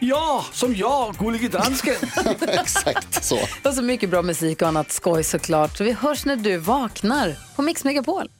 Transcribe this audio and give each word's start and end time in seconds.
Ja, 0.00 0.44
som 0.52 0.74
jag, 0.74 1.14
Gullige 1.14 1.48
Dansken. 1.48 1.94
Exakt 2.40 3.24
så. 3.24 3.38
Och 3.64 3.74
så 3.74 3.82
mycket 3.82 4.10
bra 4.10 4.22
musik 4.22 4.62
och 4.62 4.68
annat 4.68 4.92
skoj 4.92 5.24
såklart. 5.24 5.76
Så 5.76 5.84
vi 5.84 5.92
hörs 5.92 6.24
när 6.24 6.36
du 6.36 6.56
vaknar 6.56 7.36
på 7.56 7.62
Mix 7.62 7.84
Megapol. 7.84 8.30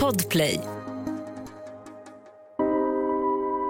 Podplay. 0.00 0.60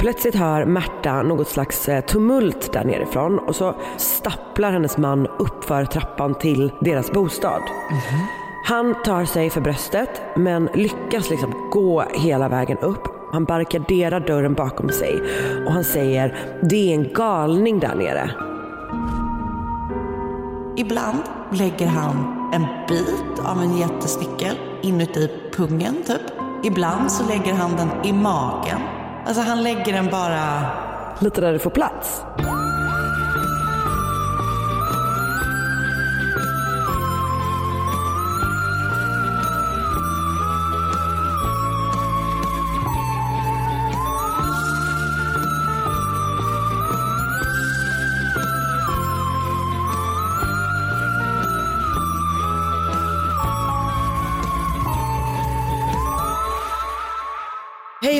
Plötsligt 0.00 0.34
hör 0.34 0.64
Märta 0.64 1.22
något 1.22 1.48
slags 1.48 1.88
eh, 1.88 2.04
tumult 2.04 2.72
där 2.72 2.84
nerifrån 2.84 3.38
och 3.38 3.56
så 3.56 3.80
stapplar 3.96 4.72
hennes 4.72 4.96
man 4.96 5.26
upp 5.26 5.64
för 5.64 5.84
trappan 5.84 6.38
till 6.38 6.72
deras 6.80 7.12
bostad. 7.12 7.62
Han 8.64 9.02
tar 9.02 9.24
sig 9.24 9.50
för 9.50 9.60
bröstet 9.60 10.22
men 10.36 10.68
lyckas 10.74 11.30
liksom 11.30 11.70
gå 11.72 12.04
hela 12.14 12.48
vägen 12.48 12.78
upp. 12.78 13.15
Han 13.32 13.44
barrikaderar 13.44 14.20
dörren 14.20 14.54
bakom 14.54 14.88
sig 14.88 15.22
och 15.66 15.72
han 15.72 15.84
säger 15.84 16.36
det 16.62 16.92
är 16.92 16.94
en 16.94 17.12
galning 17.12 17.80
där 17.80 17.94
nere. 17.94 18.30
Ibland 20.76 21.22
lägger 21.52 21.86
han 21.86 22.50
en 22.52 22.66
bit 22.88 23.38
av 23.44 23.62
en 23.62 23.76
jättestickel 23.76 24.56
inuti 24.82 25.30
pungen 25.52 26.02
typ. 26.06 26.22
Ibland 26.64 27.12
så 27.12 27.28
lägger 27.28 27.54
han 27.54 27.76
den 27.76 27.88
i 28.04 28.12
magen. 28.12 28.80
Alltså 29.26 29.42
han 29.42 29.62
lägger 29.62 29.92
den 29.92 30.06
bara... 30.06 30.60
Lite 31.20 31.40
där 31.40 31.52
det 31.52 31.58
får 31.58 31.70
plats. 31.70 32.22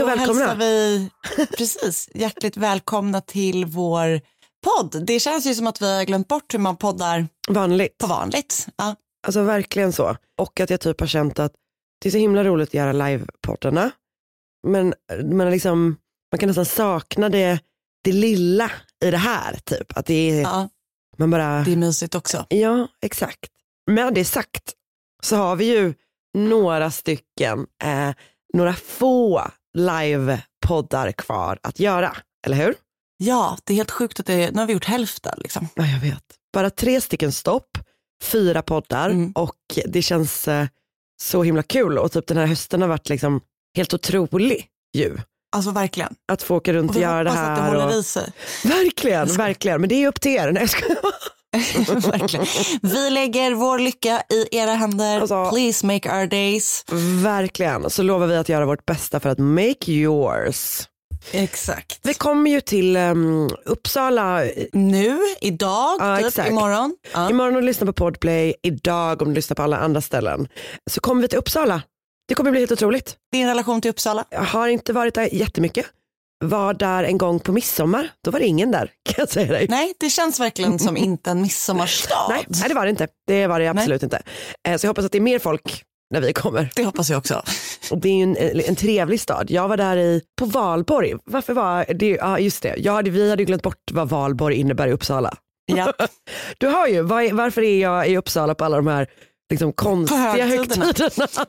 Välkomna. 0.07 0.41
hälsar 0.41 0.57
vi 0.57 1.11
precis 1.59 2.09
hjärtligt 2.15 2.57
välkomna 2.57 3.21
till 3.21 3.65
vår 3.65 4.21
podd. 4.65 5.07
Det 5.07 5.21
känns 5.21 5.47
ju 5.47 5.55
som 5.55 5.67
att 5.67 5.83
vi 5.83 5.97
har 5.97 6.05
glömt 6.05 6.29
bort 6.29 6.55
hur 6.55 6.59
man 6.59 6.77
poddar 6.77 7.29
Vanligt. 7.49 7.99
på 7.99 8.07
vanligt. 8.07 8.67
Ja. 8.77 8.97
Alltså 9.27 9.43
verkligen 9.43 9.93
så. 9.93 10.17
Och 10.39 10.61
att 10.61 10.71
jag 10.71 10.81
typ 10.81 11.00
har 11.00 11.06
känt 11.06 11.39
att 11.39 11.53
det 12.03 12.09
är 12.09 12.11
så 12.11 12.19
himla 12.19 12.44
roligt 12.44 12.69
att 12.69 12.75
göra 12.75 12.93
livepoddarna. 12.93 13.91
Men 14.67 14.94
man, 15.25 15.50
liksom, 15.50 15.97
man 16.33 16.38
kan 16.38 16.47
nästan 16.47 16.65
sakna 16.67 17.28
det, 17.28 17.59
det 18.05 18.12
lilla 18.12 18.71
i 19.05 19.11
det 19.11 19.17
här. 19.17 19.59
Typ. 19.65 19.97
Att 19.99 20.06
det 20.06 20.31
är, 20.31 20.43
ja, 20.43 20.69
man 21.17 21.31
bara, 21.31 21.61
det 21.65 21.73
är 21.73 21.77
mysigt 21.77 22.15
också. 22.15 22.47
ja 22.49 22.88
exakt. 23.03 23.50
Med 23.91 24.15
det 24.15 24.25
sagt 24.25 24.73
så 25.23 25.37
har 25.37 25.56
vi 25.56 25.65
ju 25.65 25.94
några 26.34 26.91
stycken, 26.91 27.67
eh, 27.83 28.11
några 28.55 28.75
få 28.75 29.50
livepoddar 29.76 31.12
kvar 31.12 31.59
att 31.62 31.81
göra. 31.81 32.16
Eller 32.47 32.56
hur? 32.56 32.75
Ja, 33.16 33.59
det 33.64 33.72
är 33.72 33.76
helt 33.76 33.91
sjukt 33.91 34.20
att 34.20 34.26
det, 34.26 34.50
nu 34.50 34.59
har 34.60 34.66
vi 34.66 34.72
gjort 34.72 34.84
hälften. 34.84 35.34
Liksom. 35.42 35.69
Ja, 35.75 35.87
jag 35.87 36.00
vet. 36.00 36.22
Bara 36.53 36.70
tre 36.70 37.00
stycken 37.00 37.32
stopp, 37.32 37.78
fyra 38.25 38.62
poddar 38.62 39.10
Mm. 39.10 39.32
och 39.32 39.56
det 39.87 40.03
känns 40.03 40.48
eh, 40.48 40.66
så 41.22 41.42
himla 41.42 41.62
kul. 41.62 41.98
Och 41.98 42.12
typ 42.12 42.26
den 42.26 42.37
här 42.37 42.47
hösten 42.47 42.81
har 42.82 42.88
varit 42.88 43.09
liksom 43.09 43.41
helt 43.76 43.94
otrolig 43.94 44.66
ju. 44.97 45.16
Alltså 45.56 45.70
verkligen. 45.70 46.14
Att 46.32 46.43
få 46.43 46.56
åka 46.56 46.72
runt 46.72 46.91
Och 46.91 46.97
och 46.97 47.03
göra 47.03 47.25
det 47.25 47.31
hoppas 47.31 47.48
att 47.48 47.56
det 47.56 47.62
här. 47.62 47.69
håller 47.75 47.87
och... 47.87 47.93
i 47.94 48.03
sig. 48.03 48.32
Verkligen, 48.64 49.28
verkligen. 49.28 49.81
Men 49.81 49.88
det 49.88 49.94
är 50.04 50.08
upp 50.08 50.20
till 50.20 50.32
er. 50.32 50.53
Nej, 50.53 50.62
jag 50.62 50.70
skojar. 50.70 50.97
Verkligen. 52.11 52.47
Vi 52.83 53.11
lägger 53.11 53.55
vår 53.55 53.78
lycka 53.78 54.22
i 54.31 54.56
era 54.56 54.71
händer. 54.75 55.21
Alltså- 55.21 55.50
Please 55.50 55.87
make 55.87 56.21
our 56.21 56.27
days. 56.27 56.84
verkligen. 57.25 57.91
Så 57.91 58.03
lovar 58.03 58.27
vi 58.27 58.37
att 58.37 58.49
göra 58.49 58.67
vårt 58.67 58.87
bästa 58.87 59.21
för 59.21 59.28
att 59.28 59.39
make 59.39 59.93
yours. 59.93 60.89
Exakt. 61.33 62.00
Vi 62.03 62.15
kommer 62.15 62.50
ju 62.50 62.61
till 62.61 62.97
um, 62.97 63.50
Uppsala 63.65 64.43
Nu, 64.72 65.19
idag, 65.41 65.97
Ja, 66.00 66.17
typ 66.17 66.27
exakt. 66.27 66.50
imorgon. 66.50 66.97
Ja. 67.15 67.31
imorgon 67.31 67.55
om 67.56 67.61
du 67.61 67.67
lyssnar 67.67 67.87
på 67.87 67.93
Podplay, 67.93 68.55
idag 68.62 69.23
om 69.23 69.28
du 69.28 69.34
lyssnar 69.34 69.55
på 69.55 69.62
alla 69.62 69.77
andra 69.77 70.00
ställen. 70.00 70.49
Så 70.91 71.00
kommer 71.00 71.23
vi 71.23 71.28
till 71.28 71.38
Uppsala. 71.38 71.83
Det 72.28 72.34
kommer 72.34 72.50
bli 72.50 72.61
helt 72.61 72.73
otroligt. 72.73 73.17
Din 73.33 73.47
relation 73.47 73.81
till 73.81 73.91
Uppsala? 73.91 74.25
Jag 74.31 74.43
har 74.43 74.69
inte 74.69 74.93
varit 74.93 75.15
där 75.15 75.34
jättemycket. 75.34 75.87
Var 76.45 76.75
där 76.75 77.05
en 77.05 77.19
gång 77.19 77.41
på 77.41 77.53
midsommar. 77.53 78.09
Då 78.25 78.31
var 78.31 78.41
det 78.41 78.47
ingen 78.47 78.71
där 78.71 78.87
kan 79.05 79.15
jag 79.19 79.29
säga 79.29 79.53
dig. 79.53 79.67
Nej, 79.71 79.95
det 80.01 80.11
känns 80.11 80.41
verkligen 80.41 80.79
som 80.79 80.97
inte 80.97 81.31
en 81.31 81.43
midsommarstad. 81.43 82.27
Nej, 82.29 82.45
nej 82.49 82.69
det 82.69 82.75
var 82.75 82.85
det 82.85 82.91
inte. 82.91 83.09
Det 83.27 83.47
var 83.47 83.61
det 83.61 83.67
absolut 83.69 84.03
inte. 84.03 84.23
Eh, 84.69 84.77
Så 84.77 84.87
jag 84.87 84.91
hoppas 84.91 85.05
att 85.05 85.13
det 85.13 85.19
är 85.19 85.23
mer 85.23 85.39
folk 85.39 85.83
när 86.15 86.21
vi 86.21 86.33
kommer. 86.33 86.71
Det 86.75 86.85
hoppas 86.85 87.11
jag 87.11 87.19
också. 87.19 87.43
Och 87.91 87.99
det 87.99 88.09
är 88.09 88.15
ju 88.15 88.23
en, 88.23 88.37
en 88.61 88.77
trevlig 88.77 89.21
stad. 89.21 89.51
Jag 89.51 89.69
var 89.69 89.77
där 89.77 89.97
i, 89.97 90.23
på 90.39 90.45
Valborg. 90.47 91.15
Varför 91.25 91.53
var 91.55 91.85
det? 91.95 92.07
Ja 92.09 92.39
just 92.39 92.63
det, 92.63 92.75
jag 92.79 92.93
hade, 92.93 93.11
vi 93.11 93.31
hade 93.31 93.45
glömt 93.45 93.63
bort 93.63 93.91
vad 93.93 94.09
Valborg 94.09 94.57
innebär 94.57 94.89
i 94.89 94.93
Uppsala. 94.93 95.35
Ja. 95.73 95.93
Du 96.59 96.69
hör 96.69 96.87
ju, 96.87 97.03
vad 97.03 97.23
är- 97.25 97.33
varför 97.33 97.63
är 97.63 97.81
jag 97.83 98.09
i 98.09 98.17
Uppsala 98.17 98.55
på 98.55 98.65
alla 98.65 98.77
de 98.77 98.87
här 98.87 99.07
liksom, 99.51 99.73
konstiga 99.73 100.21
högtiderna. 100.47 100.85
högtiderna? 100.85 101.29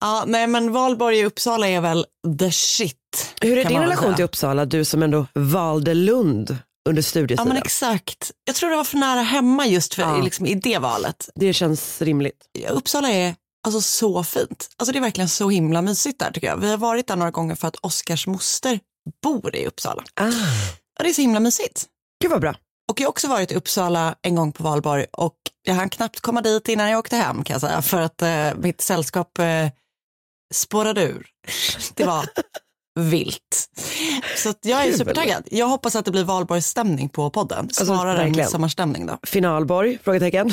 ja, 0.00 0.24
nej 0.26 0.46
men 0.46 0.72
Valborg 0.72 1.18
i 1.18 1.24
Uppsala 1.24 1.68
är 1.68 1.80
väl 1.80 2.06
the 2.38 2.52
shit. 2.52 3.34
Hur 3.40 3.58
är 3.58 3.64
din 3.64 3.80
relation 3.80 4.04
säga. 4.04 4.16
till 4.16 4.24
Uppsala, 4.24 4.64
du 4.64 4.84
som 4.84 5.02
ändå 5.02 5.26
valde 5.34 5.94
Lund 5.94 6.56
under 6.88 7.02
Ja 7.02 7.06
studietiden? 7.06 7.48
men 7.48 7.56
exakt. 7.56 8.30
Jag 8.44 8.54
tror 8.56 8.70
det 8.70 8.76
var 8.76 8.84
för 8.84 8.98
nära 8.98 9.20
hemma 9.22 9.66
just 9.66 9.94
för, 9.94 10.02
Ja. 10.02 10.16
liksom, 10.22 10.46
i 10.46 10.54
det 10.54 10.78
valet. 10.78 11.28
det 11.34 11.52
känns 11.52 12.02
rimligt. 12.02 12.42
Uppsala 12.70 13.08
är 13.10 13.34
alltså 13.66 13.80
så 13.80 14.24
fint. 14.24 14.68
Alltså 14.76 14.92
det 14.92 14.98
är 14.98 15.00
verkligen 15.00 15.28
så 15.28 15.50
himla 15.50 15.82
mysigt 15.82 16.18
där 16.18 16.30
tycker 16.30 16.46
jag. 16.46 16.56
Vi 16.56 16.70
har 16.70 16.76
varit 16.76 17.06
där 17.06 17.16
några 17.16 17.30
gånger 17.30 17.54
för 17.54 17.68
att 17.68 17.76
Oskars 17.76 18.26
moster 18.26 18.80
bor 19.22 19.56
i 19.56 19.66
Uppsala. 19.66 20.02
Ah, 20.20 20.26
Och 20.98 21.04
det 21.04 21.08
är 21.08 21.12
så 21.12 21.20
himla 21.22 21.40
mysigt. 21.40 21.84
gud 22.22 22.30
vad 22.30 22.40
bra. 22.40 22.54
Och 22.90 23.00
jag 23.00 23.06
har 23.06 23.10
också 23.10 23.28
varit 23.28 23.52
i 23.52 23.54
Uppsala 23.54 24.14
en 24.22 24.34
gång 24.34 24.52
på 24.52 24.62
valborg 24.62 25.06
och 25.12 25.34
jag 25.62 25.74
hann 25.74 25.90
knappt 25.90 26.20
komma 26.20 26.40
dit 26.40 26.68
innan 26.68 26.90
jag 26.90 26.98
åkte 26.98 27.16
hem 27.16 27.44
kan 27.44 27.54
jag 27.54 27.60
säga 27.60 27.82
för 27.82 28.00
att 28.00 28.22
eh, 28.22 28.54
mitt 28.56 28.80
sällskap 28.80 29.38
eh, 29.38 29.68
spårade 30.54 31.02
ur. 31.02 31.26
Det 31.94 32.04
var 32.04 32.26
vilt. 33.00 33.68
Så 34.36 34.54
jag 34.62 34.84
är 34.86 34.92
supertaggad. 34.92 35.48
Jag 35.50 35.66
hoppas 35.66 35.96
att 35.96 36.04
det 36.04 36.10
blir 36.10 36.24
valborgsstämning 36.24 37.08
på 37.08 37.30
podden 37.30 37.68
snarare 37.70 38.10
än 38.10 38.16
verkligen. 38.16 38.36
midsommarstämning 38.36 39.06
då. 39.06 39.18
Finalborg? 39.22 39.98
Frågetecken. 40.02 40.52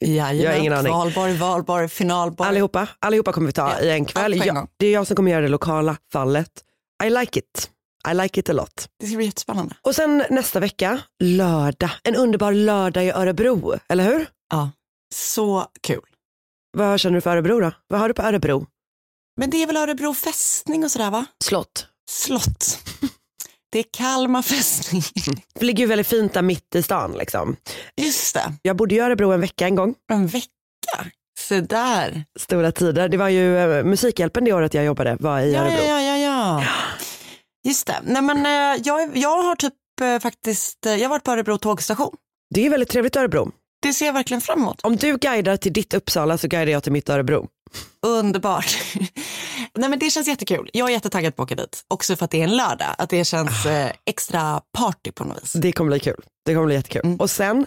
Jajamän. 0.00 0.42
Jag 0.44 0.50
har 0.52 0.58
ingen 0.58 0.72
aning. 0.72 0.92
Valborg, 0.92 1.36
valborg, 1.36 1.88
finalborg. 1.88 2.48
Allihopa, 2.48 2.88
allihopa 2.98 3.32
kommer 3.32 3.46
vi 3.46 3.52
ta 3.52 3.72
Ja, 3.78 3.80
i 3.80 3.90
en 3.90 4.04
kväll. 4.04 4.42
en 4.42 4.66
det 4.76 4.86
är 4.86 4.92
jag 4.92 5.06
som 5.06 5.16
kommer 5.16 5.30
göra 5.30 5.42
det 5.42 5.48
lokala 5.48 5.96
fallet. 6.12 6.50
I 7.04 7.10
like 7.10 7.38
it. 7.38 7.70
I 8.10 8.14
like 8.14 8.40
it 8.40 8.50
a 8.50 8.52
lot. 8.52 8.88
Det 9.00 9.06
ska 9.06 9.16
bli 9.16 9.26
jättespännande. 9.26 9.74
Och 9.82 9.94
sen 9.94 10.24
nästa 10.30 10.60
vecka, 10.60 11.00
lördag. 11.22 11.90
En 12.04 12.16
underbar 12.16 12.52
lördag 12.52 13.04
i 13.04 13.10
Örebro, 13.10 13.74
eller 13.88 14.04
hur? 14.04 14.26
Ja, 14.50 14.70
så 15.14 15.66
kul. 15.82 16.00
Vad 16.76 17.00
känner 17.00 17.14
du 17.14 17.20
för 17.20 17.30
Örebro 17.30 17.60
då? 17.60 17.72
Vad 17.88 18.00
har 18.00 18.08
du 18.08 18.14
på 18.14 18.22
Örebro? 18.22 18.66
Men 19.40 19.50
det 19.50 19.62
är 19.62 19.66
väl 19.66 19.76
Örebro 19.76 20.14
fästning 20.14 20.84
och 20.84 20.90
sådär 20.90 21.10
va? 21.10 21.26
Slott. 21.44 21.86
Slott. 22.10 22.78
Det 23.72 23.78
är 23.78 23.84
Kalmar 23.92 24.42
fästning. 24.42 25.02
Det 25.54 25.64
ligger 25.64 25.80
ju 25.80 25.86
väldigt 25.86 26.06
fint 26.06 26.34
där 26.34 26.42
mitt 26.42 26.74
i 26.74 26.82
stan. 26.82 27.12
Liksom. 27.18 27.56
Just 27.96 28.34
det, 28.34 28.52
Jag 28.62 28.76
bodde 28.76 28.94
i 28.94 28.98
Örebro 29.00 29.32
en 29.32 29.40
vecka 29.40 29.66
en 29.66 29.74
gång. 29.74 29.94
en 30.12 30.26
vecka. 30.26 30.48
Se 31.38 31.60
där. 31.60 32.24
Stora 32.38 32.72
tider. 32.72 33.08
Det 33.08 33.16
var 33.16 33.28
ju 33.28 33.58
eh, 33.78 33.84
Musikhjälpen 33.84 34.44
det 34.44 34.52
året 34.52 34.74
jag 34.74 34.84
jobbade 34.84 35.16
var 35.20 35.40
i 35.40 35.52
Ja, 35.52 35.60
Örebro. 35.60 35.84
ja, 35.84 36.00
ja, 36.00 36.16
ja, 36.16 36.62
ja. 36.62 36.64
Just 37.68 37.86
det. 37.86 38.00
Nej, 38.04 38.22
men, 38.22 38.46
eh, 38.46 38.80
jag, 38.84 39.16
jag 39.16 39.42
har 39.42 39.56
typ 39.56 39.74
eh, 40.02 40.18
faktiskt, 40.18 40.86
eh, 40.86 40.92
jag 40.94 41.02
har 41.04 41.08
varit 41.08 41.24
på 41.24 41.30
Örebro 41.32 41.58
tågstation. 41.58 42.16
Det 42.54 42.66
är 42.66 42.70
väldigt 42.70 42.88
trevligt 42.88 43.16
i 43.16 43.18
Örebro. 43.18 43.52
Det 43.82 43.92
ser 43.92 44.06
jag 44.06 44.12
verkligen 44.12 44.40
fram 44.40 44.60
emot. 44.60 44.80
Om 44.82 44.96
du 44.96 45.16
guidar 45.16 45.56
till 45.56 45.72
ditt 45.72 45.94
Uppsala 45.94 46.38
så 46.38 46.48
guidar 46.48 46.72
jag 46.72 46.82
till 46.82 46.92
mitt 46.92 47.08
Örebro. 47.08 47.48
Underbart. 48.06 48.76
Nej, 49.74 49.90
men 49.90 49.98
det 49.98 50.10
känns 50.10 50.28
jättekul. 50.28 50.70
Jag 50.72 50.88
är 50.88 50.92
jättetaggad 50.92 51.36
på 51.36 51.42
att 51.42 51.46
åka 51.52 51.62
dit. 51.62 51.84
Också 51.88 52.16
för 52.16 52.24
att 52.24 52.30
det 52.30 52.40
är 52.40 52.44
en 52.44 52.56
lördag. 52.56 52.94
Att 52.98 53.10
det 53.10 53.24
känns 53.24 53.66
eh, 53.66 53.92
extra 54.06 54.60
party 54.78 55.12
på 55.12 55.24
något 55.24 55.42
vis. 55.42 55.52
Det 55.52 55.72
kommer 55.72 55.90
bli 55.90 56.00
kul. 56.00 56.24
Det 56.44 56.54
kommer 56.54 56.66
bli 56.66 56.74
jättekul. 56.74 57.02
Mm. 57.04 57.16
Och 57.16 57.30
sen 57.30 57.66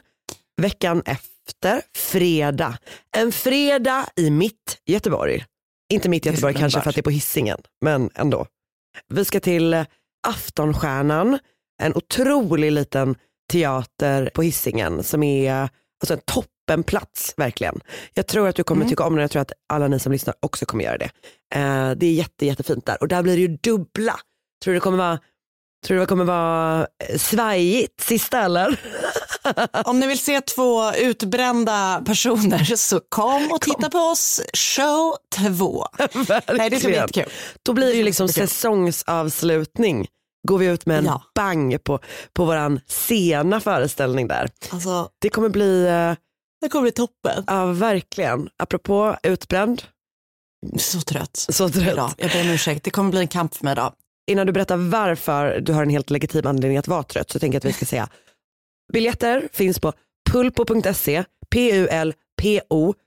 veckan 0.62 1.04
efter, 1.06 1.82
fredag. 1.96 2.78
En 3.18 3.32
fredag 3.32 4.06
i 4.16 4.30
mitt 4.30 4.78
Göteborg. 4.86 5.46
Inte 5.94 6.10
mitt 6.10 6.26
Göteborg 6.26 6.54
kanske 6.54 6.82
för 6.82 6.90
att 6.90 6.96
det 6.96 7.02
är 7.02 7.04
på 7.04 7.10
hissingen 7.10 7.60
men 7.82 8.10
ändå. 8.16 8.48
Vi 9.10 9.26
ska 9.26 9.40
till 9.40 9.74
eh, 9.74 9.86
Aftonstjärnan, 10.28 11.40
en 11.82 11.96
otrolig 11.96 12.72
liten 12.72 13.16
teater 13.52 14.32
på 14.34 14.42
hissingen 14.42 15.04
som 15.04 15.24
är 15.24 15.70
alltså 16.02 16.14
en 16.14 16.20
toppenplats 16.68 17.33
verkligen. 17.38 17.80
Jag 18.13 18.27
tror 18.27 18.48
att 18.48 18.56
du 18.56 18.63
kommer 18.63 18.81
Mm. 18.81 18.89
tycka 18.89 19.04
om 19.04 19.13
den, 19.13 19.21
jag 19.21 19.31
tror 19.31 19.42
att 19.42 19.51
alla 19.74 19.88
ni 19.88 20.00
som 20.00 20.12
lyssnar 20.12 20.36
också 20.39 20.65
kommer 20.65 20.83
göra 20.83 20.98
det. 20.98 21.10
Eh, 21.56 21.92
det 21.92 22.06
är 22.06 22.13
jätte, 22.13 22.45
jättefint 22.45 22.86
där 22.86 22.98
och 23.01 23.07
där 23.07 23.24
blir 23.24 23.36
det 23.36 23.42
ju 23.42 23.48
dubbla. 23.63 24.19
Tror 24.63 24.74
du 24.74 24.80
det 24.80 24.80
kommer 24.83 24.98
vara 24.98 25.19
Tror 25.86 25.95
du 25.95 26.01
det 26.01 26.07
kommer 26.07 26.25
vara 26.25 26.88
eh, 27.10 27.18
svajigt 27.18 28.01
sista 28.01 28.39
eller? 28.42 28.80
Om 29.86 30.00
ni 30.00 30.07
vill 30.07 30.19
se 30.19 30.42
två 30.42 30.94
utbrända 30.95 32.01
personer 32.06 32.75
så 32.75 33.00
kom 33.09 33.51
och 33.51 33.62
titta 33.62 33.89
på 33.89 33.98
oss 33.98 34.42
show 34.54 35.16
2. 35.36 35.86
Nej, 36.54 36.69
det 36.69 36.80
ska 36.80 36.88
bli 36.88 36.98
jättekul. 36.98 37.31
Då 37.63 37.74
blir 37.74 37.88
det 37.88 37.94
ju 37.94 38.04
liksom 38.04 38.27
säsongsavslutning. 38.30 40.07
Går 40.48 40.57
vi 40.57 40.66
ut 40.66 40.86
med 40.86 40.98
en 40.98 41.06
Ja. 41.06 41.21
bang 41.36 41.83
på, 41.83 42.00
på 42.33 42.45
våran 42.45 42.80
sena 42.88 43.59
föreställning 43.59 44.27
där. 44.27 44.50
Alltså, 44.71 45.09
Det 45.21 45.30
kommer 45.30 45.50
bli, 45.50 45.86
eh, 45.88 46.13
det 46.63 46.69
kommer 46.69 46.81
bli 46.83 46.92
toppen. 46.92 47.44
ja 47.48 47.65
verkligen, 47.65 48.50
apropå 48.57 49.18
utbränd, 49.24 49.83
Så 50.77 51.01
trött. 51.01 51.38
så 51.50 51.69
trött. 51.69 51.88
Idag. 51.94 52.12
Jag 52.18 52.31
ber 52.31 52.42
om 52.42 52.50
ursäkt, 52.50 52.83
det 52.83 52.92
kommer 52.92 53.10
bli 53.12 53.19
en 53.19 53.27
kamp 53.27 53.56
för 53.56 53.63
mig 53.63 53.71
idag. 53.71 53.94
Innan 54.31 54.48
du 54.48 54.54
berättar 54.54 54.77
varför 54.77 55.60
du 55.60 55.74
har 55.74 55.83
en 55.83 55.89
helt 55.89 56.10
legitim 56.10 56.48
anledning 56.48 56.77
att 56.77 56.88
vara 56.88 57.04
trött 57.04 57.31
så 57.31 57.39
tänker 57.39 57.56
jag 57.56 57.60
att 57.60 57.65
vi 57.65 57.74
ska 57.74 57.86
säga 57.86 58.10
biljetter 58.94 59.50
finns 59.54 59.80
på 59.80 59.94
pulpo.se, 60.31 61.24
p-u-l-p-o.se 61.51 63.03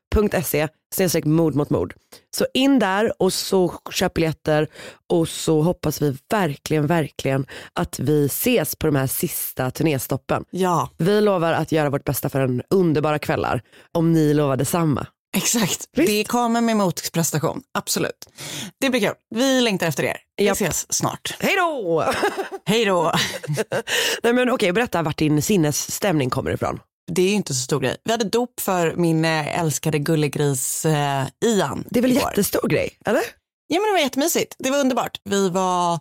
snedstreck 0.95 1.25
mord 1.25 1.55
mot 1.55 1.71
mord. 1.71 1.95
Så 2.37 2.47
in 2.55 2.79
där 2.79 3.23
och 3.23 3.33
så 3.33 3.75
köp 3.91 4.15
biljetter 4.15 4.69
och 5.13 5.29
så 5.29 5.63
hoppas 5.63 6.03
vi 6.03 6.17
verkligen, 6.31 6.87
verkligen 6.87 7.47
att 7.73 7.99
vi 7.99 8.27
ses 8.27 8.77
på 8.77 8.87
de 8.87 8.97
här 8.97 9.07
sista 9.07 9.71
turnéstoppen. 9.71 10.45
Ja, 10.51 10.91
Vi 10.97 11.21
lovar 11.21 11.53
att 11.53 11.73
göra 11.73 11.91
vårt 11.91 12.05
bästa 12.05 12.29
för 12.29 12.41
en 12.41 12.63
underbara 12.71 13.19
kvällar 13.19 13.63
om 13.93 14.13
ni 14.13 14.35
lovar 14.35 14.57
detsamma. 14.57 15.07
exakt. 15.37 15.85
Visst. 15.97 16.09
Det 16.09 16.25
kommer 16.25 16.61
med 16.61 16.77
motprestation, 16.77 17.63
absolut. 17.75 18.29
Det 18.81 18.91
blir 18.91 19.01
kul. 19.01 19.15
Vi 19.35 19.61
längtar 19.61 19.87
efter 19.87 20.03
er. 20.03 20.17
Vi 20.37 20.45
Japp. 20.45 20.57
ses 20.57 20.93
snart. 20.93 21.37
Hej 21.41 21.55
då! 21.57 22.05
Hej 22.67 22.85
då! 22.85 23.13
Nej 24.23 24.33
men 24.33 24.51
okej, 24.51 24.73
berätta 24.73 25.03
vart 25.03 25.19
din 25.19 25.43
sinnesstämning 25.43 26.31
kommer 26.31 26.51
ifrån. 26.51 26.81
Det 27.13 27.23
är 27.23 27.29
ju 27.29 27.35
inte 27.35 27.55
så 27.55 27.61
stor 27.61 27.81
grej. 27.81 27.97
Vi 28.05 28.11
hade 28.11 28.25
dop 28.25 28.61
för 28.61 28.95
min 28.97 29.25
eh, 29.25 29.61
älskade 29.61 29.99
gullegris 29.99 30.85
eh, 30.85 31.27
Ian. 31.45 31.85
Det 31.91 31.99
är 31.99 32.03
väl 32.03 32.11
igår. 32.11 32.23
jättestor 32.23 32.69
grej, 32.69 32.99
eller? 33.05 33.23
Ja, 33.67 33.81
men 33.81 33.89
det 33.89 33.93
var 33.93 33.99
jättemysigt. 33.99 34.55
Det 34.59 34.71
var 34.71 34.79
underbart. 34.79 35.21
Vi 35.25 35.49
var 35.49 36.01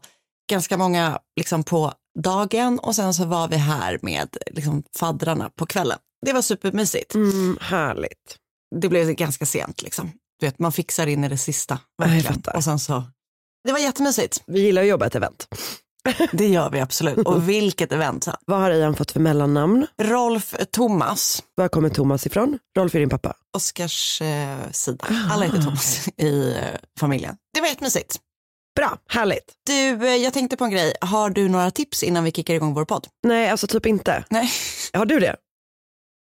ganska 0.50 0.78
många 0.78 1.20
liksom, 1.36 1.64
på 1.64 1.94
dagen 2.20 2.80
och 2.80 2.96
sen 2.96 3.14
så 3.14 3.26
var 3.26 3.48
vi 3.48 3.56
här 3.56 4.00
med 4.02 4.38
liksom, 4.52 4.84
faddrarna 4.96 5.50
på 5.50 5.66
kvällen. 5.66 5.98
Det 6.26 6.34
var 6.34 6.42
supermysigt. 6.42 7.14
Mm, 7.16 7.58
härligt. 7.62 8.38
Det 8.76 8.90
blev 8.90 9.12
ganska 9.12 9.46
sent. 9.46 9.82
Liksom. 9.82 10.12
Du 10.40 10.46
vet, 10.46 10.60
man 10.60 10.72
fixar 10.72 11.08
in 11.08 11.24
i 11.24 11.30
det 11.30 11.38
sista. 11.38 11.80
Verkligen. 11.98 12.44
Och 12.56 12.64
sen 12.64 12.80
så... 12.80 13.04
Det 13.64 13.72
var 13.72 13.80
jättemysigt. 13.80 14.44
Vi 14.48 14.62
gillar 14.62 14.82
att 14.82 14.88
jobba 14.88 15.06
ett 15.06 15.16
event. 15.16 15.48
Det 16.32 16.48
gör 16.48 16.70
vi 16.70 16.80
absolut. 16.80 17.18
Och 17.28 17.50
vilket 17.50 17.92
event. 17.92 18.28
Vad 18.46 18.60
har 18.60 18.72
Ian 18.72 18.96
fått 18.96 19.12
för 19.12 19.20
mellannamn? 19.20 19.88
Rolf 20.02 20.56
Thomas, 20.72 21.44
Var 21.56 21.68
kommer 21.68 21.90
Thomas 21.90 22.26
ifrån? 22.26 22.60
Rolf 22.78 22.96
är 22.96 23.00
din 23.00 23.10
pappa. 23.10 23.34
Oskars 23.58 24.22
eh, 24.22 24.72
sida. 24.72 25.06
Alla 25.32 25.46
heter 25.46 25.62
Thomas 25.62 26.08
i 26.18 26.52
eh, 26.52 26.80
familjen. 27.00 27.36
Det 27.54 27.62
var 27.62 27.68
jättemysigt. 27.68 28.16
Bra, 28.76 28.98
härligt. 29.10 29.54
Du, 29.68 30.08
eh, 30.08 30.16
jag 30.16 30.34
tänkte 30.34 30.58
på 30.58 30.64
en 30.66 30.72
grej. 30.72 30.94
Har 31.02 31.30
du 31.30 31.50
några 31.50 31.72
tips 31.72 32.04
innan 32.04 32.24
vi 32.24 32.32
kickar 32.32 32.54
igång 32.54 32.74
vår 32.74 32.86
podd? 32.86 33.08
Nej, 33.28 33.50
alltså 33.50 33.68
typ 33.68 33.86
inte. 33.86 34.24
Nej. 34.30 34.50
Har 34.94 35.06
du 35.06 35.20
det? 35.20 35.36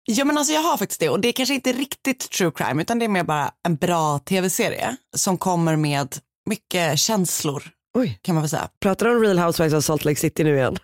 Ja 0.05 0.25
men 0.25 0.37
alltså 0.37 0.53
jag 0.53 0.61
har 0.61 0.77
faktiskt 0.77 0.99
det 0.99 1.09
och 1.09 1.19
det 1.19 1.27
är 1.27 1.31
kanske 1.31 1.55
inte 1.55 1.73
riktigt 1.73 2.31
true 2.31 2.51
crime 2.55 2.81
utan 2.81 2.99
det 2.99 3.05
är 3.05 3.09
mer 3.09 3.23
bara 3.23 3.51
en 3.67 3.75
bra 3.75 4.19
tv-serie 4.19 4.95
som 5.15 5.37
kommer 5.37 5.75
med 5.75 6.15
mycket 6.49 6.99
känslor 6.99 7.63
Oj, 7.93 8.19
kan 8.21 8.35
man 8.35 8.41
väl 8.41 8.49
säga. 8.49 8.69
pratar 8.79 9.05
du 9.05 9.15
om 9.15 9.21
Real 9.23 9.39
Housewives 9.39 9.73
of 9.73 9.85
Salt 9.85 10.05
Lake 10.05 10.19
City 10.19 10.43
nu 10.43 10.55
igen? 10.57 10.77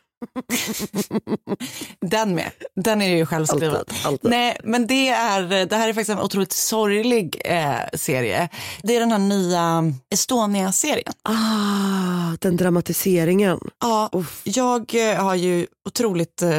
Den 2.02 2.36
med, 2.36 2.52
den 2.76 3.02
är 3.02 3.18
ju 3.18 3.26
självskriven. 3.26 3.76
Alltid, 3.76 3.98
alltid. 4.06 4.30
Nej 4.32 4.58
men 4.64 4.88
det 4.88 5.08
är, 5.10 5.66
det 5.66 5.76
här 5.76 5.90
är 5.90 5.94
faktiskt 5.94 6.10
en 6.10 6.20
otroligt 6.20 6.52
sorglig 6.52 7.42
eh, 7.46 7.76
serie. 7.94 8.50
Det 8.84 8.96
är 8.96 9.00
den 9.00 9.12
här 9.12 9.20
nya 9.20 9.94
Estonia-serien. 10.10 11.14
Ah, 11.24 12.38
den 12.40 12.58
dramatiseringen. 12.58 13.60
Ja, 13.80 14.10
Uff. 14.12 14.42
jag 14.44 14.96
eh, 15.12 15.24
har 15.24 15.36
ju 15.36 15.68
otroligt, 15.88 16.42
eh, 16.42 16.50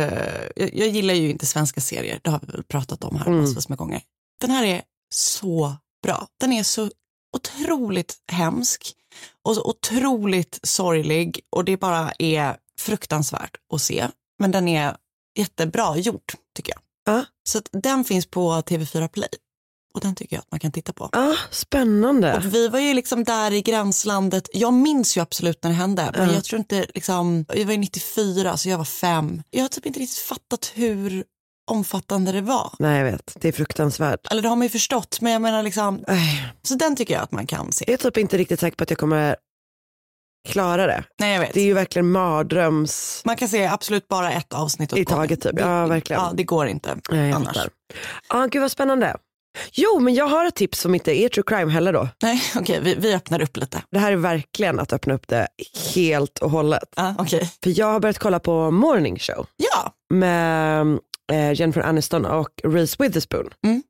jag, 0.56 0.74
jag 0.74 0.88
gillar 0.88 1.14
ju 1.14 1.30
inte 1.30 1.46
svenska 1.46 1.80
serier, 1.80 2.20
det 2.22 2.30
har 2.30 2.40
vi 2.46 2.52
väl 2.52 2.62
pratat 2.64 3.04
om 3.04 3.16
här 3.16 3.26
Mm. 3.26 3.40
massvis 3.40 3.68
med 3.68 3.78
gånger. 3.78 4.00
Den 4.40 4.50
här 4.50 4.64
är 4.64 4.82
så 5.14 5.76
bra. 6.02 6.26
Den 6.40 6.52
är 6.52 6.62
så 6.62 6.90
otroligt 7.36 8.14
hemsk 8.32 8.92
och 9.44 9.54
så 9.54 9.62
otroligt 9.64 10.60
sorglig 10.62 11.40
och 11.50 11.64
det 11.64 11.76
bara 11.76 12.12
är 12.18 12.56
fruktansvärt 12.80 13.56
att 13.74 13.82
se. 13.82 14.08
Men 14.38 14.50
den 14.50 14.68
är 14.68 14.96
jättebra 15.38 15.96
gjord 15.96 16.32
tycker 16.56 16.72
jag. 16.72 17.14
Ja. 17.14 17.24
Så 17.48 17.60
den 17.72 18.04
finns 18.04 18.26
på 18.26 18.52
TV4 18.52 19.08
Play 19.08 19.28
och 19.94 20.00
den 20.00 20.14
tycker 20.14 20.36
jag 20.36 20.40
att 20.40 20.50
man 20.50 20.60
kan 20.60 20.72
titta 20.72 20.92
på. 20.92 21.08
Ah, 21.12 21.34
spännande. 21.50 22.36
Och 22.36 22.54
vi 22.54 22.68
var 22.68 22.78
ju 22.78 22.94
liksom 22.94 23.24
där 23.24 23.52
i 23.52 23.62
gränslandet. 23.62 24.48
Jag 24.52 24.72
minns 24.72 25.16
ju 25.16 25.20
absolut 25.20 25.62
när 25.62 25.70
det 25.70 25.76
hände, 25.76 26.10
men 26.16 26.28
Ja. 26.28 26.34
jag 26.34 26.44
tror 26.44 26.58
inte 26.58 26.86
liksom, 26.94 27.44
jag 27.48 27.64
var 27.64 27.72
ju 27.72 27.78
94 27.78 28.56
så 28.56 28.68
jag 28.68 28.78
var 28.78 28.84
fem. 28.84 29.42
Jag 29.50 29.62
har 29.62 29.68
typ 29.68 29.86
inte 29.86 30.00
riktigt 30.00 30.18
fattat 30.18 30.72
hur 30.74 31.24
omfattande 31.70 32.32
det 32.32 32.40
var. 32.40 32.72
Nej, 32.78 32.98
jag 32.98 33.04
vet. 33.04 33.36
Det 33.40 33.48
är 33.48 33.52
fruktansvärt. 33.52 34.26
Eller 34.30 34.42
det 34.42 34.48
har 34.48 34.56
man 34.56 34.62
ju 34.62 34.68
förstått, 34.68 35.20
men 35.20 35.32
jag 35.32 35.42
menar 35.42 35.62
liksom, 35.62 36.04
Nej, 36.08 36.52
så 36.62 36.74
den 36.74 36.96
tycker 36.96 37.14
jag 37.14 37.22
att 37.22 37.32
man 37.32 37.46
kan 37.46 37.72
se. 37.72 37.84
Jag 37.88 37.92
är 37.92 37.98
typ 37.98 38.16
inte 38.16 38.38
riktigt 38.38 38.60
säker 38.60 38.76
på 38.76 38.82
att 38.82 38.90
jag 38.90 38.98
kommer 38.98 39.36
klara 40.48 40.86
det. 40.86 41.04
Nej, 41.20 41.32
jag 41.32 41.40
vet. 41.40 41.52
Det 41.54 41.60
är 41.60 41.64
ju 41.64 41.72
verkligen 41.74 42.10
mardröms... 42.10 43.22
Man 43.24 43.36
kan 43.36 43.48
se 43.48 43.66
absolut 43.66 44.08
bara 44.08 44.32
ett 44.32 44.52
avsnitt 44.52 44.92
åt 44.92 44.98
I 44.98 45.04
taget, 45.04 45.42
typ. 45.42 45.56
Det- 45.56 45.62
Ja, 45.62 45.86
verkligen. 45.86 46.22
Ja, 46.22 46.30
det 46.34 46.44
går 46.44 46.66
inte 46.68 46.96
Nej, 47.10 47.32
annars. 47.32 47.56
fattar. 47.56 47.70
Ah, 48.28 48.46
gud 48.46 48.62
vad 48.62 48.70
spännande. 48.70 49.16
Jo, 49.72 50.00
men 50.00 50.14
jag 50.14 50.26
har 50.28 50.44
ett 50.46 50.54
tips 50.54 50.80
som 50.80 50.94
inte 50.94 51.20
är 51.20 51.28
true 51.28 51.44
crime 51.46 51.72
heller 51.72 51.92
då. 51.92 52.08
Nej, 52.22 52.42
okej, 52.56 52.80
vi, 52.82 52.94
vi 52.94 53.14
öppnar 53.14 53.42
upp 53.42 53.56
lite. 53.56 53.82
Det 53.90 53.98
här 53.98 54.12
är 54.12 54.16
verkligen 54.16 54.78
att 54.80 54.92
öppna 54.92 55.14
upp 55.14 55.28
det 55.28 55.48
helt 55.94 56.38
och 56.38 56.50
hållet. 56.50 56.88
Ja, 56.96 57.14
okej. 57.18 57.50
För 57.62 57.78
jag 57.78 57.86
har 57.86 58.00
börjat 58.00 58.18
kolla 58.18 58.38
på 58.40 58.70
Morning 58.70 59.18
Show 59.18 59.46
Ja, 59.56 59.92
med 60.14 60.98
Jennifer 61.32 61.80
Aniston 61.80 62.24
och 62.24 62.48
Reese 62.64 63.00
Witherspoon. 63.00 63.50
Mm. 63.64 63.82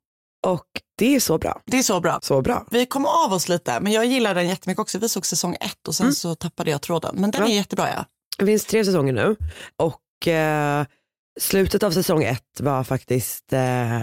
Och 0.46 0.66
det 0.98 1.14
är 1.16 1.20
så 1.20 1.38
bra. 1.38 1.60
det 1.66 1.78
är 1.78 1.82
så 1.82 2.00
bra. 2.00 2.18
Så 2.22 2.42
bra. 2.42 2.66
Vi 2.70 2.86
kom 2.86 3.06
av 3.06 3.32
oss 3.32 3.48
lite, 3.48 3.80
men 3.80 3.92
jag 3.92 4.06
gillar 4.06 4.34
den 4.34 4.48
jättemycket 4.48 4.80
också. 4.80 4.98
Vi 4.98 5.08
såg 5.08 5.26
säsong 5.26 5.56
ett 5.60 5.88
och 5.88 5.94
sen 5.94 6.04
Mm. 6.06 6.14
så 6.14 6.34
tappade 6.34 6.70
jag 6.70 6.82
tråden. 6.82 7.14
Men 7.18 7.30
den 7.30 7.42
Ja. 7.42 7.48
är 7.48 7.54
jättebra 7.54 7.88
ja. 7.88 8.04
Det 8.38 8.46
finns 8.46 8.64
tre 8.64 8.84
säsonger 8.84 9.12
nu 9.12 9.36
och 9.76 10.28
eh, 10.28 10.84
slutet 11.40 11.82
av 11.82 11.90
säsong 11.90 12.24
ett 12.24 12.60
var 12.60 12.84
faktiskt 12.84 13.52
eh, 13.52 14.00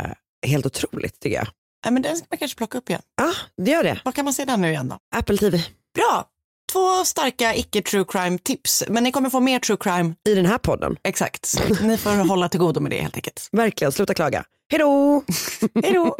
helt 0.48 0.65
otroligt 0.65 1.20
tycker 1.20 1.36
jag. 1.38 1.48
Nej, 1.86 1.94
men 1.94 2.01
den 2.01 2.17
ska 2.17 2.25
man 2.29 2.38
kanske 2.38 2.58
plocka 2.58 2.77
upp 2.77 2.89
igen. 2.89 3.01
Ja, 3.17 3.34
det 3.63 3.72
gör 3.72 3.84
det. 3.84 4.01
Var 4.06 4.12
kan 4.12 4.25
man 4.25 4.34
se 4.34 4.46
den 4.46 4.62
nu 4.62 4.70
igen 4.70 4.89
då? 4.89 4.98
Apple 5.15 5.38
TV. 5.38 5.63
Bra! 5.96 6.25
Två 6.71 7.05
starka 7.05 7.55
icke 7.55 7.81
true 7.81 8.05
crime 8.07 8.38
tips. 8.38 8.83
Men 8.88 9.03
ni 9.03 9.12
kommer 9.12 9.29
få 9.29 9.39
mer 9.39 9.59
true 9.59 9.77
crime. 9.79 10.15
I 10.29 10.36
den 10.36 10.45
här 10.45 10.57
podden. 10.57 10.97
Exakt. 11.03 11.55
Ni 11.81 11.97
får 11.97 12.27
hålla 12.27 12.50
till 12.50 12.59
godo 12.59 12.79
med 12.79 12.91
det 12.91 13.01
helt 13.01 13.15
enkelt. 13.15 13.50
Verkligen, 13.51 13.91
sluta 13.91 14.13
klaga. 14.13 14.43
Hej 14.71 14.79
då! 14.79 15.24
Hej 15.83 15.93
då! 15.93 16.17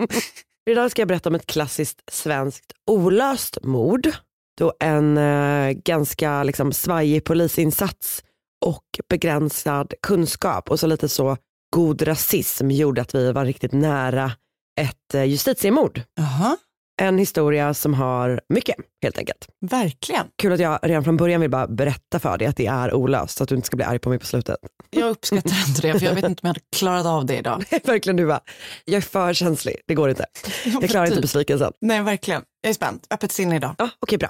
Idag 0.70 0.92
ska 0.92 1.02
jag 1.02 1.08
berätta 1.08 1.30
om 1.30 1.36
ett 1.36 1.46
klassiskt 1.46 2.02
svenskt 2.12 2.72
olöst 2.88 3.58
mord. 3.64 4.12
Då 4.58 4.74
en 4.80 5.18
eh, 5.18 5.72
ganska 5.72 6.44
liksom, 6.44 6.74
svajig 6.74 7.24
polisinsats 7.24 8.24
och 8.66 8.84
begränsad 9.10 9.94
kunskap 10.02 10.70
och 10.70 10.80
så 10.80 10.88
lite 10.88 11.10
så 11.10 11.38
god 11.76 12.02
rasism 12.02 12.72
gjorde 12.72 13.02
att 13.02 13.16
vi 13.16 13.32
var 13.32 13.46
riktigt 13.46 13.72
nära 13.72 14.32
ett 14.80 15.14
eh, 15.14 15.24
justitiemord. 15.24 16.02
Jaha. 16.16 16.58
En 17.02 17.18
historia 17.18 17.74
som 17.74 17.94
har 17.94 18.42
mycket 18.50 18.76
helt 19.02 19.18
enkelt. 19.18 19.48
Verkligen. 19.62 20.26
Kul 20.38 20.54
att 20.54 20.60
jag 20.60 20.80
redan 20.84 21.04
från 21.04 21.18
början 21.18 21.42
vill 21.42 21.50
bara 21.50 21.68
berätta 21.68 22.20
för 22.20 22.38
dig 22.38 22.48
att 22.48 22.56
det 22.58 22.66
är 22.68 22.94
olöst 22.94 23.38
så 23.38 23.44
att 23.44 23.50
du 23.50 23.56
inte 23.56 23.66
ska 23.66 23.78
bli 23.78 23.86
arg 23.86 24.00
på 24.00 24.10
mig 24.10 24.20
på 24.20 24.26
slutet. 24.26 24.58
Jag 24.90 25.10
uppskattar 25.10 25.68
inte 25.68 25.82
det 25.82 26.00
för 26.00 26.06
jag 26.06 26.14
vet 26.16 26.26
inte 26.26 26.42
om 26.42 26.48
jag 26.48 26.50
hade 26.50 26.62
klarat 26.76 27.06
av 27.06 27.26
det 27.26 27.38
idag. 27.38 27.64
Verkligen 27.84 28.18
du 28.18 28.26
bara, 28.26 28.42
jag 28.86 28.98
är 28.98 29.02
för 29.02 29.34
känslig, 29.34 29.76
det 29.88 29.94
går 29.96 30.10
inte. 30.10 30.26
Jag 30.66 30.90
klarar 30.90 31.06
inte 31.06 31.16
typ. 31.16 31.22
besvikelsen. 31.22 31.74
Nej, 31.82 32.02
verkligen. 32.04 32.42
Jag 32.62 32.70
är 32.70 32.74
spänd. 32.74 33.00
Öppet 33.10 33.32
sinne 33.32 33.56
idag. 33.56 33.76
Ja, 33.78 33.90
Okej, 34.00 34.18
bra. 34.18 34.30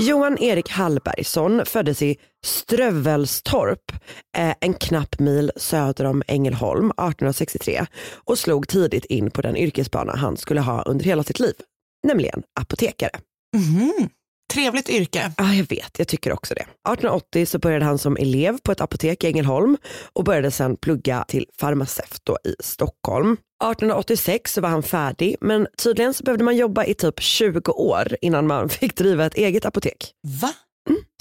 Johan 0.00 0.38
Erik 0.38 0.68
Hallbergsson 0.68 1.66
föddes 1.66 2.02
i 2.02 2.16
Strövelstorp, 2.46 3.92
eh, 4.36 4.54
en 4.60 4.74
knapp 4.74 5.18
mil 5.18 5.52
söder 5.56 6.04
om 6.04 6.22
Ängelholm 6.26 6.86
1863 6.90 7.86
och 8.24 8.38
slog 8.38 8.68
tidigt 8.68 9.04
in 9.04 9.30
på 9.30 9.42
den 9.42 9.56
yrkesbana 9.56 10.16
han 10.16 10.36
skulle 10.36 10.60
ha 10.60 10.82
under 10.82 11.04
hela 11.04 11.22
sitt 11.22 11.40
liv, 11.40 11.54
nämligen 12.06 12.42
apotekare. 12.60 13.10
Mhm. 13.56 14.08
Trevligt 14.54 14.88
yrke. 14.88 15.32
Ja, 15.36 15.54
jag 15.54 15.68
vet, 15.68 15.98
jag 15.98 16.08
tycker 16.08 16.32
också 16.32 16.54
det. 16.54 16.60
1880 16.60 17.46
så 17.46 17.58
började 17.58 17.84
han 17.84 17.98
som 17.98 18.16
elev 18.16 18.58
på 18.62 18.72
ett 18.72 18.80
apotek 18.80 19.24
i 19.24 19.26
Ängelholm 19.26 19.76
och 20.12 20.24
började 20.24 20.50
sen 20.50 20.76
plugga 20.76 21.24
till 21.28 21.46
farmaceut 21.60 22.28
i 22.44 22.54
Stockholm. 22.62 23.36
1886 23.64 24.52
så 24.52 24.60
var 24.60 24.68
han 24.68 24.82
färdig, 24.82 25.36
men 25.40 25.66
tydligen 25.78 26.14
så 26.14 26.24
behövde 26.24 26.44
man 26.44 26.56
jobba 26.56 26.84
i 26.84 26.94
typ 26.94 27.20
20 27.20 27.72
år 27.72 28.16
innan 28.20 28.46
man 28.46 28.68
fick 28.68 28.96
driva 28.96 29.26
ett 29.26 29.34
eget 29.34 29.64
apotek. 29.64 30.12
Va? 30.40 30.52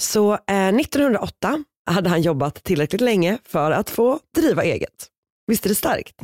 Så 0.01 0.33
eh, 0.33 0.67
1908 0.67 1.63
hade 1.91 2.09
han 2.09 2.21
jobbat 2.21 2.63
tillräckligt 2.63 3.01
länge 3.01 3.37
för 3.43 3.71
att 3.71 3.89
få 3.89 4.19
driva 4.35 4.63
eget. 4.63 5.07
Visst 5.47 5.65
är 5.65 5.69
det 5.69 5.75
starkt? 5.75 6.15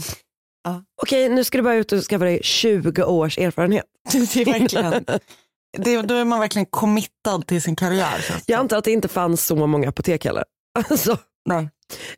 Ja. 0.64 0.84
Okej, 1.02 1.30
nu 1.30 1.44
ska 1.44 1.58
du 1.58 1.62
bara 1.62 1.76
ut 1.76 1.92
och 1.92 2.04
skaffa 2.04 2.26
dig 2.26 2.40
20 2.44 3.04
års 3.04 3.38
erfarenhet. 3.38 3.86
Det 4.12 4.36
är 4.36 4.46
verkligen, 4.46 5.06
det, 5.78 6.02
då 6.02 6.16
är 6.16 6.26
man 6.26 6.40
verkligen 6.40 6.66
committad 6.66 7.48
till 7.48 7.62
sin 7.62 7.76
karriär. 7.76 8.26
Jag 8.46 8.60
antar 8.60 8.78
att 8.78 8.84
det 8.84 8.92
inte 8.92 9.08
fanns 9.08 9.46
så 9.46 9.56
många 9.56 9.90
apotek 9.90 10.26
heller. 10.26 10.44
Alltså, 10.80 11.18
Nej. 11.50 11.70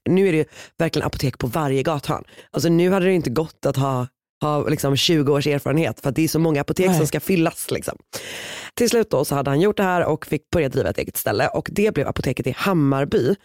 Nu 0.09 0.27
är 0.27 0.31
det 0.31 0.37
ju 0.37 0.45
verkligen 0.77 1.05
apotek 1.05 1.37
på 1.37 1.47
varje 1.47 1.83
gathörn. 1.83 2.23
Alltså, 2.51 2.69
nu 2.69 2.91
hade 2.91 3.05
det 3.05 3.13
inte 3.13 3.29
gått 3.29 3.65
att 3.65 3.75
ha, 3.75 4.07
ha 4.41 4.67
liksom 4.67 4.95
20 4.95 5.33
års 5.33 5.47
erfarenhet 5.47 5.99
för 5.99 6.09
att 6.09 6.15
det 6.15 6.23
är 6.23 6.27
så 6.27 6.39
många 6.39 6.61
apotek 6.61 6.87
Nej. 6.87 6.97
som 6.97 7.07
ska 7.07 7.19
fyllas. 7.19 7.71
Liksom. 7.71 7.97
Till 8.73 8.89
slut 8.89 9.09
då 9.09 9.25
så 9.25 9.35
hade 9.35 9.49
han 9.49 9.61
gjort 9.61 9.77
det 9.77 9.83
här 9.83 10.05
och 10.05 10.25
fick 10.25 10.49
börja 10.49 10.69
driva 10.69 10.89
ett 10.89 10.97
eget 10.97 11.17
ställe 11.17 11.47
och 11.47 11.69
det 11.71 11.93
blev 11.93 12.07
apoteket 12.07 12.47
i 12.47 12.53
Hammarby. 12.57 13.35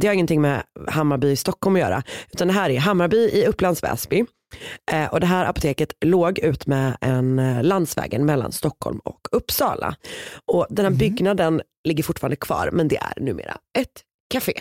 Det 0.00 0.06
har 0.06 0.14
ingenting 0.14 0.40
med 0.40 0.62
Hammarby 0.88 1.30
i 1.30 1.36
Stockholm 1.36 1.76
att 1.76 1.80
göra 1.80 2.02
utan 2.32 2.48
det 2.48 2.54
här 2.54 2.70
är 2.70 2.78
Hammarby 2.78 3.16
i 3.16 3.46
Upplands 3.46 3.82
Väsby. 3.82 4.24
Eh, 4.90 5.12
och 5.12 5.20
det 5.20 5.26
här 5.26 5.44
apoteket 5.44 5.92
låg 6.04 6.38
ut 6.38 6.66
med 6.66 6.96
en 7.00 7.38
eh, 7.38 7.62
landsvägen 7.62 8.26
mellan 8.26 8.52
Stockholm 8.52 8.98
och 8.98 9.20
Uppsala. 9.32 9.96
Och 10.46 10.66
den 10.70 10.84
här 10.84 10.92
byggnaden 10.92 11.62
ligger 11.84 12.02
fortfarande 12.02 12.36
kvar 12.36 12.70
men 12.72 12.88
det 12.88 12.96
är 12.96 13.20
numera 13.20 13.56
ett 13.78 14.02
café. 14.30 14.52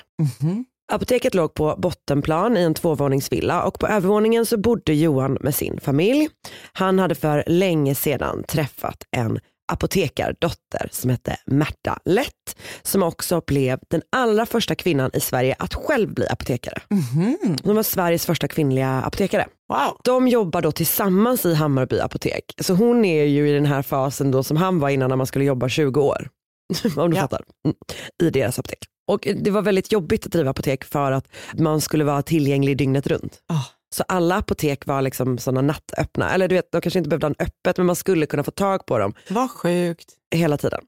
Mhm. 0.42 0.66
Apoteket 0.92 1.34
låg 1.34 1.54
på 1.54 1.76
bottenplan 1.78 2.58
i 2.58 2.62
en 2.62 2.74
tvåvåningsvilla 2.74 3.64
och 3.64 3.80
på 3.80 3.88
övervåningen 3.88 4.46
så 4.46 4.58
bodde 4.58 4.94
Johan 4.94 5.38
med 5.42 5.56
sin 5.56 5.80
familj. 5.80 6.30
Han 6.74 7.00
hade 7.00 7.16
för 7.16 7.44
länge 7.48 7.96
sedan 7.96 8.44
träffat 8.48 9.04
en 9.18 9.40
apotekardotter 9.72 10.90
som 10.92 11.10
hette 11.10 11.38
Märta 11.46 12.00
Lätt 12.06 12.56
som 12.82 13.04
också 13.04 13.42
blev 13.48 13.80
den 13.90 14.02
allra 14.16 14.46
första 14.46 14.76
kvinnan 14.76 15.12
i 15.14 15.20
Sverige 15.20 15.56
att 15.60 15.74
själv 15.74 16.14
bli 16.14 16.28
apotekare. 16.28 16.82
Mhm. 16.90 17.38
Hon 17.64 17.76
var 17.76 17.84
Sveriges 17.84 18.26
första 18.26 18.48
kvinnliga 18.48 18.90
apotekare. 18.90 19.48
Wow. 19.70 19.98
De 20.04 20.28
jobbar 20.28 20.62
då 20.62 20.72
tillsammans 20.72 21.46
i 21.46 21.54
Hammarby 21.54 22.00
apotek. 22.00 22.44
Så 22.62 22.74
hon 22.74 23.06
är 23.06 23.24
ju 23.24 23.50
i 23.50 23.54
den 23.54 23.66
här 23.66 23.82
fasen 23.82 24.32
då 24.32 24.44
som 24.44 24.58
han 24.58 24.80
var 24.80 24.90
innan 24.90 25.10
när 25.10 25.16
man 25.16 25.28
skulle 25.28 25.46
jobba 25.46 25.70
20 25.70 26.02
år. 26.02 26.30
Om 26.98 27.10
du 27.12 27.16
Ja. 27.18 27.22
fattar. 27.22 27.42
Mm. 27.66 27.76
I 28.24 28.30
deras 28.30 28.60
apotek. 28.60 28.80
Och 29.08 29.28
det 29.36 29.52
var 29.52 29.62
väldigt 29.62 29.92
jobbigt 29.92 30.26
att 30.26 30.32
driva 30.32 30.50
apotek 30.50 30.84
för 30.84 31.12
att 31.12 31.28
man 31.54 31.82
skulle 31.82 32.04
vara 32.04 32.22
tillgänglig 32.22 32.78
dygnet 32.78 33.08
runt. 33.08 33.40
Ah. 33.48 33.64
Så 33.96 34.04
alla 34.08 34.36
apotek 34.38 34.86
var 34.86 35.02
liksom 35.02 35.38
sådana 35.38 35.62
nattöppna. 35.62 36.34
Eller 36.34 36.48
du 36.48 36.56
vet, 36.56 36.72
de 36.72 36.82
kanske 36.82 37.00
inte 37.00 37.10
behövde 37.10 37.26
ha 37.28 37.30
en 37.40 37.46
öppet 37.48 37.78
men 37.78 37.86
man 37.86 37.96
skulle 37.96 38.26
kunna 38.26 38.44
få 38.44 38.52
tag 38.52 38.86
på 38.86 38.98
dem 38.98 39.14
Vad 39.30 39.52
sjukt. 39.52 40.14
hela 40.36 40.58
tiden. 40.58 40.82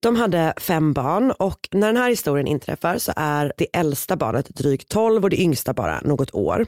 De 0.00 0.16
hade 0.16 0.54
fem 0.60 0.92
barn 0.92 1.30
och 1.38 1.68
när 1.72 1.86
den 1.86 1.96
här 1.96 2.08
historien 2.10 2.46
inträffar 2.46 2.98
så 2.98 3.12
är 3.16 3.52
det 3.56 3.66
äldsta 3.72 4.16
barnet 4.16 4.48
drygt 4.48 4.88
12 4.88 5.24
och 5.24 5.30
det 5.30 5.40
yngsta 5.40 5.72
bara 5.74 6.00
något 6.00 6.34
år. 6.34 6.66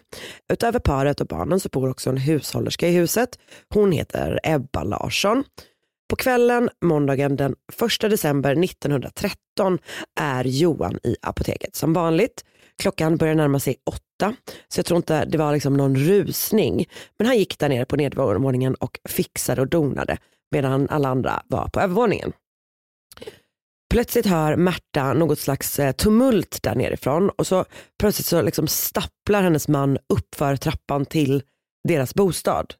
Utöver 0.52 0.78
paret 0.78 1.20
och 1.20 1.26
barnen 1.26 1.60
så 1.60 1.68
bor 1.68 1.88
också 1.90 2.10
en 2.10 2.16
hushållerska 2.16 2.88
i 2.88 2.92
huset. 2.92 3.38
Hon 3.74 3.92
heter 3.92 4.40
Ebba 4.42 4.82
Larsson. 4.82 5.44
På 6.08 6.16
kvällen 6.16 6.70
måndagen 6.80 7.36
den 7.36 7.54
1 8.02 8.10
december 8.10 8.64
1913 8.64 9.78
är 10.20 10.44
Johan 10.44 10.98
i 11.02 11.16
apoteket 11.22 11.76
som 11.76 11.92
vanligt. 11.92 12.44
Klockan 12.82 13.16
börjar 13.16 13.34
närma 13.34 13.60
sig 13.60 13.76
åtta 13.86 14.36
så 14.68 14.78
jag 14.78 14.86
tror 14.86 14.96
inte 14.96 15.24
det 15.24 15.38
var 15.38 15.52
liksom 15.52 15.76
någon 15.76 15.96
rusning. 15.96 16.86
Men 17.18 17.26
han 17.26 17.38
gick 17.38 17.58
där 17.58 17.68
nere 17.68 17.84
på 17.84 17.96
nedervåningen 17.96 18.74
och 18.74 18.98
fixade 19.08 19.60
och 19.60 19.68
donade 19.68 20.18
medan 20.50 20.88
alla 20.88 21.08
andra 21.08 21.42
var 21.46 21.68
på 21.68 21.80
övervåningen. 21.80 22.32
Plötsligt 23.90 24.26
hör 24.26 24.56
Märta 24.56 25.12
något 25.12 25.38
slags 25.38 25.78
eh, 25.78 25.92
tumult 25.92 26.62
där 26.62 26.74
nerifrån 26.74 27.30
och 27.30 27.46
så 27.46 27.64
plötsligt 27.98 28.26
så 28.26 28.42
liksom 28.42 28.66
stapplar 28.66 29.42
hennes 29.42 29.68
man 29.68 29.98
upp 30.08 30.34
för 30.34 30.56
trappan 30.56 31.06
till 31.06 31.42
deras 31.88 32.14
bostad. 32.14 32.74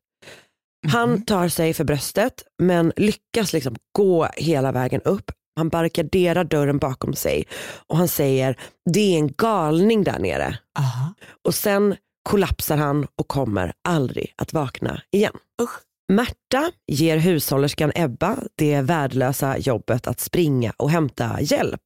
Han 0.88 1.25
tar 1.25 1.49
sig 1.49 1.75
för 1.75 1.85
bröstet 1.85 2.43
men 2.62 2.93
lyckas 2.97 3.53
liksom 3.53 3.76
gå 3.97 4.29
hela 4.37 4.73
vägen 4.73 5.00
upp. 5.05 5.31
Han 5.57 5.69
barrikaderar 5.69 6.45
dörren 6.45 6.79
bakom 6.79 7.14
sig 7.14 7.45
och 7.87 7.97
han 7.97 8.09
säger 8.09 8.57
det 8.91 9.14
är 9.14 9.19
en 9.19 9.33
galning 9.33 10.05
där 10.05 10.19
nere. 10.19 10.59
Aha. 10.79 11.14
Och 11.47 11.55
sen 11.55 11.97
kollapsar 12.29 12.76
han 12.76 13.07
och 13.19 13.29
kommer 13.29 13.73
aldrig 13.88 14.33
att 14.37 14.53
vakna 14.53 15.03
igen. 15.12 15.33
Usch. 15.62 15.71
Märta 16.12 16.71
ger 16.93 17.17
hushållerskan 17.17 17.93
Ebba 17.95 18.37
det 18.55 18.81
värdelösa 18.81 19.59
jobbet 19.59 20.07
att 20.07 20.21
springa 20.21 20.73
och 20.76 20.91
hämta 20.91 21.41
hjälp. 21.41 21.81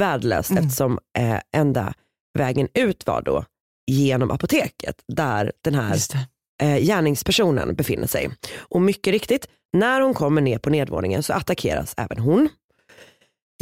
Värdelöst 0.00 0.50
Mm. 0.50 0.64
eftersom 0.64 0.98
eh, 1.18 1.38
enda 1.56 1.94
vägen 2.38 2.68
ut 2.74 3.06
var 3.06 3.22
då 3.22 3.44
genom 3.90 4.30
apoteket 4.30 4.96
där 5.12 5.52
den 5.64 5.74
här. 5.74 5.90
Eh, 6.62 6.78
gärningspersonen 6.78 7.74
befinner 7.74 8.06
sig. 8.06 8.30
Och 8.56 8.82
mycket 8.82 9.12
riktigt, 9.12 9.48
när 9.72 10.00
hon 10.00 10.14
kommer 10.14 10.40
ner 10.42 10.58
på 10.58 10.70
nedvåningen 10.70 11.22
så 11.22 11.32
attackeras 11.32 11.94
även 11.96 12.18
hon. 12.18 12.48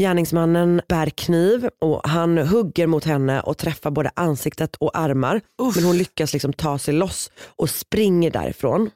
Gärningsmannen 0.00 0.82
bär 0.88 1.10
kniv 1.10 1.68
och 1.80 2.08
han 2.08 2.38
hugger 2.38 2.86
mot 2.86 3.04
henne 3.04 3.40
och 3.40 3.58
träffar 3.58 3.90
både 3.90 4.10
ansiktet 4.16 4.76
och 4.76 4.98
armar. 4.98 5.40
Uff. 5.62 5.76
Men 5.76 5.84
hon 5.84 5.98
lyckas 5.98 6.32
liksom 6.32 6.52
ta 6.52 6.78
sig 6.78 6.94
loss 6.94 7.30
och 7.56 7.70
springer 7.70 8.30
därifrån. 8.30 8.90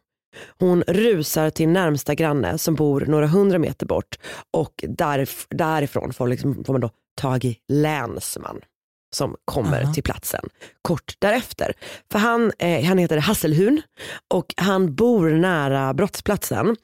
Hon 0.58 0.82
rusar 0.82 1.50
till 1.50 1.68
närmsta 1.68 2.14
granne 2.14 2.58
som 2.58 2.74
bor 2.74 3.00
några 3.00 3.26
hundra 3.26 3.58
meter 3.58 3.86
bort 3.86 4.18
och 4.52 4.72
därif- 4.82 5.46
därifrån 5.50 6.12
får, 6.12 6.28
liksom, 6.28 6.64
får 6.64 6.72
man 6.72 6.80
då 6.80 6.90
tag 7.20 7.44
i 7.44 7.58
länsman 7.68 8.60
som 9.10 9.36
kommer 9.44 9.82
Aha. 9.82 9.92
till 9.94 10.02
platsen 10.02 10.48
kort 10.82 11.14
därefter. 11.18 11.72
För 12.12 12.18
han, 12.18 12.52
eh, 12.58 12.84
han 12.84 12.98
heter 12.98 13.18
Hasselhun 13.18 13.82
och 14.34 14.54
han 14.56 14.94
bor 14.94 15.30
nära 15.30 15.94
brottsplatsen. 15.94 16.76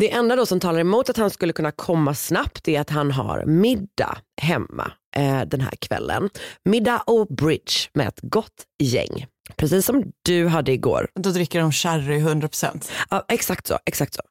Det 0.00 0.10
enda 0.10 0.36
då 0.36 0.46
som 0.46 0.60
talar 0.60 0.80
emot 0.80 1.10
att 1.10 1.16
han 1.16 1.30
skulle 1.30 1.52
kunna 1.52 1.72
komma 1.72 2.14
snabbt 2.14 2.68
är 2.68 2.80
att 2.80 2.90
han 2.90 3.10
har 3.10 3.44
middag 3.44 4.18
hemma 4.42 4.92
eh, 5.16 5.40
den 5.40 5.60
här 5.60 5.70
kvällen. 5.78 6.30
Middag 6.64 7.02
och 7.06 7.26
bridge 7.26 7.72
med 7.94 8.08
ett 8.08 8.20
gott 8.22 8.64
gäng. 8.82 9.26
Precis 9.56 9.86
som 9.86 10.04
du 10.22 10.46
hade 10.46 10.72
igår. 10.72 11.08
Då 11.14 11.30
dricker 11.30 11.60
de 11.60 11.72
sherry 11.72 12.18
100%. 12.18 12.90
Ja, 13.10 13.24
exakt 13.28 13.66
så. 13.66 13.78
Exakt 13.86 14.14
så. 14.14 14.22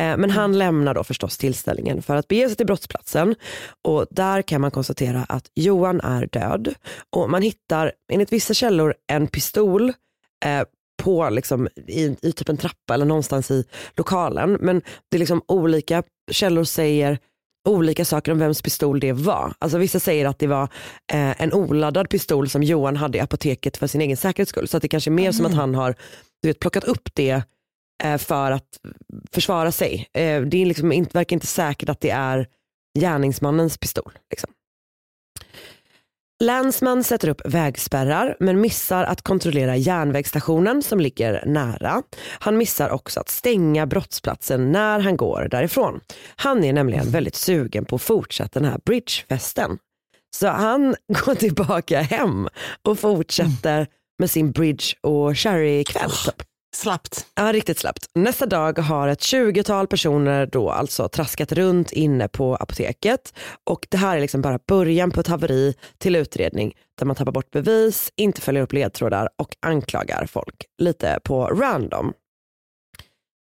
Eh, 0.00 0.16
men 0.16 0.30
han 0.30 0.58
lämnar 0.58 0.94
då 0.94 1.04
förstås 1.04 1.38
tillställningen 1.38 2.02
för 2.02 2.16
att 2.16 2.28
bege 2.28 2.48
sig 2.48 2.56
till 2.56 2.66
brottsplatsen. 2.66 3.34
Och 3.84 4.06
där 4.10 4.42
kan 4.42 4.60
man 4.60 4.70
konstatera 4.70 5.24
att 5.28 5.50
Johan 5.54 6.00
är 6.00 6.26
död. 6.26 6.74
Och 7.16 7.30
man 7.30 7.42
hittar 7.42 7.92
enligt 8.12 8.32
vissa 8.32 8.54
källor 8.54 8.94
en 9.12 9.26
pistol 9.26 9.92
eh, 10.44 10.62
på 11.06 11.30
liksom, 11.30 11.68
i, 11.86 12.16
i 12.22 12.32
typ 12.32 12.48
en 12.48 12.56
trappa 12.56 12.94
eller 12.94 13.04
någonstans 13.04 13.50
i 13.50 13.64
lokalen. 13.96 14.58
Men 14.60 14.82
det 15.10 15.16
är 15.16 15.18
liksom 15.18 15.42
olika 15.48 16.02
källor 16.30 16.64
säger 16.64 17.18
olika 17.68 18.04
saker 18.04 18.32
om 18.32 18.38
vems 18.38 18.62
pistol 18.62 19.00
det 19.00 19.12
var. 19.12 19.54
Alltså 19.58 19.78
vissa 19.78 20.00
säger 20.00 20.26
att 20.26 20.38
det 20.38 20.46
var 20.46 20.62
eh, 21.12 21.42
en 21.42 21.52
oladdad 21.52 22.08
pistol 22.08 22.48
som 22.48 22.62
Johan 22.62 22.96
hade 22.96 23.18
i 23.18 23.20
apoteket 23.20 23.76
för 23.76 23.86
sin 23.86 24.00
egen 24.00 24.16
säkerhets 24.16 24.50
skull. 24.50 24.68
Så 24.68 24.76
att 24.76 24.82
det 24.82 24.88
kanske 24.88 25.10
är 25.10 25.12
mer 25.12 25.32
som 25.32 25.46
att 25.46 25.54
han 25.54 25.74
har 25.74 25.94
du 26.42 26.48
vet, 26.48 26.60
plockat 26.60 26.84
upp 26.84 27.08
det 27.14 27.42
eh, 28.04 28.18
för 28.18 28.50
att 28.50 28.78
försvara 29.32 29.72
sig. 29.72 30.08
Eh, 30.14 30.42
det 30.42 30.62
är 30.62 30.66
liksom 30.66 30.92
inte, 30.92 31.18
verkar 31.18 31.36
inte 31.36 31.46
säkert 31.46 31.88
att 31.88 32.00
det 32.00 32.10
är 32.10 32.46
gärningsmannens 32.98 33.78
pistol. 33.78 34.12
Liksom. 34.30 34.50
Länsman 36.44 37.04
sätter 37.04 37.28
upp 37.28 37.40
vägspärrar 37.44 38.36
men 38.40 38.60
missar 38.60 39.04
att 39.04 39.22
kontrollera 39.22 39.76
järnvägsstationen 39.76 40.82
som 40.82 41.00
ligger 41.00 41.42
nära. 41.46 42.02
Han 42.38 42.56
missar 42.56 42.90
också 42.90 43.20
att 43.20 43.28
stänga 43.28 43.86
brottsplatsen 43.86 44.72
när 44.72 45.00
han 45.00 45.16
går 45.16 45.48
därifrån. 45.50 46.00
Han 46.36 46.64
är 46.64 46.72
nämligen 46.72 47.10
väldigt 47.10 47.34
sugen 47.34 47.84
på 47.84 47.96
att 47.96 48.02
fortsätta 48.02 48.60
den 48.60 48.68
här 48.70 48.80
bridgefesten. 48.84 49.78
Så 50.36 50.48
han 50.48 50.94
går 51.24 51.34
tillbaka 51.34 52.00
hem 52.00 52.48
och 52.82 52.98
fortsätter 52.98 53.86
med 54.18 54.30
sin 54.30 54.52
bridge 54.52 54.84
och 55.00 55.38
sherrykväll. 55.38 56.10
Typ. 56.10 56.42
Slappt. 56.76 57.26
Ja, 57.34 57.52
riktigt 57.52 57.78
slappt. 57.78 58.06
Nästa 58.14 58.46
dag 58.46 58.78
har 58.78 59.08
ett 59.08 59.20
20-tal 59.20 59.86
personer 59.86 60.46
då 60.46 60.70
alltså 60.70 61.08
traskat 61.08 61.52
runt 61.52 61.92
inne 61.92 62.28
på 62.28 62.56
apoteket 62.56 63.34
och 63.64 63.86
det 63.90 63.96
här 63.96 64.16
är 64.16 64.20
liksom 64.20 64.42
bara 64.42 64.58
början 64.68 65.10
på 65.10 65.20
ett 65.20 65.26
haveri 65.26 65.74
till 65.98 66.16
utredning 66.16 66.72
där 66.98 67.06
man 67.06 67.16
tappar 67.16 67.32
bort 67.32 67.50
bevis, 67.50 68.12
inte 68.16 68.40
följer 68.40 68.62
upp 68.62 68.72
ledtrådar 68.72 69.28
och 69.38 69.56
anklagar 69.62 70.26
folk 70.26 70.64
lite 70.78 71.18
på 71.24 71.46
random. 71.46 72.12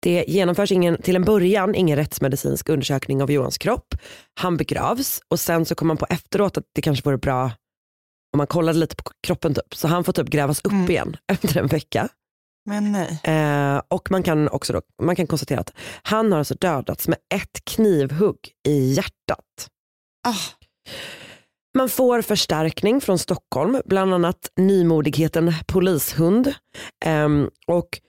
Det 0.03 0.25
genomförs 0.29 0.73
ingen, 0.73 1.03
till 1.03 1.17
en 1.17 1.25
början 1.25 1.75
ingen 1.75 1.97
rättsmedicinsk 1.97 2.69
undersökning 2.69 3.23
av 3.23 3.31
Johans 3.31 3.59
kropp. 3.59 3.95
Han 4.41 4.57
begravs 4.57 5.21
och 5.29 5.41
sen 5.41 5.65
så 5.65 5.75
kom 5.75 5.89
man 5.89 5.97
på 5.97 6.07
efteråt 6.11 6.57
att 6.57 6.65
det 6.75 6.83
kanske 6.83 7.05
vore 7.05 7.19
bra 7.19 7.51
om 8.33 8.39
man 8.39 8.47
kollade 8.47 8.79
lite 8.79 8.97
på 8.97 9.03
kroppen 9.27 9.55
typ. 9.55 9.75
Så 9.75 9.89
han 9.89 10.05
får 10.05 10.13
typ 10.13 10.29
grävas 10.29 10.61
upp 10.65 10.91
igen 10.91 11.17
efter 11.33 11.61
en 11.61 11.67
vecka. 11.67 12.09
Men 12.67 12.93
nej. 12.93 13.21
Eh, 13.25 13.83
och 13.89 14.11
man 14.11 14.23
kan 14.23 14.49
också 14.49 14.73
då, 14.73 14.83
man 15.03 15.17
kan 15.17 15.27
konstatera 15.27 15.61
att 15.61 15.73
han 16.03 16.33
har 16.33 16.39
alltså 16.39 16.55
dödats 16.55 17.09
med 17.09 17.19
ett 17.35 17.65
knivhugg 17.65 18.39
i 18.69 18.93
hjärtat. 18.93 19.69
Ah. 20.29 20.65
Man 21.79 21.89
får 21.89 22.23
förstärkning 22.23 23.01
från 23.01 23.19
Stockholm, 23.19 23.81
bland 23.85 24.15
annat 24.15 24.53
nymodigheten 24.57 25.55
polishund. 25.67 26.55
Ehm, 27.05 27.51
och 27.67 28.01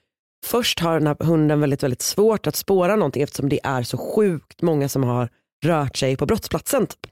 först 0.46 0.80
har 0.80 1.00
den 1.00 1.08
här 1.08 1.18
hunden 1.20 1.60
väldigt, 1.60 1.84
väldigt 1.84 2.02
svårt 2.02 2.48
att 2.48 2.56
spåra 2.56 2.96
någonting 2.96 3.24
eftersom 3.24 3.50
det 3.50 3.60
är 3.64 3.84
så 3.84 3.98
sjukt 3.98 4.62
många 4.62 4.90
som 4.90 5.04
har 5.04 5.30
rört 5.66 5.98
sig 5.98 6.18
på 6.18 6.26
brottsplatsen. 6.26 6.88
Typ. 6.88 7.12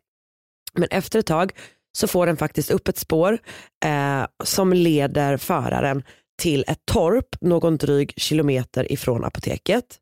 Men 0.74 0.88
efter 0.92 1.20
ett 1.20 1.26
tag 1.26 1.52
så 1.98 2.08
får 2.08 2.26
den 2.26 2.38
faktiskt 2.38 2.72
upp 2.72 2.88
ett 2.88 2.98
spår 2.98 3.38
eh, 3.86 4.26
som 4.44 4.74
leder 4.74 5.38
föraren 5.38 6.04
till 6.42 6.66
ett 6.68 6.80
torp 6.86 7.28
någon 7.42 7.78
dryg 7.78 8.14
kilometer 8.18 8.92
ifrån 8.92 9.24
apoteket. 9.26 9.98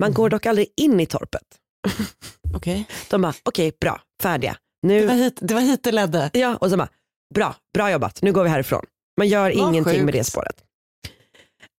Man 0.00 0.12
går 0.14 0.30
dock 0.30 0.46
aldrig 0.46 0.66
in 0.76 1.00
i 1.00 1.06
torpet. 1.06 1.42
Okej. 2.54 2.84
De 3.10 3.22
bara, 3.22 3.34
okej 3.42 3.72
bra, 3.80 4.00
färdiga. 4.22 4.56
Det, 4.82 5.06
var 5.06 5.14
Nu, 5.14 5.22
hit, 5.22 5.38
det 5.40 5.54
var 5.54 5.60
hit 5.60 5.82
det 5.82 5.92
ledde. 5.92 6.30
ja, 6.32 6.56
och 6.56 6.70
så 6.70 6.76
bara, 6.76 6.88
bra, 7.34 7.54
bra 7.74 7.90
jobbat, 7.90 8.22
nu 8.22 8.32
går 8.32 8.42
vi 8.44 8.48
härifrån. 8.50 8.84
Man 9.18 9.28
gör 9.28 9.42
Vad 9.42 9.52
ingenting 9.52 10.04
med 10.04 10.14
sjukt. 10.14 10.18
det 10.18 10.24
spåret. 10.24 10.64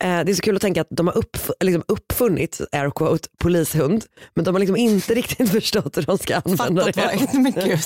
Eh, 0.04 0.24
det 0.24 0.32
är 0.32 0.34
så 0.34 0.42
kul 0.42 0.56
att 0.56 0.62
tänka 0.62 0.82
att 0.82 0.88
de 0.90 1.08
har 1.08 1.14
uppf- 1.14 1.52
liksom 1.60 1.84
uppfunnit, 1.88 2.62
air 2.72 2.90
quote, 2.92 3.30
polishund, 3.38 4.06
men 4.36 4.46
de 4.46 4.56
har 4.56 4.60
liksom 4.60 4.76
inte 4.76 5.14
riktigt 5.16 5.50
förstått 5.52 5.98
hur 5.98 6.04
de 6.04 6.18
ska 6.18 6.36
använda 6.36 6.84
Fattat 6.86 7.20
det. 7.32 7.34
men 7.40 7.52
gud. 7.52 7.80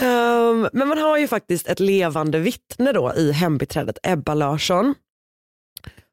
Ehm, 0.00 0.68
men 0.72 0.88
man 0.88 0.98
har 0.98 1.18
ju 1.18 1.28
faktiskt 1.28 1.66
ett 1.68 1.80
levande 1.80 2.38
vittne 2.38 2.92
då 2.92 3.12
i 3.16 3.32
hembiträdet 3.32 3.98
Ebba 4.02 4.34
Larsson. 4.34 4.94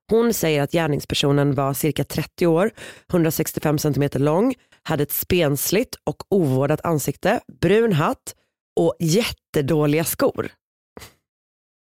Hon 0.09 0.33
säger 0.33 0.61
att 0.63 0.71
gärningspersonen 0.71 1.55
var 1.55 1.73
cirka 1.73 2.03
30 2.03 2.47
år, 2.47 2.71
165 3.11 3.79
cm 3.79 4.09
lång, 4.13 4.55
hade 4.83 5.03
ett 5.03 5.11
spensligt 5.11 5.95
och 6.03 6.23
ovårdat 6.29 6.81
ansikte, 6.85 7.39
brun 7.61 7.93
hatt 7.93 8.35
och 8.79 8.95
jättedåliga 8.99 10.03
skor. 10.03 10.49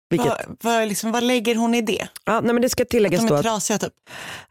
Vilket, 0.09 0.33
Vad, 0.63 0.87
liksom, 0.87 1.11
vad 1.11 1.23
lägger 1.23 1.55
hon 1.55 1.75
i 1.75 1.81
det? 1.81 2.07
ja, 2.25 2.41
nej 2.41 2.53
men 2.53 2.61
det 2.61 2.69
ska 2.69 2.83
Att 2.83 2.89
tilläggas 2.89 3.21
de 3.21 3.27
då 3.27 3.33
är 3.35 3.37
att 3.39 3.43
trasiga 3.45 3.77
typ? 3.77 3.93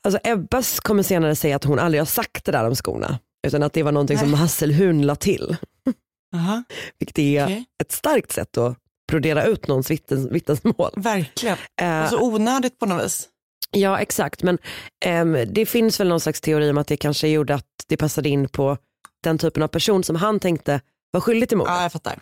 alltså 0.02 0.20
Ebbas 0.24 0.80
kommer 0.80 1.02
senare 1.02 1.36
säga 1.36 1.56
att 1.56 1.64
hon 1.64 1.78
aldrig 1.78 2.00
har 2.00 2.06
sagt 2.06 2.44
det 2.44 2.52
där 2.52 2.66
om 2.66 2.74
skorna. 2.74 3.18
Utan 3.46 3.62
att 3.62 3.72
det 3.72 3.82
var 3.82 3.92
någonting 3.92 4.18
som 4.18 4.30
Nej. 4.30 4.40
Hasselhun 4.40 5.02
la 5.06 5.14
till. 5.16 5.56
Aha, 6.34 6.62
Vilket 6.98 7.18
är 7.18 7.44
okej. 7.44 7.64
ett 7.82 7.92
starkt 7.92 8.32
sätt 8.32 8.58
att 8.58 8.76
brodera 9.10 9.44
ut 9.44 9.68
någons 9.68 9.90
vittnes, 9.90 10.26
vittnesmål. 10.30 10.90
Verkligen. 10.96 11.56
Eh, 11.80 12.02
Och 12.02 12.08
så 12.08 12.22
onödigt 12.22 12.78
på 12.78 12.86
något 12.86 13.04
vis. 13.04 13.28
Ja 13.70 13.98
exakt 13.98 14.42
men 14.42 14.58
ehm, 15.04 15.36
det 15.52 15.66
finns 15.66 16.00
väl 16.00 16.08
någon 16.08 16.20
slags 16.20 16.40
teori 16.40 16.70
om 16.70 16.78
att 16.78 16.86
det 16.86 16.96
kanske 16.96 17.28
gjorde 17.28 17.54
att 17.54 17.66
det 17.88 17.96
passade 17.96 18.28
in 18.28 18.48
på 18.48 18.76
den 19.22 19.38
typen 19.38 19.62
av 19.62 19.68
person 19.68 20.04
som 20.04 20.16
han 20.16 20.40
tänkte 20.40 20.80
var 21.10 21.20
skyldig 21.20 21.48
till 21.48 21.58
mordet. 21.58 21.74
Ja, 21.76 21.82
jag 21.82 21.92
fattar. 21.92 22.18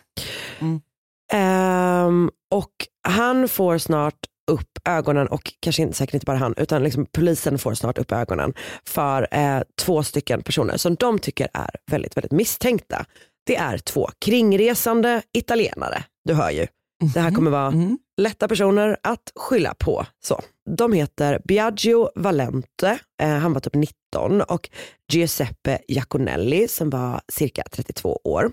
Ehm, 1.33 2.29
och 2.51 2.71
han 3.07 3.47
får 3.47 3.77
snart 3.77 4.15
upp 4.51 4.77
ögonen 4.85 5.27
och 5.27 5.53
kanske 5.59 5.81
inte, 5.81 5.97
säkert 5.97 6.13
inte 6.13 6.25
bara 6.25 6.37
han 6.37 6.53
utan 6.57 6.83
liksom 6.83 7.05
polisen 7.05 7.59
får 7.59 7.73
snart 7.73 7.97
upp 7.97 8.11
ögonen 8.11 8.53
för 8.85 9.27
eh, 9.31 9.61
två 9.81 10.03
stycken 10.03 10.43
personer 10.43 10.77
som 10.77 10.95
de 10.95 11.19
tycker 11.19 11.47
är 11.53 11.69
väldigt, 11.91 12.17
väldigt 12.17 12.31
misstänkta. 12.31 13.05
Det 13.49 13.55
är 13.55 13.77
två 13.77 14.09
kringresande 14.19 15.21
italienare. 15.33 16.03
Du 16.25 16.33
hör 16.33 16.49
ju. 16.51 16.67
Det 17.13 17.19
här 17.19 17.31
kommer 17.31 17.51
vara 17.51 17.67
Mm. 17.67 17.97
lätta 18.21 18.47
personer 18.47 18.97
att 19.03 19.31
skylla 19.35 19.73
på. 19.73 20.05
Så. 20.23 20.41
De 20.69 20.93
heter 20.93 21.41
Biagio 21.45 22.09
Valente, 22.15 22.99
eh, 23.21 23.29
han 23.29 23.53
var 23.53 23.59
typ 23.61 23.73
19 23.75 24.41
och 24.41 24.69
Giuseppe 25.11 25.79
Giaconelli 25.87 26.67
som 26.67 26.89
var 26.89 27.21
cirka 27.31 27.63
32 27.71 28.19
år. 28.23 28.51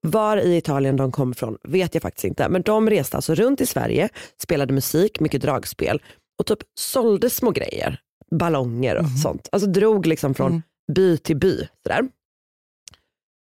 Var 0.00 0.36
i 0.36 0.56
Italien 0.56 0.96
de 0.96 1.12
kom 1.12 1.34
från 1.34 1.58
vet 1.62 1.94
jag 1.94 2.02
faktiskt 2.02 2.24
inte 2.24 2.48
men 2.48 2.62
de 2.62 2.90
reste 2.90 3.16
alltså 3.16 3.34
runt 3.34 3.60
i 3.60 3.66
Sverige, 3.66 4.08
spelade 4.42 4.72
musik, 4.74 5.20
mycket 5.20 5.42
dragspel 5.42 6.02
och 6.38 6.46
typ 6.46 6.58
sålde 6.78 7.30
små 7.30 7.50
grejer, 7.50 8.00
ballonger 8.30 8.96
och 8.96 9.08
sånt. 9.22 9.48
Alltså 9.52 9.68
drog 9.68 10.06
liksom 10.06 10.34
från 10.34 10.50
Mm. 10.50 10.62
by 10.94 11.16
till 11.18 11.36
by. 11.36 11.68
Sådär. 11.82 12.08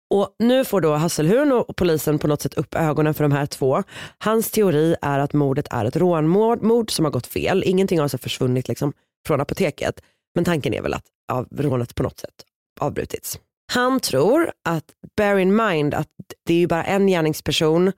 Och 0.09 0.35
nu 0.39 0.65
får 0.65 0.81
då 0.81 0.93
Hasselhun 0.93 1.51
och 1.51 1.75
polisen 1.75 2.19
på 2.19 2.27
något 2.27 2.41
sätt 2.41 2.53
upp 2.53 2.75
ögonen 2.75 3.13
för 3.13 3.23
de 3.23 3.31
här 3.31 3.45
två. 3.45 3.83
Hans 4.17 4.51
teori 4.51 4.95
är 5.01 5.19
att 5.19 5.33
mordet 5.33 5.67
är 5.71 5.85
ett 5.85 5.95
rånmord 5.95 6.61
mord 6.61 6.91
som 6.91 7.05
har 7.05 7.11
gått 7.11 7.27
fel. 7.27 7.63
Ingenting 7.65 7.97
har 7.99 8.03
alltså 8.03 8.17
försvunnit 8.17 8.67
liksom 8.67 8.93
från 9.27 9.41
apoteket. 9.41 10.01
Men 10.35 10.45
tanken 10.45 10.73
är 10.73 10.81
väl 10.81 10.93
att 10.93 11.05
av 11.31 11.47
rånet 11.51 11.95
på 11.95 12.03
något 12.03 12.19
sätt 12.19 12.33
avbrutits. 12.79 13.39
Han 13.71 13.99
tror 13.99 14.51
att, 14.69 14.83
bear 15.17 15.37
in 15.37 15.55
mind 15.55 15.93
att 15.93 16.07
det 16.45 16.53
är 16.53 16.57
ju 16.57 16.67
bara 16.67 16.83
en 16.83 17.07
gärningsperson. 17.07 17.91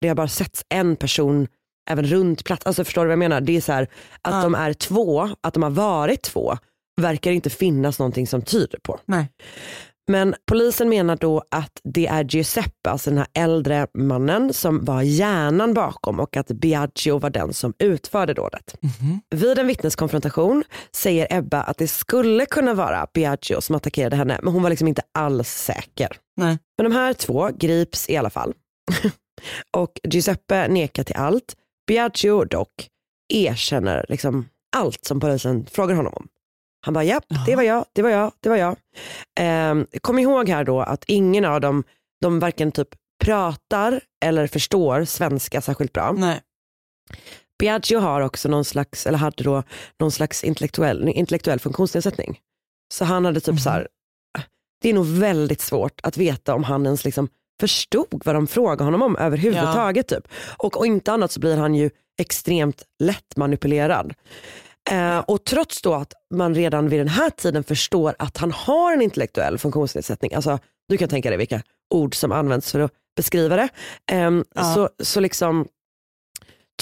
Det 0.00 0.08
har 0.08 0.14
bara 0.14 0.28
setts 0.28 0.64
en 0.68 0.96
person 0.96 1.48
även 1.90 2.06
runt 2.06 2.44
plats. 2.44 2.66
Alltså 2.66 2.84
förstår 2.84 3.02
du 3.02 3.06
vad 3.06 3.12
jag 3.12 3.18
menar? 3.18 3.40
Det 3.40 3.56
är 3.56 3.60
så 3.60 3.72
här, 3.72 3.82
att 4.22 4.34
Ja. 4.34 4.42
de 4.42 4.54
är 4.54 4.72
två, 4.72 5.30
att 5.40 5.54
de 5.54 5.62
har 5.62 5.70
varit 5.70 6.22
två 6.22 6.56
verkar 7.00 7.30
inte 7.30 7.50
finnas 7.50 7.98
någonting 7.98 8.26
som 8.26 8.42
tyder 8.42 8.78
på. 8.82 9.00
Nej. 9.04 9.28
Men 10.08 10.34
polisen 10.50 10.88
menar 10.88 11.16
då 11.16 11.42
att 11.50 11.80
det 11.84 12.06
är 12.06 12.24
Giuseppe, 12.24 12.90
alltså 12.90 13.10
den 13.10 13.18
här 13.18 13.26
äldre 13.34 13.86
mannen 13.94 14.52
som 14.52 14.84
var 14.84 15.02
hjärnan 15.02 15.74
bakom 15.74 16.20
och 16.20 16.36
att 16.36 16.46
Biagio 16.46 17.18
var 17.18 17.30
den 17.30 17.52
som 17.52 17.74
utförde 17.78 18.34
dådet. 18.34 18.76
Vid 19.30 19.58
en 19.58 19.66
vittneskonfrontation 19.66 20.64
säger 20.92 21.26
Ebba 21.30 21.62
att 21.62 21.78
det 21.78 21.88
skulle 21.88 22.46
kunna 22.46 22.74
vara 22.74 23.06
Biagio 23.14 23.60
som 23.60 23.76
attackerade 23.76 24.16
henne 24.16 24.40
men 24.42 24.52
hon 24.52 24.62
var 24.62 24.70
liksom 24.70 24.88
inte 24.88 25.02
alls 25.14 25.48
säker. 25.48 26.08
Nej. 26.36 26.58
Men 26.78 26.90
de 26.90 26.96
här 26.96 27.12
två 27.12 27.50
grips 27.58 28.10
i 28.10 28.16
alla 28.16 28.30
fall. 28.30 28.54
och 29.76 30.00
Giuseppe 30.04 30.68
nekar 30.68 31.04
till 31.04 31.16
allt. 31.16 31.56
Biagio 31.86 32.44
dock 32.44 32.88
erkänner 33.28 34.06
liksom 34.08 34.48
allt 34.76 35.04
som 35.04 35.20
polisen 35.20 35.66
frågar 35.66 35.94
honom 35.94 36.12
om. 36.16 36.28
Han 36.86 36.94
bara, 36.94 37.04
ja, 37.04 37.20
det 37.46 37.56
var 37.56 37.62
jag, 37.62 37.84
det 37.92 38.02
var 38.02 38.10
jag, 38.10 38.32
det 38.40 38.48
var 38.48 38.56
jag. 38.56 38.76
Ehm, 39.40 39.86
kom 40.00 40.18
ihåg 40.18 40.48
här 40.48 40.64
då 40.64 40.80
att 40.80 41.04
ingen 41.06 41.44
av 41.44 41.60
dem, 41.60 41.84
de 42.20 42.40
varken 42.40 42.72
typ 42.72 42.88
pratar 43.24 44.00
eller 44.24 44.46
förstår 44.46 45.04
svenska 45.04 45.60
särskilt 45.60 45.92
bra. 45.92 46.12
Nej. 46.12 46.40
Biagio 47.58 47.98
har 47.98 48.20
också 48.20 48.48
någon 48.48 48.64
slags, 48.64 49.06
eller 49.06 49.18
hade 49.18 49.44
då 49.44 49.62
någon 50.00 50.12
slags 50.12 50.44
intellektuell, 50.44 51.08
intellektuell 51.08 51.60
funktionsnedsättning. 51.60 52.38
Så 52.94 53.04
han 53.04 53.24
hade 53.24 53.40
typ 53.40 53.60
så 53.60 53.70
här, 53.70 53.88
det 54.82 54.90
är 54.90 54.94
nog 54.94 55.06
väldigt 55.06 55.60
svårt 55.60 56.00
att 56.02 56.16
veta 56.16 56.54
om 56.54 56.64
han 56.64 56.86
ens 56.86 57.04
liksom 57.04 57.28
förstod 57.60 58.22
vad 58.24 58.34
de 58.34 58.46
frågade 58.46 58.84
honom 58.84 59.02
om 59.02 59.16
överhuvudtaget. 59.16 60.08
Typ. 60.08 60.28
Och, 60.56 60.76
och 60.76 60.86
inte 60.86 61.12
annat 61.12 61.32
så 61.32 61.40
blir 61.40 61.56
han 61.56 61.74
ju 61.74 61.90
extremt 62.18 62.82
lätt 62.98 63.36
manipulerad. 63.36 64.14
Eh, 64.90 65.18
och 65.18 65.44
trots 65.44 65.82
då 65.82 65.94
att 65.94 66.12
man 66.34 66.54
redan 66.54 66.88
vid 66.88 67.00
den 67.00 67.08
här 67.08 67.30
tiden 67.30 67.64
förstår 67.64 68.14
att 68.18 68.36
han 68.36 68.52
har 68.52 68.92
en 68.92 69.02
intellektuell 69.02 69.58
funktionsnedsättning, 69.58 70.34
alltså 70.34 70.58
du 70.88 70.96
kan 70.96 71.08
tänka 71.08 71.28
dig 71.30 71.38
vilka 71.38 71.62
ord 71.94 72.14
som 72.14 72.32
används 72.32 72.72
för 72.72 72.80
att 72.80 72.92
beskriva 73.16 73.56
det, 73.56 73.68
Ehm, 74.12 74.44
så, 74.74 74.88
så 75.02 75.20
liksom 75.20 75.66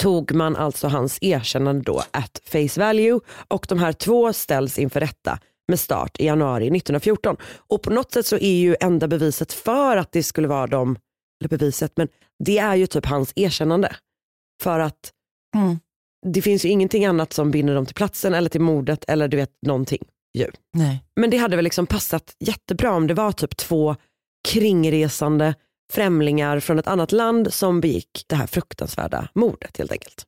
tog 0.01 0.31
man 0.31 0.55
alltså 0.55 0.87
hans 0.87 1.17
erkännande 1.21 1.81
då 1.81 2.03
at 2.11 2.41
face 2.45 2.79
value 2.79 3.19
och 3.47 3.65
de 3.69 3.79
här 3.79 3.93
två 3.93 4.33
ställs 4.33 4.79
inför 4.79 4.99
rätta 4.99 5.39
med 5.67 5.79
start 5.79 6.19
i 6.19 6.25
januari 6.25 6.63
1914. 6.63 7.37
Och 7.67 7.81
på 7.81 7.89
något 7.89 8.11
sätt 8.11 8.25
så 8.25 8.35
är 8.37 8.55
ju 8.55 8.75
enda 8.79 9.07
beviset 9.07 9.53
för 9.53 9.97
att 9.97 10.11
det 10.11 10.23
skulle 10.23 10.47
vara 10.47 10.67
de, 10.67 10.97
eller 11.41 11.49
beviset, 11.49 11.91
men 11.95 12.07
det 12.45 12.57
är 12.57 12.75
ju 12.75 12.87
typ 12.87 13.05
hans 13.05 13.33
erkännande. 13.35 13.95
För 14.63 14.79
att 14.79 15.11
Mm. 15.55 15.79
Det 16.33 16.41
finns 16.41 16.65
ju 16.65 16.69
ingenting 16.69 17.05
annat 17.05 17.33
som 17.33 17.51
binder 17.51 17.75
dem 17.75 17.85
till 17.85 17.95
platsen 17.95 18.33
eller 18.33 18.49
till 18.49 18.61
mordet 18.61 19.05
eller 19.07 19.27
du 19.27 19.37
vet 19.37 19.51
någonting. 19.61 20.03
Ju. 20.33 20.51
Nej. 20.73 21.03
Men 21.15 21.29
det 21.29 21.37
hade 21.37 21.55
väl 21.55 21.63
liksom 21.63 21.87
passat 21.87 22.35
jättebra 22.39 22.91
om 22.91 23.07
det 23.07 23.13
var 23.13 23.31
typ 23.31 23.57
två 23.57 23.95
kringresande 24.47 25.55
främlingar 25.93 26.59
från 26.59 26.79
ett 26.79 26.87
annat 26.87 27.11
land 27.11 27.53
som 27.53 27.81
begick 27.81 28.25
det 28.27 28.35
här 28.35 28.47
fruktansvärda 28.47 29.27
mordet 29.33 29.77
helt 29.77 29.91
enkelt. 29.91 30.25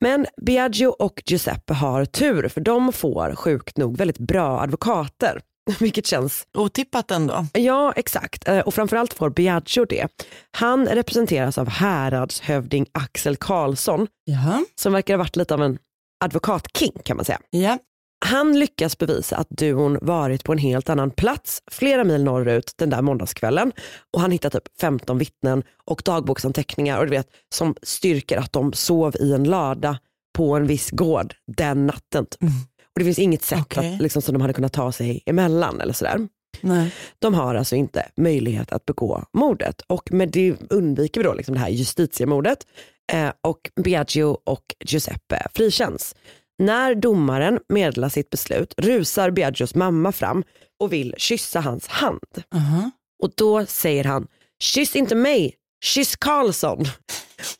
Men 0.00 0.26
Biagio 0.42 0.86
och 0.86 1.22
Giuseppe 1.26 1.74
har 1.74 2.04
tur 2.04 2.48
för 2.48 2.60
de 2.60 2.92
får 2.92 3.34
sjukt 3.34 3.76
nog 3.76 3.96
väldigt 3.96 4.18
bra 4.18 4.60
advokater. 4.60 5.40
Vilket 5.80 6.06
känns 6.06 6.46
Otippat 6.54 7.10
ändå. 7.10 7.46
Ja, 7.52 7.92
exakt. 7.96 8.48
Eh, 8.48 8.58
Och 8.58 8.74
framförallt 8.74 9.14
får 9.14 9.30
Biagio 9.30 9.84
det. 9.84 10.06
Han 10.50 10.86
representeras 10.86 11.58
av 11.58 11.68
häradshövding 11.68 12.86
Axel 12.92 13.36
Karlsson 13.36 14.06
Jaha. 14.24 14.64
som 14.74 14.92
verkar 14.92 15.14
ha 15.14 15.18
varit 15.18 15.36
lite 15.36 15.54
av 15.54 15.62
en 15.62 15.78
advokatking 16.24 16.92
kan 17.04 17.16
man 17.16 17.24
säga. 17.24 17.40
Ja. 17.50 17.78
Han 18.26 18.58
lyckas 18.58 18.98
bevisa 18.98 19.36
att 19.36 19.46
duon 19.50 19.98
varit 20.02 20.44
på 20.44 20.52
en 20.52 20.58
helt 20.58 20.88
annan 20.90 21.10
plats 21.10 21.62
flera 21.70 22.04
mil 22.04 22.24
norrut 22.24 22.72
den 22.76 22.90
där 22.90 23.02
måndagskvällen 23.02 23.72
och 24.12 24.20
han 24.20 24.30
hittar 24.30 24.50
typ 24.50 24.62
15 24.80 25.18
vittnen 25.18 25.62
och 25.84 26.02
dagboksanteckningar 26.04 26.98
och 26.98 27.04
du 27.04 27.10
vet, 27.10 27.28
som 27.54 27.74
styrker 27.82 28.36
att 28.38 28.52
de 28.52 28.72
sov 28.72 29.16
i 29.20 29.32
en 29.32 29.44
lada 29.44 29.98
på 30.36 30.56
en 30.56 30.66
viss 30.66 30.90
gård 30.90 31.34
den 31.56 31.86
natten. 31.86 32.26
typ. 32.26 32.50
Och 32.98 33.00
det 33.00 33.04
finns 33.04 33.18
inget 33.18 33.42
sätt 33.44 33.60
Okej. 33.60 33.94
att, 33.94 34.00
liksom, 34.02 34.22
som 34.22 34.32
de 34.32 34.40
hade 34.40 34.52
kunnat 34.54 34.72
ta 34.72 34.92
sig 34.92 35.22
emellan 35.26 35.80
eller 35.80 35.92
sådär. 35.92 36.28
Nej. 36.60 36.94
De 37.18 37.34
har 37.34 37.54
alltså 37.54 37.76
inte 37.76 38.08
möjlighet 38.16 38.72
att 38.72 38.84
begå 38.84 39.24
mordet 39.32 39.80
och 39.86 40.12
med 40.12 40.30
det 40.30 40.54
undviker 40.70 41.20
vi 41.20 41.24
då 41.24 41.34
liksom 41.34 41.54
det 41.54 41.60
här 41.60 41.68
justitiemordet 41.68 42.66
eh, 43.12 43.30
och 43.42 43.70
Biagio 43.84 44.38
och 44.44 44.62
Giuseppe 44.84 45.46
frikänns. 45.54 46.14
När 46.58 46.94
domaren 46.94 47.58
meddelar 47.68 48.08
sitt 48.08 48.30
beslut 48.30 48.74
rusar 48.76 49.30
Biagios 49.30 49.74
mamma 49.74 50.12
fram 50.12 50.44
och 50.80 50.92
vill 50.92 51.14
kyssa 51.18 51.60
hans 51.60 51.86
hand. 51.88 52.42
Aha. 52.54 52.90
Och 53.22 53.30
då 53.36 53.66
säger 53.66 54.04
han, 54.04 54.26
kyss 54.62 54.96
inte 54.96 55.14
mig, 55.14 55.54
kyss 55.84 56.16
Karlsson. 56.16 56.84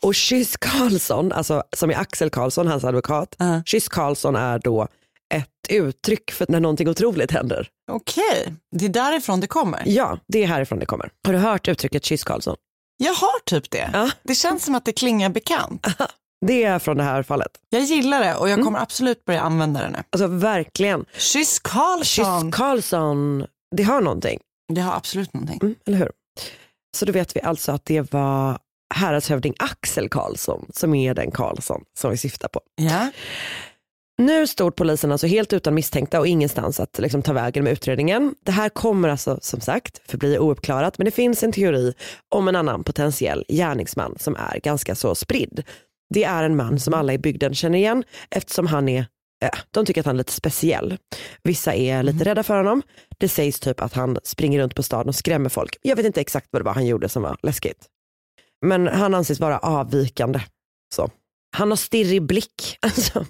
Och 0.03 0.15
kyss 0.15 0.57
Karlsson, 0.57 1.33
alltså, 1.33 1.63
som 1.77 1.91
är 1.91 1.95
Axel 1.95 2.31
Karlsson, 2.31 2.67
hans 2.67 2.85
advokat, 2.85 3.35
Ja. 3.39 3.63
kyss 3.67 3.89
Karlsson 3.89 4.37
är 4.37 4.59
då 4.59 4.89
ett 5.35 5.49
uttryck 5.69 6.31
för 6.31 6.47
när 6.49 6.61
någonting 6.61 6.89
otroligt 6.89 7.31
händer. 7.31 7.69
Okej, 7.93 8.55
det 8.77 8.85
är 8.85 8.89
därifrån 8.89 9.41
det 9.41 9.47
kommer. 9.47 9.83
Ja, 9.87 10.19
det 10.29 10.43
är 10.43 10.47
härifrån 10.47 10.79
det 10.79 10.87
kommer. 10.87 11.11
Har 11.27 11.33
du 11.33 11.39
hört 11.39 11.69
uttrycket 11.69 12.05
kyss 12.05 12.25
Karlsson? 12.25 12.57
Jag 12.97 13.15
har 13.15 13.39
typ 13.45 13.71
det. 13.71 13.91
Ja. 13.93 14.11
Det 14.23 14.35
känns 14.35 14.65
som 14.65 14.75
att 14.75 14.85
det 14.85 14.93
klingar 14.93 15.29
bekant. 15.29 15.87
Det 16.47 16.65
är 16.65 16.79
från 16.79 16.97
det 16.97 17.03
här 17.03 17.23
fallet. 17.23 17.51
Jag 17.69 17.83
gillar 17.83 18.21
det 18.21 18.35
och 18.35 18.49
jag 18.49 18.65
kommer 18.65 18.79
absolut 18.79 19.25
börja 19.25 19.41
använda 19.41 19.83
det 19.83 19.91
nu. 19.91 19.99
Alltså 20.11 20.27
verkligen. 20.27 21.05
Kyss 21.13 21.33
Kyss 21.33 21.59
Karlsson. 21.59 22.53
Karlsson, 22.53 23.47
det 23.77 23.83
har 23.83 24.01
någonting. 24.01 24.41
Det 24.73 24.81
har 24.81 24.97
absolut 24.97 25.35
någonting. 25.35 25.59
Mm, 25.63 25.75
eller 25.87 25.99
hur? 25.99 26.11
Så 26.97 27.05
då 27.05 27.13
vet 27.13 27.37
vi 27.37 27.41
alltså 27.41 27.73
att 27.73 27.85
det 27.85 28.13
var 28.13 28.59
häradshövding 28.95 29.55
Axel 29.59 30.09
Karlsson 30.09 30.67
som 30.75 30.95
är 30.95 31.15
den 31.15 31.31
Karlsson 31.31 31.85
som 31.99 32.11
vi 32.11 32.17
syftar 32.17 32.49
på. 32.49 32.61
Ja. 32.77 33.11
Nu 34.23 34.47
stod 34.47 34.77
polisen 34.77 35.13
alltså 35.13 35.27
helt 35.27 35.53
utan 35.53 35.75
misstänkta 35.75 36.21
och 36.21 36.27
ingenstans 36.27 36.81
att 36.81 36.99
liksom 36.99 37.23
ta 37.23 37.33
vägen 37.33 37.65
med 37.65 37.73
utredningen. 37.73 38.35
Det 38.45 38.53
här 38.53 38.69
kommer 38.69 39.09
alltså 39.09 39.39
som 39.43 39.61
sagt 39.61 40.11
förbli 40.11 40.39
ouppklarat 40.39 40.99
men 40.99 41.05
det 41.05 41.11
finns 41.11 41.43
en 41.43 41.53
teori 41.53 41.95
om 42.29 42.49
en 42.49 42.57
annan 42.57 42.85
potentiell 42.85 43.45
gärningsman 43.49 44.17
som 44.19 44.37
är 44.37 44.61
ganska 44.61 44.95
så 44.95 45.15
spridd. 45.15 45.63
Det 46.15 46.25
är 46.25 46.45
en 46.45 46.57
man 46.57 46.81
som 46.81 46.95
alla 46.95 47.13
i 47.13 47.19
bygden 47.19 47.55
känner 47.55 47.79
igen 47.79 48.05
eftersom 48.31 48.67
han 48.67 48.89
är 48.89 49.07
de 49.71 49.87
tycker 49.87 50.01
att 50.01 50.07
han 50.07 50.17
är 50.17 50.19
lite 50.19 50.33
speciell. 50.33 50.97
Vissa 51.43 51.75
är 51.75 52.03
lite 52.03 52.25
rädda 52.25 52.43
för 52.43 52.57
honom. 52.57 52.83
Det 53.19 53.29
sägs 53.29 53.61
typ 53.61 53.81
att 53.81 53.93
han 53.93 54.19
springer 54.25 54.61
runt 54.61 54.75
på 54.75 54.83
stan 54.83 55.09
och 55.09 55.15
skrämmer 55.15 55.49
folk. 55.49 55.77
Jag 55.83 55.97
vet 55.97 56.07
inte 56.07 56.21
exakt 56.21 56.49
vad 56.51 56.61
det 56.61 56.65
var 56.65 56.75
han 56.75 56.87
gjorde 56.87 57.09
som 57.09 57.23
var 57.23 57.37
läskigt. 57.43 57.87
Men 58.67 58.87
han 58.87 59.15
anses 59.15 59.41
vara 59.41 59.59
avvikande. 59.59 60.41
Så. 60.95 61.11
Han 61.57 61.71
har 61.71 61.77
stirrig 61.77 62.23
blick. 62.23 62.79
Alltså. 62.83 63.27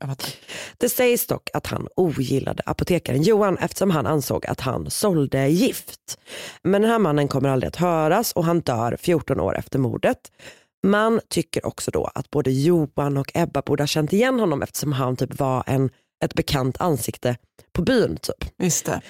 Jag 0.00 0.08
fattar. 0.08 0.30
det 0.78 0.88
sägs 0.88 1.26
dock 1.26 1.50
att 1.52 1.66
han 1.66 1.88
ogillade 1.96 2.62
apotekaren 2.66 3.22
Johan 3.22 3.58
eftersom 3.58 3.90
han 3.90 4.06
ansåg 4.06 4.46
att 4.46 4.60
han 4.60 4.90
sålde 4.90 5.48
gift. 5.48 6.18
Men 6.62 6.82
den 6.82 6.90
här 6.90 6.98
mannen 6.98 7.28
kommer 7.28 7.48
aldrig 7.48 7.68
att 7.68 7.76
höras 7.76 8.32
och 8.32 8.44
han 8.44 8.60
dör 8.60 8.96
14 9.00 9.40
år 9.40 9.56
efter 9.56 9.78
mordet. 9.78 10.18
Man 10.86 11.20
tycker 11.28 11.66
också 11.66 11.90
då 11.90 12.10
att 12.14 12.30
både 12.30 12.50
Johan 12.50 13.16
och 13.16 13.30
Ebba 13.34 13.62
borde 13.62 13.82
ha 13.82 13.86
känt 13.86 14.12
igen 14.12 14.40
honom 14.40 14.62
eftersom 14.62 14.92
han 14.92 15.16
typ 15.16 15.38
var 15.38 15.64
en, 15.66 15.90
ett 16.24 16.34
bekant 16.34 16.80
ansikte 16.80 17.36
på 17.72 17.82
byn. 17.82 18.16
Typ. 18.16 18.50
Visst 18.58 18.86
det. 18.86 19.00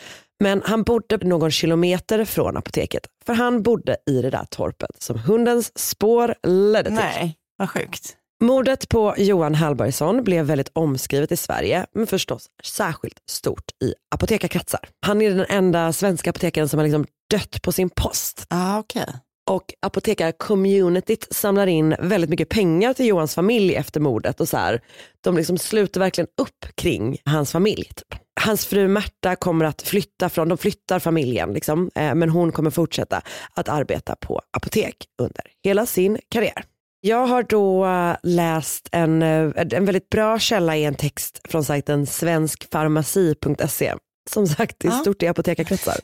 Men 0.40 0.62
han 0.64 0.82
bodde 0.82 1.16
någon 1.16 1.50
kilometer 1.50 2.24
från 2.24 2.56
apoteket 2.56 3.06
för 3.26 3.34
han 3.34 3.62
bodde 3.62 3.96
i 4.06 4.22
det 4.22 4.30
där 4.30 4.44
torpet 4.50 5.02
som 5.02 5.18
hundens 5.18 5.78
spår 5.78 6.34
ledde 6.42 6.90
till. 6.90 6.94
Nej, 6.94 7.36
vad 7.56 7.70
sjukt. 7.70 8.16
Mordet 8.44 8.88
på 8.88 9.14
Johan 9.18 9.54
Hallbergsson 9.54 10.24
blev 10.24 10.44
väldigt 10.44 10.70
omskrivet 10.72 11.32
i 11.32 11.36
Sverige, 11.36 11.86
men 11.94 12.06
förstås 12.06 12.46
särskilt 12.64 13.18
stort 13.30 13.64
i 13.84 13.94
apotekarkretsar. 14.14 14.80
Han 15.06 15.22
är 15.22 15.30
den 15.30 15.46
enda 15.48 15.92
svenska 15.92 16.30
apotekaren 16.30 16.68
som 16.68 16.78
har 16.78 16.84
liksom 16.84 17.06
dött 17.30 17.62
på 17.62 17.72
sin 17.72 17.90
post. 17.90 18.46
Ja, 18.50 18.78
okej. 18.78 19.06
Och 19.50 19.74
apotekarcommunityt 19.80 21.26
samlar 21.30 21.66
in 21.66 21.96
väldigt 21.98 22.30
mycket 22.30 22.48
pengar 22.48 22.94
till 22.94 23.06
Johans 23.06 23.34
familj 23.34 23.74
efter 23.74 24.00
mordet 24.00 24.40
och 24.40 24.48
så 24.48 24.56
här, 24.56 24.80
de 25.20 25.36
liksom 25.36 25.58
sluter 25.58 26.00
verkligen 26.00 26.28
upp 26.40 26.66
kring 26.74 27.18
hans 27.24 27.52
familj. 27.52 27.84
Typ. 27.84 28.20
Hans 28.40 28.66
fru 28.66 28.88
Märta 28.88 29.36
kommer 29.36 29.64
att 29.64 29.82
flytta 29.82 30.28
från, 30.28 30.48
de 30.48 30.58
flyttar 30.58 30.98
familjen 30.98 31.52
liksom, 31.52 31.90
eh, 31.94 32.14
men 32.14 32.30
hon 32.30 32.52
kommer 32.52 32.70
fortsätta 32.70 33.22
att 33.54 33.68
arbeta 33.68 34.16
på 34.16 34.40
apotek 34.56 34.96
under 35.22 35.44
hela 35.64 35.86
sin 35.86 36.18
karriär. 36.28 36.64
Jag 37.06 37.26
har 37.26 37.42
då 37.42 37.86
eh, 37.86 38.16
läst 38.22 38.88
en, 38.92 39.22
eh, 39.22 39.50
en 39.56 39.84
väldigt 39.84 40.10
bra 40.10 40.38
källa 40.38 40.76
i 40.76 40.84
en 40.84 40.94
text 40.94 41.40
från 41.48 41.64
sajten 41.64 42.06
svenskfarmaci.se. 42.06 43.94
Som 44.30 44.46
sagt, 44.46 44.76
det 44.78 44.88
är 44.88 44.92
stort 44.92 45.22
i 45.22 45.26
apotekarkretsar. 45.26 45.96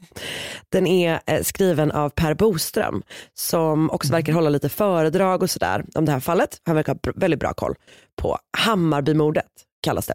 Den 0.68 0.86
är 0.86 1.20
eh, 1.26 1.42
skriven 1.42 1.90
av 1.90 2.08
Per 2.10 2.34
Boström 2.34 3.02
som 3.34 3.90
också 3.90 4.12
verkar 4.12 4.32
hålla 4.32 4.50
lite 4.50 4.68
föredrag 4.68 5.42
och 5.42 5.50
sådär 5.50 5.84
om 5.94 6.04
det 6.04 6.12
här 6.12 6.20
fallet. 6.20 6.60
Han 6.64 6.76
verkar 6.76 6.92
ha 6.92 7.12
väldigt 7.14 7.40
bra 7.40 7.54
koll 7.54 7.74
på 8.16 8.38
Hammarbymordet 8.58 9.46
kallas 9.82 10.06
det. 10.06 10.14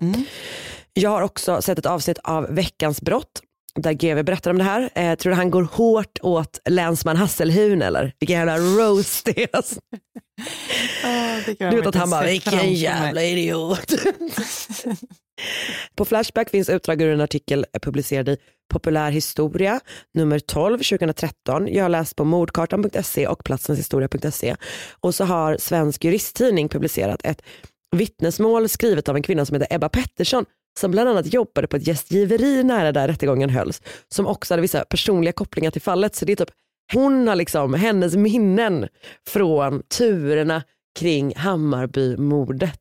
Jag 0.93 1.09
har 1.09 1.21
också 1.21 1.61
sett 1.61 1.79
ett 1.79 1.85
avsnitt 1.85 2.19
av 2.23 2.47
Veckans 2.49 3.01
brott 3.01 3.41
där 3.81 3.93
GV 3.93 4.23
berättar 4.23 4.51
om 4.51 4.57
det 4.57 4.63
här. 4.63 4.89
Eh, 4.95 5.15
tror 5.15 5.31
du 5.31 5.35
han 5.35 5.51
går 5.51 5.63
hårt 5.63 6.19
åt 6.21 6.59
länsman 6.69 7.17
Hasselhun 7.17 7.81
eller? 7.81 8.13
Vilken 8.19 8.37
jävla 8.37 8.57
roast 8.57 9.25
det 9.25 9.43
är. 9.43 9.49
alltså. 9.55 9.79
Du 11.57 11.75
vet 11.75 11.87
att 11.87 11.95
han 11.95 12.09
bara, 12.09 12.25
vilken 12.25 12.73
jävla 12.73 13.23
idiot. 13.23 13.93
På 15.95 16.05
Flashback 16.05 16.49
finns 16.49 16.69
utdrag 16.69 17.01
ur 17.01 17.13
en 17.13 17.21
artikel 17.21 17.65
publicerad 17.81 18.29
i 18.29 18.37
Populär 18.73 19.11
historia 19.11 19.79
nummer 20.13 20.39
12 20.39 20.77
2013. 20.77 21.67
Jag 21.73 21.83
har 21.83 21.89
läst 21.89 22.15
på 22.15 22.23
mordkartan.se 22.23 23.27
och 23.27 23.43
platsenshistoria.se. 23.43 24.55
Och 24.99 25.15
så 25.15 25.25
har 25.25 25.57
Svensk 25.57 26.03
juristtidning 26.03 26.69
publicerat 26.69 27.21
ett 27.23 27.41
vittnesmål 27.95 28.69
skrivet 28.69 29.09
av 29.09 29.15
en 29.15 29.23
kvinna 29.23 29.45
som 29.45 29.53
heter 29.53 29.75
Ebba 29.75 29.89
Pettersson 29.89 30.45
som 30.77 30.91
bland 30.91 31.09
annat 31.09 31.33
jobbade 31.33 31.67
på 31.67 31.77
ett 31.77 31.87
gästgiveri 31.87 32.63
nära 32.63 32.91
där 32.91 33.07
rättegången 33.07 33.49
hölls 33.49 33.81
som 34.07 34.27
också 34.27 34.53
hade 34.53 34.61
vissa 34.61 34.85
personliga 34.85 35.31
kopplingar 35.31 35.71
till 35.71 35.81
fallet. 35.81 36.15
Så 36.15 36.25
det 36.25 36.31
är 36.31 36.35
typ, 36.35 36.49
hon 36.93 37.27
har 37.27 37.35
liksom, 37.35 37.73
hennes 37.73 38.15
minnen 38.15 38.87
från 39.27 39.83
turerna 39.97 40.63
kring 40.99 41.35
Hammarbymordet 41.35 42.79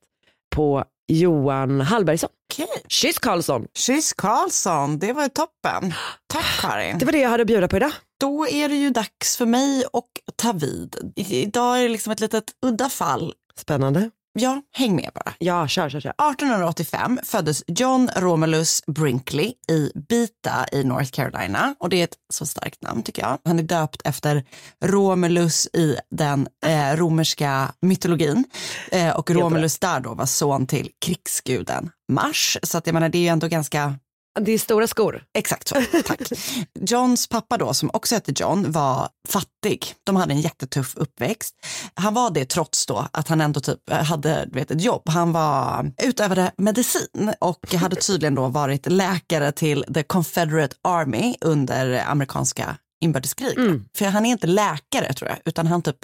på 0.54 0.84
Johan 1.08 1.80
Hallbergsson. 1.80 2.30
Okej. 2.52 2.68
Kyss 2.88 3.18
Karlsson! 3.18 3.66
Kyss 3.74 4.12
Karlsson, 4.12 4.98
det 4.98 5.12
var 5.12 5.28
toppen. 5.28 5.94
Tack 6.26 6.60
Karin. 6.60 6.98
Det 6.98 7.04
var 7.04 7.12
det 7.12 7.18
jag 7.18 7.30
hade 7.30 7.40
att 7.40 7.46
bjuda 7.46 7.68
på 7.68 7.76
idag. 7.76 7.92
Då 8.20 8.48
är 8.48 8.68
det 8.68 8.74
ju 8.74 8.90
dags 8.90 9.36
för 9.36 9.46
mig 9.46 9.84
att 9.92 10.36
ta 10.36 10.52
vid. 10.52 11.12
Idag 11.16 11.78
är 11.78 11.82
det 11.82 11.88
liksom 11.88 12.12
ett 12.12 12.20
litet 12.20 12.44
udda 12.66 12.88
fall. 12.88 13.32
Spännande. 13.58 14.10
Ja, 14.38 14.62
häng 14.72 14.96
med 14.96 15.10
bara. 15.14 15.34
Ja, 15.38 15.68
kör, 15.68 15.88
kör, 15.88 16.00
kör. 16.00 16.10
1885 16.10 17.20
föddes 17.24 17.62
John 17.66 18.10
Romulus 18.16 18.82
Brinkley 18.86 19.52
i 19.70 19.92
Beta 20.08 20.66
i 20.72 20.84
North 20.84 21.10
Carolina. 21.10 21.74
Och 21.78 21.88
det 21.88 22.00
är 22.00 22.04
ett 22.04 22.16
så 22.32 22.46
starkt 22.46 22.82
namn 22.82 23.02
tycker 23.02 23.22
jag. 23.22 23.38
Han 23.44 23.58
är 23.58 23.62
döpt 23.62 24.02
efter 24.04 24.44
Romulus 24.84 25.66
i 25.66 25.96
den 26.10 26.48
eh, 26.66 26.96
romerska 26.96 27.72
mytologin. 27.80 28.44
Eh, 28.92 29.16
och 29.16 29.30
Romulus 29.30 29.78
där 29.78 30.00
då 30.00 30.14
var 30.14 30.26
son 30.26 30.66
till 30.66 30.90
krigsguden 31.04 31.90
Mars. 32.12 32.58
Så 32.62 32.78
att 32.78 32.86
jag 32.86 32.94
menar 32.94 33.08
det 33.08 33.18
är 33.18 33.22
ju 33.22 33.28
ändå 33.28 33.48
ganska 33.48 33.94
Det 34.40 34.52
är 34.52 34.58
stora 34.58 34.86
skor. 34.86 35.24
Exakt 35.34 35.68
så, 35.68 35.82
tack. 36.06 36.20
Johns 36.80 37.28
pappa 37.28 37.56
då, 37.58 37.74
som 37.74 37.90
också 37.92 38.14
hette 38.14 38.32
John, 38.36 38.72
var 38.72 39.08
fattig. 39.28 39.94
De 40.04 40.16
hade 40.16 40.32
en 40.32 40.40
jättetuff 40.40 40.96
uppväxt. 40.96 41.54
Han 41.94 42.14
var 42.14 42.30
det 42.30 42.44
trots 42.44 42.86
då 42.86 43.08
att 43.12 43.28
han 43.28 43.40
ändå 43.40 43.60
typ 43.60 43.90
hade 43.90 44.44
du 44.44 44.58
vet, 44.58 44.70
ett 44.70 44.80
jobb. 44.82 45.02
Han 45.08 45.32
var 45.32 45.92
utövade 46.02 46.52
medicin 46.56 47.32
och 47.40 47.74
hade 47.74 47.96
tydligen 47.96 48.34
då 48.34 48.48
varit 48.48 48.86
läkare 48.86 49.52
till 49.52 49.84
the 49.94 50.02
Confederate 50.02 50.76
Army 50.82 51.34
under 51.40 52.04
amerikanska 52.06 52.76
inbördeskriget. 53.00 53.58
För 53.96 54.04
han 54.04 54.26
är 54.26 54.30
inte 54.30 54.46
läkare 54.46 55.12
tror 55.12 55.30
jag, 55.30 55.38
utan 55.44 55.66
han 55.66 55.82
typ 55.82 55.96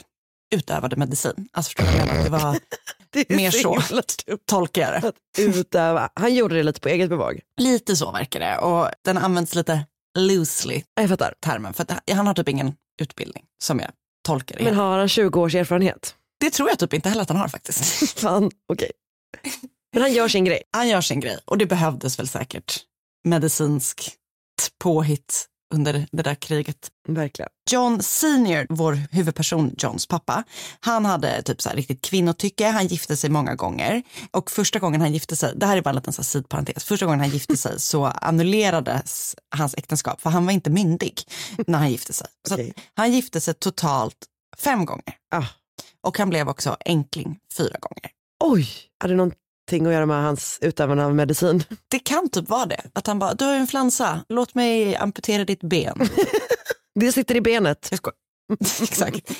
utövade 0.55 0.97
medicin. 0.97 1.49
Alltså 1.53 1.73
förstår 1.77 2.17
du? 2.17 2.23
Det 2.23 2.31
var 2.31 2.59
mer 3.29 3.51
så, 3.51 3.83
tolkar 4.47 4.83
jag 4.93 5.03
det. 5.03 5.09
att 5.09 5.15
utöva. 5.39 6.11
Han 6.15 6.35
gjorde 6.35 6.55
det 6.57 6.63
lite 6.63 6.81
på 6.81 6.89
eget 6.89 7.09
bevåg. 7.09 7.41
Lite 7.61 7.97
så 7.97 8.13
verkar 8.13 8.41
det 8.41 8.59
och 8.59 8.89
den 9.05 9.19
används 9.19 9.55
lite 9.55 9.87
loosely 10.19 10.83
Jag 10.95 11.09
fattar. 11.09 11.35
termen 11.41 11.75
för 11.75 11.83
att 11.83 12.11
han 12.11 12.27
har 12.27 12.35
typ 12.35 12.49
ingen 12.49 12.75
utbildning 13.03 13.45
som 13.65 13.79
jag 13.81 13.91
tolkar 14.27 14.59
det. 14.59 14.65
Men 14.65 14.75
har 14.75 14.99
han 14.99 15.09
20 15.09 15.41
års 15.41 15.55
erfarenhet? 15.55 16.15
Det 16.41 16.51
tror 16.51 16.69
jag 16.69 16.79
typ 16.79 16.95
inte 16.95 17.09
heller 17.09 17.23
att 17.23 17.29
han 17.29 17.39
har 17.39 17.49
faktiskt. 17.49 17.85
Fan, 18.21 18.51
okej. 18.73 18.91
Men 19.93 20.03
han 20.03 20.13
gör 20.13 20.29
sin 20.29 20.45
grej. 20.45 20.63
Han 20.71 20.89
gör 20.89 21.01
sin 21.01 21.21
grej 21.21 21.39
och 21.45 21.59
det 21.59 21.67
behövdes 21.67 22.19
väl 22.19 22.29
säkert 22.29 22.81
medicinskt 23.25 24.15
påhitt 24.83 25.47
under 25.73 26.07
det 26.13 26.23
där 26.23 26.35
kriget. 26.35 26.91
Verkligen. 27.09 27.49
John 27.71 28.03
senior, 28.03 28.67
vår 28.69 28.99
huvudperson 29.11 29.75
Johns 29.79 30.07
pappa, 30.07 30.45
han 30.81 31.05
hade 31.05 31.43
typ 31.43 31.63
så 31.63 31.69
här 31.69 31.77
riktigt 31.77 32.03
kvinnotycke, 32.03 32.67
han 32.69 32.87
gifte 32.87 33.17
sig 33.17 33.31
många 33.31 33.55
gånger 33.55 34.03
och 34.31 34.51
första 34.51 34.79
gången 34.79 35.01
han 35.01 35.13
gifte 35.13 35.37
sig, 35.37 35.53
det 35.57 35.67
här 35.67 35.77
är 35.77 35.83
bara 35.83 35.91
en 35.91 35.97
liten 35.97 36.13
så 36.13 36.25
sidparentes, 36.25 36.85
första 36.85 37.07
gången 37.07 37.21
han 37.21 37.31
gifte 37.31 37.57
sig 37.57 37.81
så 37.81 38.05
annullerades 38.07 39.37
hans 39.57 39.75
äktenskap 39.75 40.21
för 40.21 40.31
han 40.31 40.47
var 40.47 40.53
inte 40.53 40.71
myndig 40.71 41.21
när 41.67 41.79
han 41.79 41.91
gifte 41.91 42.13
sig. 42.13 42.27
Så 42.49 42.55
att 42.55 42.61
han 42.95 43.13
gifte 43.13 43.41
sig 43.41 43.55
totalt 43.55 44.17
fem 44.59 44.85
gånger 44.85 45.15
Ah. 45.35 45.45
och 46.03 46.19
han 46.19 46.29
blev 46.29 46.49
också 46.49 46.77
enkling 46.85 47.39
fyra 47.57 47.77
gånger. 47.81 48.11
Oj, 48.45 48.69
hade 49.01 49.15
det 49.15 49.17
någonting 49.71 49.87
att 49.87 49.93
göra 49.93 50.07
med 50.07 50.23
hans 50.23 50.59
utövande 50.61 51.05
av 51.05 51.15
medicin? 51.15 51.65
Det 51.89 51.99
kan 51.99 52.29
typ 52.29 52.49
vara 52.49 52.67
det, 52.67 52.81
att 52.93 53.07
han 53.07 53.19
bara, 53.19 53.35
du 53.35 53.45
har 53.45 53.67
flansa, 53.67 54.21
låt 54.29 54.55
mig 54.55 54.97
amputera 54.97 55.45
ditt 55.45 55.63
ben. 55.63 56.09
Det 57.01 57.13
sitter 57.13 57.37
i 57.37 57.41
benet. 57.41 57.89
Jag 57.91 57.99
skojar. 57.99 58.17
Exakt. 58.83 59.31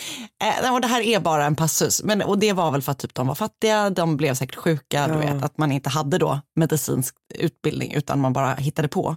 Eh, 0.63 0.75
och 0.75 0.81
det 0.81 0.87
här 0.89 1.01
är 1.01 1.21
bara 1.21 1.45
en 1.47 1.57
passus. 1.57 2.03
Men, 2.03 2.23
och 2.23 2.39
det 2.39 2.53
var 2.53 2.71
väl 2.71 2.83
för 2.83 2.93
att 2.93 2.99
typ, 2.99 3.15
de 3.15 3.27
var 3.27 3.35
fattiga, 3.35 3.91
de 3.91 4.17
blev 4.17 4.35
säkert 4.35 4.57
sjuka, 4.57 5.07
du 5.09 5.13
Ja. 5.15 5.19
vet, 5.19 5.43
att 5.45 5.59
man 5.59 5.73
inte 5.73 5.91
hade 5.91 6.19
då 6.19 6.41
medicinsk 6.57 7.15
utbildning 7.35 7.93
utan 7.93 8.21
man 8.21 8.33
bara 8.33 8.55
hittade 8.55 8.89
på. 8.89 9.17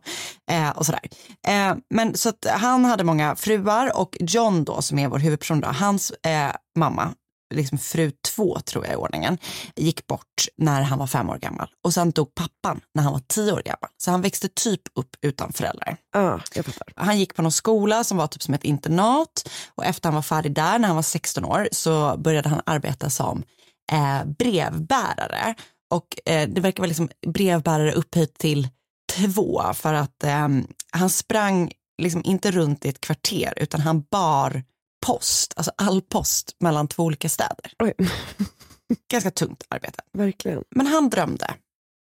Eh, 0.52 0.70
och 0.70 0.86
sådär. 0.86 1.02
Eh, 1.48 1.76
men 1.94 2.18
så 2.18 2.30
att 2.30 2.46
han 2.50 2.86
hade 2.86 3.04
många 3.04 3.36
fruar 3.36 3.98
och 3.98 4.18
John 4.20 4.64
då 4.64 4.82
som 4.82 5.00
är 5.00 5.08
vår 5.08 5.20
huvudperson, 5.20 5.60
då, 5.62 5.68
hans 5.68 6.12
eh, 6.12 6.52
mamma, 6.78 7.14
liksom 7.54 7.78
fru 7.78 8.12
två 8.36 8.60
tror 8.60 8.86
jag 8.86 8.94
i 8.94 8.98
ordningen, 8.98 9.38
gick 9.76 10.08
bort 10.08 10.48
när 10.58 10.82
han 10.82 11.00
var 11.00 11.08
fem 11.08 11.30
år 11.30 11.38
gammal. 11.38 11.68
Och 11.84 11.94
sen 11.94 12.12
dog 12.12 12.36
pappan 12.36 12.82
när 12.94 13.04
han 13.04 13.14
var 13.14 13.22
tio 13.28 13.52
år 13.52 13.62
gammal. 13.66 13.90
Så 13.98 14.12
han 14.12 14.22
växte 14.22 14.48
typ 14.48 14.82
upp 14.96 15.16
utan 15.22 15.54
föräldrar. 15.54 15.98
Ja, 16.14 16.42
jag 16.56 16.66
fattar. 16.66 16.94
Han 16.96 17.20
gick 17.20 17.36
på 17.36 17.42
någon 17.42 17.52
skola 17.52 18.04
som 18.04 18.18
var 18.18 18.28
typ 18.28 18.44
som 18.44 18.54
ett 18.54 18.64
internat 18.64 19.50
och 19.76 19.86
efter 19.86 20.10
han 20.10 20.16
var 20.16 20.22
färdig 20.22 20.56
där 20.56 20.80
när 20.80 20.88
han 20.88 20.96
var 20.96 21.04
16 21.04 21.46
år 21.46 21.68
så 21.72 22.18
började 22.18 22.50
han 22.50 22.62
arbeta 22.66 23.10
som 23.10 23.44
eh, 23.92 24.26
brevbärare 24.26 25.56
och 25.92 26.20
eh, 26.26 26.50
det 26.50 26.62
verkar 26.62 26.80
vara 26.80 26.88
liksom 26.88 27.10
brevbärare 27.28 27.92
upphöjt 27.92 28.38
till 28.38 28.68
två 29.14 29.62
för 29.74 29.94
att 29.94 30.24
eh, 30.24 30.48
han 30.92 31.10
sprang 31.10 31.72
liksom 32.02 32.22
inte 32.26 32.52
runt 32.52 32.86
i 32.86 32.90
ett 32.90 33.02
kvarter 33.02 33.54
utan 33.58 33.82
han 33.82 34.02
bar 34.12 34.64
post, 35.06 35.54
alltså 35.56 35.72
all 35.78 36.02
post 36.02 36.56
mellan 36.60 36.88
två 36.88 37.04
olika 37.04 37.30
städer. 37.30 37.72
Oj, 37.80 37.94
Ganska 39.12 39.32
tungt 39.32 39.64
arbete. 39.70 40.00
verkligen. 40.14 40.64
Men 40.76 40.88
han 40.88 41.10
drömde 41.10 41.54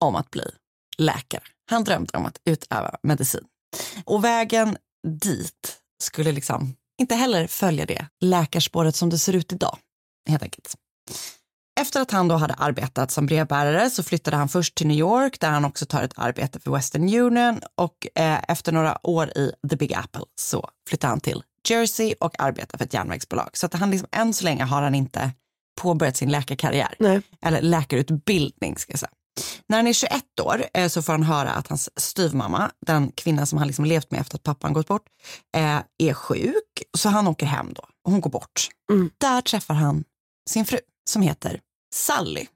om 0.04 0.14
att 0.16 0.30
bli 0.30 0.50
läkare. 0.98 1.42
Han 1.70 1.84
drömde 1.84 2.18
om 2.18 2.26
att 2.26 2.40
utöva 2.44 2.96
medicin. 3.02 3.44
Och 4.04 4.24
vägen 4.24 4.76
dit 5.20 5.78
skulle 6.02 6.32
liksom 6.32 6.76
inte 7.00 7.14
heller 7.14 7.46
följa 7.46 7.86
det 7.86 8.06
läkarspåret 8.20 8.96
som 8.96 9.10
det 9.10 9.18
ser 9.18 9.32
ut 9.32 9.52
idag. 9.52 9.78
Helt 10.28 10.42
enkelt. 10.42 10.74
Efter 11.80 12.00
att 12.00 12.10
han 12.10 12.28
då 12.28 12.34
hade 12.36 12.54
arbetat 12.54 13.10
som 13.10 13.26
brevbärare 13.26 13.90
så 13.90 14.02
flyttade 14.02 14.36
han 14.36 14.48
först 14.48 14.74
till 14.74 14.86
New 14.86 14.96
York 14.98 15.40
där 15.40 15.50
han 15.50 15.64
också 15.64 15.86
tar 15.86 16.02
ett 16.02 16.12
arbete 16.18 16.60
för 16.60 16.70
Western 16.70 17.02
Union 17.02 17.60
och 17.74 18.06
eh, 18.14 18.40
efter 18.48 18.72
några 18.72 19.06
år 19.06 19.38
i 19.38 19.52
The 19.70 19.76
Big 19.76 19.94
Apple 19.94 20.24
så 20.40 20.70
flyttar 20.88 21.08
han 21.08 21.20
till 21.20 21.42
Jersey 21.70 22.14
och 22.20 22.40
arbetar 22.42 22.78
för 22.78 22.84
ett 22.84 22.94
järnvägsbolag. 22.94 23.50
Så 23.52 23.66
att 23.66 23.74
han 23.74 23.90
liksom, 23.90 24.08
än 24.12 24.34
så 24.34 24.44
länge 24.44 24.64
har 24.64 24.82
han 24.82 24.94
inte 24.94 25.30
påbörjat 25.80 26.16
sin 26.16 26.30
läkarkarriär 26.30 26.94
Nej. 26.98 27.22
eller 27.42 27.62
läkarutbildning 27.62 28.76
ska 28.76 28.92
jag 28.92 29.00
säga. 29.00 29.10
När 29.68 29.76
han 29.76 29.86
är 29.86 29.92
21 29.92 30.40
år 30.42 30.64
eh, 30.74 30.88
så 30.88 31.02
får 31.02 31.12
han 31.12 31.22
höra 31.22 31.50
att 31.50 31.68
hans 31.68 31.90
styvmamma, 31.96 32.70
den 32.86 33.12
kvinna 33.12 33.46
som 33.46 33.58
han 33.58 33.66
liksom 33.66 33.84
levt 33.84 34.10
med 34.10 34.20
efter 34.20 34.36
att 34.36 34.42
pappan 34.42 34.72
gått 34.72 34.88
bort, 34.88 35.06
eh, 35.56 35.80
är 35.98 36.14
sjuk. 36.14 36.82
Så 36.98 37.08
han 37.08 37.28
åker 37.28 37.46
hem 37.46 37.72
då 37.72 37.82
och 38.04 38.12
hon 38.12 38.20
går 38.20 38.30
bort. 38.30 38.68
Mm. 38.92 39.10
Där 39.18 39.40
träffar 39.40 39.74
han 39.74 40.04
sin 40.50 40.64
fru 40.64 40.78
som 41.10 41.22
heter 41.22 41.60
Sally, 41.94 42.46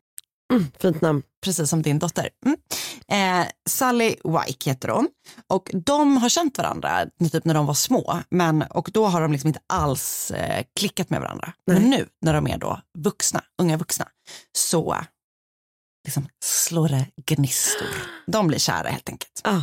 Mm, 0.50 0.66
fint 0.80 1.00
namn. 1.00 1.22
precis 1.44 1.70
som 1.70 1.82
din 1.82 1.98
dotter. 1.98 2.28
Mm. 2.46 2.56
Eh, 3.08 3.48
Sally 3.68 4.16
White 4.24 4.70
heter 4.70 4.88
hon 4.88 5.08
och 5.48 5.70
de 5.72 6.16
har 6.16 6.28
känt 6.28 6.58
varandra 6.58 7.06
typ 7.32 7.44
när 7.44 7.54
de 7.54 7.66
var 7.66 7.74
små 7.74 8.18
men, 8.30 8.62
och 8.62 8.90
då 8.92 9.06
har 9.06 9.20
de 9.20 9.32
liksom 9.32 9.48
inte 9.48 9.60
alls 9.66 10.30
eh, 10.30 10.64
klickat 10.78 11.10
med 11.10 11.20
varandra. 11.20 11.52
Men 11.66 11.82
nu 11.82 12.08
när 12.20 12.34
de 12.34 12.46
är 12.46 12.58
då 12.58 12.80
vuxna, 12.98 13.42
unga 13.62 13.76
vuxna 13.76 14.08
så 14.58 14.96
liksom 16.04 16.28
slår 16.44 16.88
det 16.88 17.06
gnistor. 17.26 17.88
De 18.26 18.46
blir 18.46 18.58
kära 18.58 18.88
helt 18.88 19.08
enkelt. 19.08 19.40
Ah, 19.44 19.60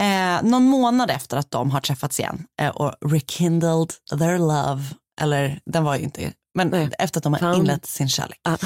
Eh, 0.00 0.42
någon 0.42 0.64
månad 0.64 1.10
efter 1.10 1.36
att 1.36 1.50
de 1.50 1.70
har 1.70 1.80
träffats 1.80 2.20
igen 2.20 2.46
eh, 2.60 2.68
och 2.68 2.94
rekindled 3.10 3.92
their 4.18 4.38
love, 4.38 4.82
eller 5.20 5.60
den 5.66 5.84
var 5.84 5.96
ju 5.96 6.02
inte, 6.02 6.32
men 6.54 6.68
Nej. 6.68 6.90
efter 6.98 7.20
att 7.20 7.24
de 7.24 7.32
har 7.32 7.40
Found. 7.40 7.56
inlett 7.58 7.86
sin 7.86 8.08
kärlek, 8.08 8.40
ah. 8.44 8.56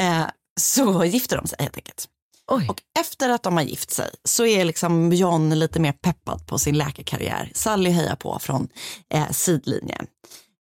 eh, 0.00 0.26
så 0.60 1.04
gifter 1.04 1.36
de 1.36 1.46
sig 1.46 1.56
helt 1.60 1.76
enkelt. 1.76 2.08
Oj. 2.46 2.66
Och 2.68 2.82
efter 3.00 3.28
att 3.28 3.42
de 3.42 3.56
har 3.56 3.62
gift 3.62 3.90
sig 3.90 4.10
så 4.24 4.46
är 4.46 4.64
liksom 4.64 5.12
John 5.12 5.58
lite 5.58 5.80
mer 5.80 5.92
peppad 5.92 6.46
på 6.46 6.58
sin 6.58 6.78
läkarkarriär. 6.78 7.52
Sally 7.54 7.90
hejar 7.90 8.16
på 8.16 8.38
från 8.38 8.68
eh, 9.14 9.30
sidlinjen. 9.30 10.06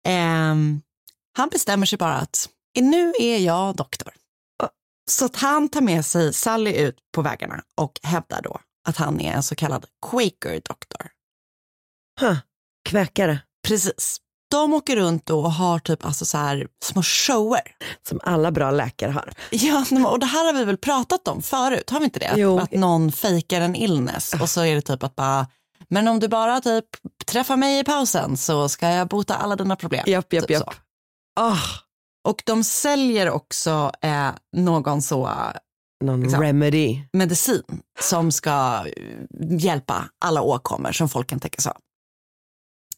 Ehm, 0.06 0.80
han 1.36 1.48
bestämmer 1.48 1.86
sig 1.86 1.98
bara 1.98 2.14
att 2.14 2.48
nu 2.80 3.12
är 3.18 3.38
jag 3.38 3.76
doktor. 3.76 4.12
Så 5.10 5.24
att 5.24 5.36
han 5.36 5.68
tar 5.68 5.80
med 5.80 6.06
sig 6.06 6.32
Sally 6.32 6.72
ut 6.72 6.98
på 7.12 7.22
vägarna 7.22 7.62
och 7.76 8.00
hävdar 8.02 8.42
då 8.42 8.60
att 8.88 8.96
han 8.96 9.20
är 9.20 9.32
en 9.32 9.42
så 9.42 9.54
kallad 9.54 9.86
quaker 10.10 10.60
doktor. 10.64 11.10
Huh. 12.20 12.36
Kväkare, 12.84 13.38
Precis. 13.62 14.20
De 14.50 14.74
åker 14.74 14.96
runt 14.96 15.26
då 15.26 15.40
och 15.40 15.52
har 15.52 15.78
typ 15.78 16.04
alltså 16.04 16.24
så 16.24 16.38
här 16.38 16.66
små 16.84 17.02
shower. 17.02 17.60
som 18.08 18.20
alla 18.22 18.50
bra 18.50 18.70
läkare 18.70 19.10
har. 19.10 19.32
Ja, 19.50 19.84
och 20.08 20.18
det 20.18 20.26
här 20.26 20.44
har 20.46 20.52
vi 20.52 20.64
väl 20.64 20.76
pratat 20.76 21.28
om 21.28 21.42
förut, 21.42 21.90
har 21.90 21.98
vi 21.98 22.04
inte 22.04 22.18
det? 22.20 22.32
Jo. 22.36 22.58
Att 22.58 22.72
någon 22.72 23.12
fejkar 23.12 23.60
en 23.60 23.76
illness 23.76 24.34
och 24.42 24.50
så 24.50 24.60
är 24.64 24.74
det 24.74 24.82
typ 24.82 25.02
att 25.02 25.16
bara, 25.16 25.46
men 25.88 26.08
om 26.08 26.20
du 26.20 26.28
bara 26.28 26.60
typ 26.60 26.84
träffar 27.26 27.56
mig 27.56 27.78
i 27.78 27.84
pausen 27.84 28.36
så 28.36 28.68
ska 28.68 28.88
jag 28.88 29.08
bota 29.08 29.34
alla 29.34 29.56
dina 29.56 29.76
problem. 29.76 30.04
Japp, 30.06 30.32
japp, 30.32 30.42
Typ 30.42 30.50
japp. 30.50 30.74
Ah, 31.40 31.58
Och 32.28 32.42
de 32.46 32.64
säljer 32.64 33.30
också 33.30 33.92
eh, 34.02 34.28
någon 34.56 35.02
så 35.02 35.30
Någon 36.04 36.20
Liksom. 36.20 36.42
remedy. 36.42 36.98
medicin 37.12 37.62
som 38.00 38.32
ska 38.32 38.86
hjälpa 39.58 40.04
alla 40.24 40.42
åkommor 40.42 40.92
som 40.92 41.08
folk 41.08 41.26
kan 41.26 41.40
tänka 41.40 41.60
sig. 41.62 41.72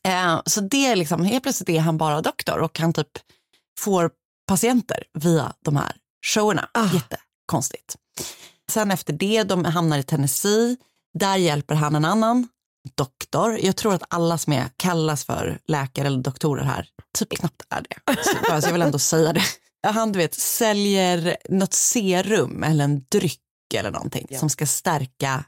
Eh, 0.09 0.41
så 0.47 0.61
det 0.61 0.87
är 0.87 0.97
liksom, 0.97 1.25
helt 1.25 1.43
plötsligt 1.43 1.69
är 1.69 1.81
han 1.81 1.99
bara 1.99 2.21
doktor 2.21 2.59
och 2.59 2.79
han 2.79 2.93
typ 2.93 3.19
får 3.79 4.11
patienter 4.47 5.05
via 5.19 5.53
de 5.65 5.77
här 5.77 5.97
showerna. 6.27 6.69
Ah. 6.75 6.89
Jättekonstigt. 6.95 7.97
Sen 8.71 8.91
efter 8.91 9.13
det, 9.13 9.43
de 9.43 9.65
hamnar 9.65 9.99
i 9.99 10.03
Tennessee, 10.03 10.77
där 11.19 11.37
hjälper 11.37 11.75
han 11.75 11.95
en 11.95 12.05
annan 12.05 12.49
doktor. 12.97 13.59
Jag 13.63 13.77
tror 13.77 13.95
att 13.95 14.03
alla 14.09 14.39
som 14.39 14.53
är, 14.53 14.71
kallas 14.77 15.25
för 15.25 15.59
läkare 15.67 16.07
eller 16.07 16.23
doktorer 16.23 16.65
här, 16.65 16.89
typ 17.19 17.39
knappt 17.39 17.63
är 17.71 17.85
det. 17.89 18.17
Så, 18.25 18.61
så 18.61 18.69
jag 18.69 18.73
vill 18.73 18.83
ändå 18.83 18.99
säga 18.99 19.33
det. 19.33 19.43
Han 19.87 20.13
du 20.13 20.19
vet, 20.19 20.35
säljer 20.35 21.37
något 21.49 21.75
serum 21.75 22.63
eller 22.63 22.85
en 22.85 23.05
dryck 23.09 23.41
eller 23.75 23.91
någonting 23.91 24.27
som 24.39 24.51
ska 24.51 24.67
stärka 24.67 25.45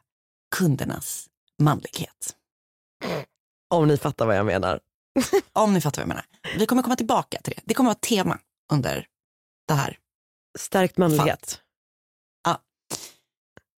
kundernas 0.56 1.26
manlighet. 1.62 2.34
Om 3.70 3.88
ni 3.88 3.96
fattar 3.96 4.26
vad 4.26 4.36
jag 4.36 4.46
menar. 4.46 4.80
Om 5.52 5.74
ni 5.74 5.80
fattar 5.80 6.02
vad 6.02 6.02
jag 6.02 6.08
menar. 6.08 6.24
Vi 6.58 6.66
kommer 6.66 6.82
komma 6.82 6.96
tillbaka 6.96 7.40
till 7.42 7.52
det. 7.56 7.62
Det 7.64 7.74
kommer 7.74 7.90
vara 7.90 7.98
tema 7.98 8.38
under 8.72 9.06
det 9.68 9.74
här. 9.74 9.98
Stärkt 10.58 10.98
manlighet. 10.98 11.60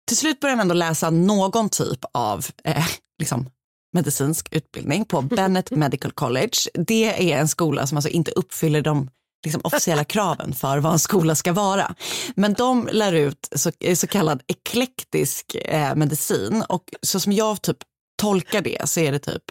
Till 0.08 0.18
slut 0.18 0.40
börjar 0.40 0.56
han 0.56 0.62
ändå 0.62 0.74
läsa 0.74 1.10
någon 1.10 1.70
typ 1.70 2.06
av 2.12 2.46
eh, 2.64 2.86
liksom, 3.20 3.50
medicinsk 3.94 4.48
utbildning 4.52 5.06
på 5.06 5.22
Bennett 5.36 5.72
Medical 5.72 6.12
College. 6.12 6.58
Det 6.74 7.34
är 7.34 7.38
en 7.38 7.48
skola 7.48 7.88
som 7.88 7.98
alltså 7.98 8.10
inte 8.10 8.32
uppfyller 8.32 8.82
de 8.82 9.10
liksom, 9.46 9.62
officiella 9.64 10.04
kraven 10.06 10.54
för 10.54 10.78
vad 10.78 10.94
en 10.94 11.00
skola 11.00 11.36
ska 11.36 11.54
vara. 11.54 11.96
Men 12.36 12.54
de 12.54 12.90
lär 12.92 13.14
ut 13.14 13.50
så, 13.56 13.72
så 13.96 14.08
kallad 14.08 14.44
eklektisk 14.48 15.56
eh, 15.56 15.96
medicin 15.96 16.64
och 16.70 16.84
så 17.02 17.20
som 17.20 17.32
jag 17.32 17.62
typ 17.62 17.78
tolkar 18.22 18.62
det 18.62 18.90
så 18.90 19.00
är 19.00 19.12
det 19.12 19.20
typ 19.20 19.44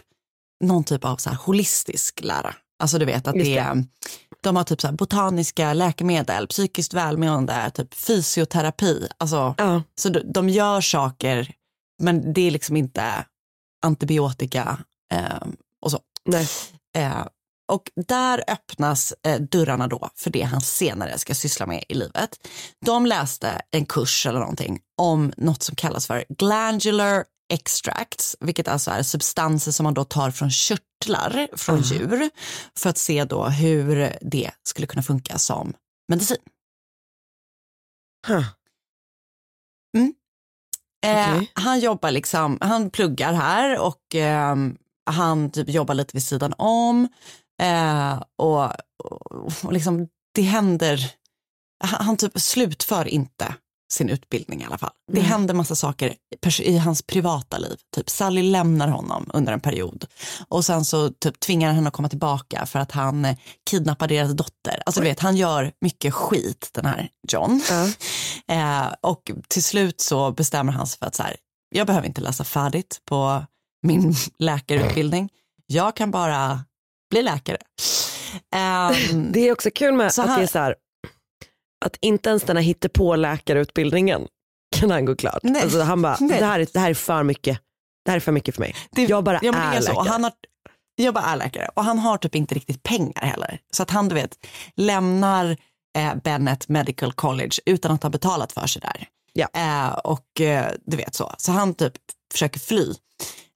någon 0.65 0.83
typ 0.83 1.05
av 1.05 1.17
så 1.17 1.29
här 1.29 1.37
holistisk 1.37 2.19
lära. 2.23 2.55
Alltså 2.79 2.97
du 2.97 3.05
vet 3.05 3.27
att 3.27 3.35
Just 3.35 3.45
det 3.45 3.57
är, 3.57 3.85
de 4.41 4.55
har 4.55 4.63
typ 4.63 4.81
så 4.81 4.91
botaniska 4.91 5.73
läkemedel, 5.73 6.47
psykiskt 6.47 6.93
välmående, 6.93 7.71
typ 7.73 7.93
fysioterapi. 7.93 9.07
Alltså, 9.17 9.55
Ja. 9.57 9.83
så 9.99 10.09
de, 10.09 10.19
de 10.19 10.49
gör 10.49 10.81
saker, 10.81 11.53
men 12.03 12.33
det 12.33 12.41
är 12.41 12.51
liksom 12.51 12.77
inte 12.77 13.25
antibiotika 13.85 14.77
eh, 15.13 15.47
och 15.81 15.91
så. 15.91 15.99
Eh, 16.97 17.25
och 17.71 17.91
där 18.07 18.43
öppnas 18.47 19.13
eh, 19.27 19.41
dörrarna 19.41 19.87
då 19.87 20.09
för 20.15 20.29
det 20.29 20.41
han 20.41 20.61
senare 20.61 21.17
ska 21.17 21.35
syssla 21.35 21.65
med 21.65 21.83
i 21.89 21.93
livet. 21.93 22.47
De 22.85 23.05
läste 23.05 23.61
en 23.71 23.85
kurs 23.85 24.25
eller 24.25 24.39
någonting 24.39 24.79
om 24.97 25.33
något 25.37 25.63
som 25.63 25.75
kallas 25.75 26.07
för 26.07 26.25
glandular 26.29 27.23
extracts, 27.53 28.37
vilket 28.39 28.67
alltså 28.67 28.91
är 28.91 29.03
substanser 29.03 29.71
som 29.71 29.83
man 29.83 29.93
då 29.93 30.03
tar 30.03 30.31
från 30.31 30.49
körtlar 30.49 31.57
från 31.57 31.81
djur 31.81 32.29
för 32.77 32.89
att 32.89 32.97
se 32.97 33.25
då 33.25 33.45
hur 33.45 34.17
det 34.21 34.51
skulle 34.63 34.87
kunna 34.87 35.03
funka 35.03 35.37
som 35.37 35.73
medicin. 36.07 36.37
Huh. 38.27 38.45
Eh, 41.05 41.35
Okej. 41.35 41.51
Han 41.53 41.79
jobbar 41.79 42.11
liksom, 42.11 42.57
han 42.61 42.89
pluggar 42.89 43.33
här 43.33 43.79
och 43.79 44.15
ehm, 44.15 44.77
han 45.05 45.51
typ 45.51 45.69
jobbar 45.69 45.95
lite 45.95 46.11
vid 46.13 46.23
sidan 46.23 46.53
om. 46.57 47.07
Eh, 47.61 48.23
och, 48.35 48.63
och, 49.03 49.51
och 49.63 49.73
liksom, 49.73 50.07
det 50.33 50.41
händer, 50.41 51.11
han, 51.83 52.05
han 52.05 52.17
typ 52.17 52.39
slutför 52.39 53.07
inte 53.07 53.55
sin 53.93 54.09
utbildning 54.09 54.61
i 54.61 54.65
alla 54.65 54.77
fall. 54.77 54.91
Det 55.11 55.19
Mm. 55.19 55.31
händer 55.31 55.53
massa 55.53 55.75
saker 55.75 56.15
i 56.59 56.77
hans 56.77 57.01
privata 57.01 57.57
liv. 57.57 57.77
Typ 57.95 58.09
Sally 58.09 58.41
lämnar 58.43 58.87
honom 58.87 59.29
under 59.33 59.53
en 59.53 59.59
period 59.59 60.05
och 60.47 60.65
sen 60.65 60.85
så 60.85 61.09
typ 61.09 61.39
tvingar 61.39 61.67
han 61.67 61.75
henne 61.75 61.87
att 61.87 61.93
komma 61.93 62.09
tillbaka 62.09 62.65
för 62.65 62.79
att 62.79 62.91
han 62.91 63.25
eh, 63.25 63.37
kidnappar 63.69 64.07
deras 64.07 64.31
dotter. 64.31 64.81
Alltså 64.85 65.01
du 65.01 65.07
vet, 65.07 65.19
han 65.19 65.37
gör 65.37 65.71
mycket 65.81 66.13
skit 66.13 66.69
den 66.73 66.85
här 66.85 67.09
John. 67.31 67.61
Ja. 67.69 67.87
Eh, 68.47 68.93
och 69.01 69.31
till 69.47 69.63
slut 69.63 70.01
så 70.01 70.31
bestämmer 70.31 70.71
han 70.73 70.87
sig 70.87 70.99
för 70.99 71.05
att 71.05 71.15
så 71.15 71.23
här, 71.23 71.35
jag 71.69 71.87
behöver 71.87 72.07
inte 72.07 72.21
läsa 72.21 72.43
färdigt 72.43 73.01
på 73.09 73.45
min 73.83 74.13
läkarutbildning. 74.39 75.29
Jag 75.67 75.95
kan 75.95 76.11
bara 76.11 76.63
bli 77.11 77.21
läkare. 77.23 77.57
Ehm, 78.55 79.31
Det 79.31 79.39
är 79.39 79.51
också 79.51 79.69
kul 79.75 79.93
med 79.93 80.07
att 80.07 80.17
här- 80.17 80.37
det 80.37 80.43
är 80.43 80.47
så 80.47 80.59
här, 80.59 80.75
att 81.85 81.97
inte 82.01 82.29
ens 82.29 82.43
den 82.43 82.57
här 82.57 82.63
hittepå-läkarutbildningen 82.63 84.27
kan 84.75 84.91
han 84.91 85.05
gå 85.05 85.15
klart. 85.15 85.39
Nej. 85.43 85.61
Alltså 85.61 85.81
han 85.81 86.01
bara, 86.01 86.17
Nej. 86.19 86.39
det 86.39 86.45
här, 86.45 86.59
är, 86.59 86.67
det 86.73 86.79
här 86.79 86.89
är 86.89 86.93
för 86.93 87.23
mycket. 87.23 87.59
Det 88.05 88.11
här 88.11 88.15
är 88.15 88.21
för 88.21 88.31
mycket 88.31 88.55
för 88.55 88.61
mig. 88.61 88.75
det, 88.91 89.03
jag 89.03 89.23
bara 89.23 89.39
ja, 89.41 89.53
är 89.53 89.77
är 89.77 89.81
så. 89.81 89.87
läkare. 89.87 90.09
Han 90.09 90.23
har, 90.23 90.33
jag 90.95 91.13
bara 91.13 91.23
är 91.23 91.35
läkare 91.35 91.69
och 91.73 91.83
han 91.83 91.99
har 91.99 92.17
typ 92.17 92.35
inte 92.35 92.55
riktigt 92.55 92.83
pengar 92.83 93.21
heller. 93.21 93.59
Så 93.73 93.83
att 93.83 93.91
han 93.91 94.09
du 94.09 94.15
vet 94.15 94.37
lämnar 94.75 95.57
eh, 95.97 96.15
Bennett 96.23 96.69
Medical 96.69 97.13
College 97.13 97.51
utan 97.65 97.91
att 97.91 98.03
ha 98.03 98.09
betalat 98.09 98.51
för 98.51 98.67
sig 98.67 98.81
där. 98.81 99.07
Ja. 99.33 99.47
Eh, 99.53 99.93
och 99.93 100.41
eh, 100.41 100.71
du 100.85 100.97
vet 100.97 101.15
så. 101.15 101.33
Så 101.37 101.51
han 101.51 101.73
typ 101.73 101.93
försöker 102.31 102.59
fly. 102.59 102.93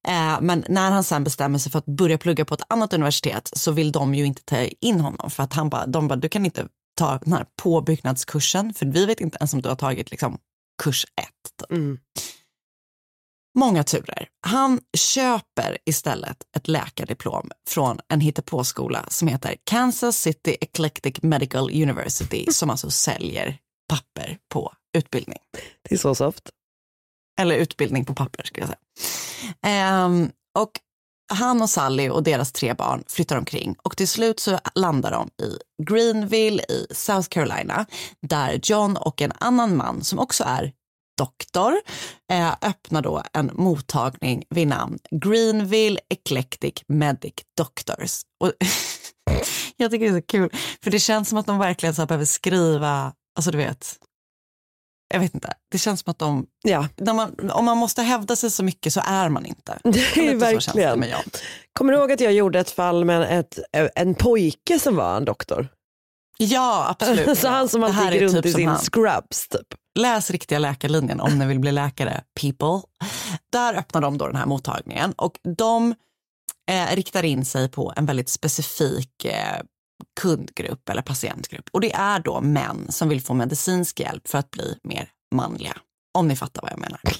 Eh, 0.07 0.41
men 0.41 0.65
när 0.69 0.91
han 0.91 1.03
sen 1.03 1.23
bestämmer 1.23 1.59
sig 1.59 1.71
för 1.71 1.79
att 1.79 1.85
börja 1.85 2.17
plugga 2.17 2.45
på 2.45 2.53
ett 2.53 2.63
annat 2.69 2.93
universitet 2.93 3.49
så 3.53 3.71
vill 3.71 3.91
de 3.91 4.15
ju 4.15 4.25
inte 4.25 4.43
ta 4.43 4.57
in 4.81 4.99
honom 4.99 5.29
för 5.29 5.43
att 5.43 5.53
han 5.53 5.69
bara, 5.69 5.85
de 5.85 6.07
bara, 6.07 6.15
du 6.15 6.29
kan 6.29 6.45
inte 6.45 6.67
ta 6.99 7.17
den 7.17 7.33
här 7.33 7.45
påbyggnadskursen 7.61 8.73
för 8.73 8.85
vi 8.85 9.05
vet 9.05 9.19
inte 9.19 9.37
ens 9.37 9.53
om 9.53 9.61
du 9.61 9.69
har 9.69 9.75
tagit 9.75 10.11
liksom 10.11 10.37
kurs 10.83 11.05
ett. 11.05 11.71
Mm. 11.71 11.99
Många 13.57 13.83
turer. 13.83 14.27
Han 14.47 14.79
köper 14.97 15.77
istället 15.85 16.37
ett 16.55 16.67
läkardiplom 16.67 17.51
från 17.67 17.99
en 18.07 18.21
hittepåskola 18.21 19.05
som 19.09 19.27
heter 19.27 19.55
Kansas 19.63 20.17
City 20.17 20.57
Eclectic 20.61 21.21
Medical 21.21 21.69
University 21.69 22.45
som 22.51 22.69
alltså 22.69 22.89
säljer 22.91 23.57
papper 23.89 24.37
på 24.53 24.73
utbildning. 24.97 25.39
Det 25.89 25.95
är 25.95 25.99
så 25.99 26.15
soft. 26.15 26.49
Eller 27.39 27.55
utbildning 27.55 28.05
på 28.05 28.15
papper 28.15 28.43
skulle 28.43 28.61
jag 28.61 28.69
säga. 28.69 28.79
Ehm, 29.61 30.31
och 30.59 30.71
han 31.29 31.61
och 31.61 31.69
Sally 31.69 32.09
och 32.09 32.23
deras 32.23 32.51
tre 32.51 32.73
barn 32.73 33.03
flyttar 33.07 33.37
omkring 33.37 33.75
och 33.83 33.97
till 33.97 34.07
slut 34.07 34.39
så 34.39 34.59
landar 34.75 35.11
de 35.11 35.45
i 35.45 35.57
Greenville 35.83 36.63
i 36.63 36.87
South 36.91 37.29
Carolina 37.29 37.85
där 38.27 38.59
John 38.63 38.97
och 38.97 39.21
en 39.21 39.31
annan 39.39 39.77
man 39.77 40.03
som 40.03 40.19
också 40.19 40.43
är 40.47 40.71
doktor 41.17 41.73
eh, 42.31 42.53
öppnar 42.61 43.01
då 43.01 43.23
en 43.33 43.51
mottagning 43.53 44.43
vid 44.49 44.67
namn 44.67 44.99
Greenville 45.11 45.99
Eclectic 46.09 46.73
Medic 46.87 47.33
Doctors. 47.57 48.21
Och 48.43 48.51
jag 49.77 49.91
tycker 49.91 50.05
det 50.05 50.17
är 50.17 50.21
så 50.21 50.27
kul 50.27 50.49
för 50.83 50.91
det 50.91 50.99
känns 50.99 51.29
som 51.29 51.37
att 51.37 51.45
de 51.45 51.59
verkligen 51.59 51.95
så 51.95 52.05
behöver 52.05 52.25
skriva, 52.25 53.13
alltså 53.35 53.51
du 53.51 53.57
vet, 53.57 53.97
jag 55.09 55.19
vet 55.19 55.33
inte, 55.33 55.53
det 55.71 55.77
känns 55.77 55.99
som 55.99 56.11
att 56.11 56.19
de 56.19 56.45
Ja, 56.63 56.87
man, 57.13 57.51
om 57.51 57.65
man 57.65 57.77
måste 57.77 58.01
hävda 58.01 58.35
sig 58.35 58.51
så 58.51 58.63
mycket 58.63 58.93
så 58.93 59.01
är 59.05 59.29
man 59.29 59.45
inte. 59.45 59.79
det 59.83 60.03
det 60.15 60.35
verkligen. 60.35 61.03
John. 61.03 61.23
Kommer 61.73 61.93
du 61.93 61.99
ihåg 61.99 62.11
att 62.11 62.19
jag 62.19 62.33
gjorde 62.33 62.59
ett 62.59 62.71
fall 62.71 63.05
med 63.05 63.39
ett, 63.39 63.59
en 63.95 64.15
pojke 64.15 64.79
som 64.79 64.95
var 64.95 65.17
en 65.17 65.25
doktor? 65.25 65.67
Ja, 66.37 66.87
absolut. 66.89 67.37
Så 67.39 67.47
han 67.47 67.69
som 67.69 67.81
Det 67.81 67.87
alltid 67.87 68.13
gick 68.13 68.21
runt 68.21 68.35
typ 68.35 68.45
i 68.45 68.53
sin 68.53 68.67
han. 68.67 68.77
scrubs 68.77 69.47
typ. 69.47 69.67
Läs 69.99 70.31
riktiga 70.31 70.59
läkarlinjen 70.59 71.19
om 71.19 71.39
ni 71.39 71.45
vill 71.45 71.59
bli 71.59 71.71
läkare, 71.71 72.23
people. 72.41 72.81
Där 73.51 73.73
öppnar 73.73 74.01
de 74.01 74.17
då 74.17 74.27
den 74.27 74.35
här 74.35 74.45
mottagningen 74.45 75.13
och 75.17 75.33
de 75.57 75.95
eh, 76.71 76.95
riktar 76.95 77.25
in 77.25 77.45
sig 77.45 77.69
på 77.69 77.93
en 77.95 78.05
väldigt 78.05 78.29
specifik 78.29 79.25
eh, 79.25 79.61
kundgrupp 80.21 80.89
eller 80.89 81.01
patientgrupp. 81.01 81.69
Och 81.71 81.81
det 81.81 81.93
är 81.93 82.19
då 82.19 82.41
män 82.41 82.85
som 82.89 83.09
vill 83.09 83.21
få 83.21 83.33
medicinsk 83.33 83.99
hjälp 83.99 84.27
för 84.27 84.37
att 84.37 84.51
bli 84.51 84.77
mer 84.83 85.09
manliga. 85.35 85.77
Om 86.17 86.27
ni 86.27 86.35
fattar 86.35 86.61
vad 86.61 86.71
jag 86.71 86.79
menar. 86.79 87.01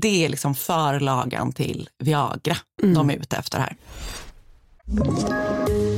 Det 0.00 0.24
är 0.24 0.28
liksom 0.28 0.54
förlagan 0.54 1.52
till 1.52 1.88
Viagra 1.98 2.56
de 2.82 3.10
är 3.10 3.16
ute 3.16 3.36
efter 3.36 3.58
här. 3.58 3.76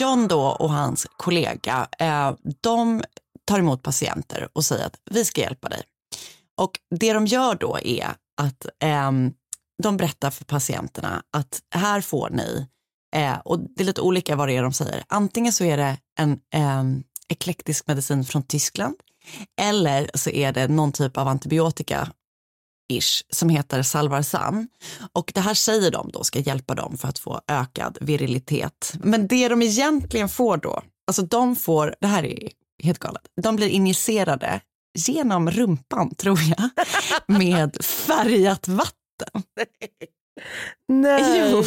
John 0.00 0.28
då 0.28 0.40
och 0.40 0.70
hans 0.70 1.06
kollega, 1.16 1.88
eh, 1.98 2.34
de 2.60 3.02
tar 3.44 3.58
emot 3.58 3.82
patienter 3.82 4.48
och 4.52 4.64
säger 4.64 4.86
att 4.86 5.00
vi 5.10 5.24
ska 5.24 5.40
hjälpa 5.40 5.68
dig. 5.68 5.82
Och 6.60 6.70
det 7.00 7.12
de 7.12 7.26
gör 7.26 7.54
då 7.54 7.78
är 7.82 8.14
att 8.42 8.66
ehm, 8.80 9.32
de 9.82 9.96
berättar 9.96 10.30
för 10.30 10.44
patienterna 10.44 11.22
att 11.32 11.60
här 11.74 12.00
får 12.00 12.30
ni, 12.30 12.66
eh, 13.16 13.38
och 13.44 13.58
det 13.58 13.82
är 13.82 13.84
lite 13.84 14.00
olika 14.00 14.36
vad 14.36 14.48
det 14.48 14.56
är 14.56 14.62
de 14.62 14.72
säger, 14.72 15.04
antingen 15.08 15.52
så 15.52 15.64
är 15.64 15.76
det 15.76 15.98
en 16.18 16.38
ehm, 16.54 17.02
eklektisk 17.28 17.86
medicin 17.86 18.24
från 18.24 18.42
Tyskland 18.42 18.96
eller 19.60 20.10
så 20.14 20.30
är 20.30 20.52
det 20.52 20.68
någon 20.68 20.92
typ 20.92 21.16
av 21.16 21.28
antibiotika 21.28 22.08
ish 22.88 23.22
som 23.30 23.48
heter 23.48 23.82
Salvarsan. 23.82 24.68
Och 25.12 25.32
det 25.34 25.40
här 25.40 25.54
säger 25.54 25.90
de 25.90 26.10
då 26.12 26.24
ska 26.24 26.38
hjälpa 26.38 26.74
dem 26.74 26.96
för 26.98 27.08
att 27.08 27.18
få 27.18 27.40
ökad 27.48 27.98
virilitet. 28.00 28.94
Men 29.02 29.26
det 29.26 29.48
de 29.48 29.62
egentligen 29.62 30.28
får 30.28 30.56
då, 30.56 30.82
alltså 31.06 31.22
de 31.22 31.56
får, 31.56 31.94
det 32.00 32.06
här 32.06 32.24
är 32.24 32.50
helt 32.82 32.98
galet, 32.98 33.22
de 33.42 33.56
blir 33.56 33.68
injicerade 33.68 34.60
genom 34.98 35.50
rumpan 35.50 36.14
tror 36.14 36.38
jag 36.40 36.70
med 37.38 37.84
färgat 37.84 38.68
vatten. 38.68 39.42
Nej. 40.88 41.40
Jo. 41.50 41.64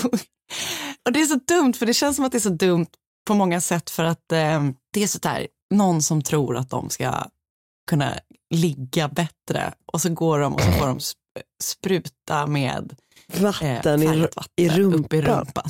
Och 1.05 1.11
det 1.13 1.21
är 1.21 1.25
så 1.25 1.39
dumt 1.47 1.73
för 1.73 1.85
det 1.85 1.93
känns 1.93 2.15
som 2.15 2.25
att 2.25 2.31
det 2.31 2.37
är 2.37 2.39
så 2.39 2.49
dumt 2.49 2.87
på 3.27 3.33
många 3.33 3.61
sätt 3.61 3.89
för 3.89 4.03
att 4.03 4.31
eh, 4.31 4.63
det 4.93 5.03
är 5.03 5.07
så 5.07 5.19
där, 5.19 5.47
någon 5.73 6.01
som 6.01 6.21
tror 6.21 6.57
att 6.57 6.69
de 6.69 6.89
ska 6.89 7.25
kunna 7.89 8.13
ligga 8.49 9.07
bättre 9.07 9.73
och 9.93 10.01
så 10.01 10.09
går 10.09 10.39
de 10.39 10.53
och 10.53 10.61
så 10.61 10.71
får 10.71 10.87
de 10.87 10.97
sp- 10.97 11.15
spruta 11.63 12.47
med 12.47 12.95
eh, 13.33 13.41
Vatten 13.41 14.03
i, 14.03 14.07
färgat 14.07 14.35
vatten 14.35 14.51
i 14.65 14.69
rumpan. 14.69 14.99
upp 15.05 15.13
i 15.13 15.21
rumpan. 15.21 15.69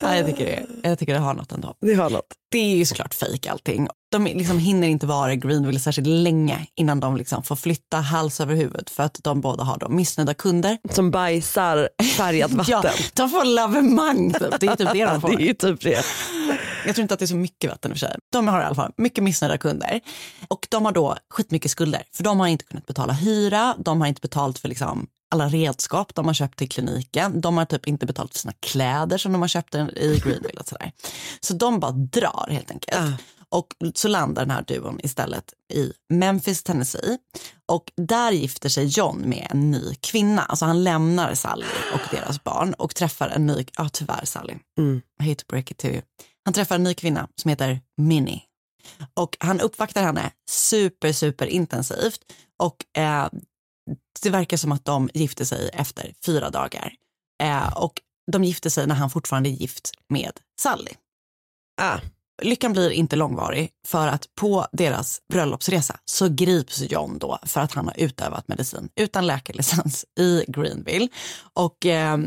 ja, 0.00 0.16
jag, 0.16 0.26
tycker 0.26 0.44
det, 0.44 0.88
jag 0.88 0.98
tycker 0.98 1.14
det 1.14 1.18
har 1.20 1.34
något 1.34 1.52
ändå. 1.52 1.74
Det 1.80 1.94
har 1.94 2.10
något. 2.10 2.26
Det 2.50 2.58
är 2.58 2.76
ju 2.76 2.84
såklart 2.84 3.14
fejk 3.14 3.46
allting. 3.46 3.88
De 4.10 4.24
liksom 4.24 4.58
hinner 4.58 4.88
inte 4.88 5.06
vara 5.06 5.32
i 5.32 5.36
Greenville 5.36 5.80
särskilt 5.80 6.08
länge 6.08 6.66
innan 6.74 7.00
de 7.00 7.16
liksom 7.16 7.42
får 7.42 7.56
flytta 7.56 7.96
hals 7.96 8.40
över 8.40 8.54
huvud 8.54 8.88
för 8.88 9.02
att 9.02 9.18
de 9.22 9.40
båda 9.40 9.64
har 9.64 9.78
då 9.78 9.88
missnöjda 9.88 10.34
kunder. 10.34 10.78
Som 10.90 11.10
bajsar 11.10 11.88
färgat 12.16 12.50
vatten. 12.52 12.80
Ja, 12.84 12.90
de 13.14 13.30
får 13.30 13.44
lavemang 13.44 14.32
typ. 14.32 14.60
Det 14.60 14.66
är 14.66 14.76
typ 14.76 14.92
det 14.92 15.04
de 15.04 15.20
får. 15.20 15.36
det 15.36 15.48
är 15.48 15.54
typ 15.54 15.80
det. 15.80 16.04
Jag 16.86 16.94
tror 16.94 17.02
inte 17.02 17.14
att 17.14 17.20
det 17.20 17.24
är 17.24 17.26
så 17.26 17.36
mycket 17.36 17.70
vatten 17.70 17.90
i 17.90 17.94
och 17.94 17.98
för 17.98 18.06
sig. 18.06 18.16
De 18.32 18.48
har 18.48 18.60
i 18.60 18.64
alla 18.64 18.74
fall 18.74 18.92
mycket 18.96 19.24
missnöjda 19.24 19.58
kunder. 19.58 20.00
Och 20.48 20.66
de 20.70 20.84
har 20.84 20.92
då 20.92 21.16
skitmycket 21.30 21.70
skulder. 21.70 22.02
För 22.16 22.24
de 22.24 22.40
har 22.40 22.46
inte 22.46 22.64
kunnat 22.64 22.86
betala 22.86 23.12
hyra, 23.12 23.74
de 23.78 24.00
har 24.00 24.08
inte 24.08 24.20
betalt 24.20 24.58
för 24.58 24.68
liksom 24.68 25.06
alla 25.34 25.48
redskap 25.48 26.14
de 26.14 26.26
har 26.26 26.34
köpt 26.34 26.58
till 26.58 26.68
kliniken. 26.68 27.40
De 27.40 27.56
har 27.56 27.64
typ 27.64 27.88
inte 27.88 28.06
betalt 28.06 28.32
för 28.32 28.38
sina 28.38 28.52
kläder 28.60 29.18
som 29.18 29.32
de 29.32 29.40
har 29.40 29.48
köpt 29.48 29.74
i 29.74 30.20
Greenville 30.24 30.60
och 30.60 30.68
sådär. 30.68 30.92
Så 31.40 31.54
de 31.54 31.80
bara 31.80 31.92
drar 31.92 32.46
helt 32.50 32.70
enkelt. 32.70 32.98
Ah. 32.98 33.12
Och 33.48 33.66
så 33.94 34.08
landar 34.08 34.42
den 34.42 34.50
här 34.50 34.64
duon 34.66 35.00
istället 35.02 35.44
i 35.72 35.92
Memphis, 36.08 36.62
Tennessee. 36.62 37.18
Och 37.66 37.92
där 37.96 38.32
gifter 38.32 38.68
sig 38.68 38.86
John 38.86 39.18
med 39.18 39.46
en 39.50 39.70
ny 39.70 39.94
kvinna. 39.94 40.42
Alltså 40.42 40.64
han 40.64 40.84
lämnar 40.84 41.34
Sally 41.34 41.66
och 41.94 42.00
deras 42.10 42.44
barn 42.44 42.74
och 42.74 42.94
träffar 42.94 43.28
en 43.28 43.46
ny, 43.46 43.66
ja 43.76 43.88
tyvärr 43.92 44.24
Sally, 44.24 44.54
Mm. 44.78 45.02
I 45.22 45.28
hate 45.28 45.44
to 45.44 45.46
break 45.48 45.70
it 45.70 45.78
to 45.78 45.86
you. 45.86 46.02
Han 46.44 46.54
träffar 46.54 46.74
en 46.74 46.82
ny 46.82 46.94
kvinna 46.94 47.28
som 47.42 47.48
heter 47.48 47.80
Minnie. 47.96 48.42
Och 49.14 49.36
han 49.40 49.60
uppvaktar 49.60 50.02
henne 50.02 50.30
super, 50.50 51.12
super 51.12 51.46
intensivt. 51.46 52.20
Och 52.58 52.98
eh, 53.00 53.28
det 54.22 54.30
verkar 54.30 54.56
som 54.56 54.72
att 54.72 54.84
de 54.84 55.10
gifte 55.14 55.46
sig 55.46 55.70
efter 55.72 56.14
fyra 56.26 56.50
dagar. 56.50 56.92
Eh, 57.42 57.72
och 57.72 57.92
de 58.32 58.44
gifte 58.44 58.70
sig 58.70 58.86
när 58.86 58.94
han 58.94 59.10
fortfarande 59.10 59.48
är 59.48 59.52
gift 59.52 59.90
med 60.08 60.32
Sally. 60.60 60.92
Ah. 61.80 61.98
Lyckan 62.42 62.72
blir 62.72 62.90
inte 62.90 63.16
långvarig 63.16 63.70
för 63.86 64.08
att 64.08 64.34
på 64.34 64.66
deras 64.72 65.20
bröllopsresa 65.32 65.96
så 66.04 66.28
grips 66.28 66.82
John 66.90 67.18
då 67.18 67.38
för 67.42 67.60
att 67.60 67.72
han 67.72 67.86
har 67.86 67.94
utövat 68.00 68.48
medicin 68.48 68.88
utan 68.96 69.26
läkarlicens 69.26 70.04
i 70.18 70.44
Greenville. 70.48 71.08
Och 71.52 71.86
eh, 71.86 72.18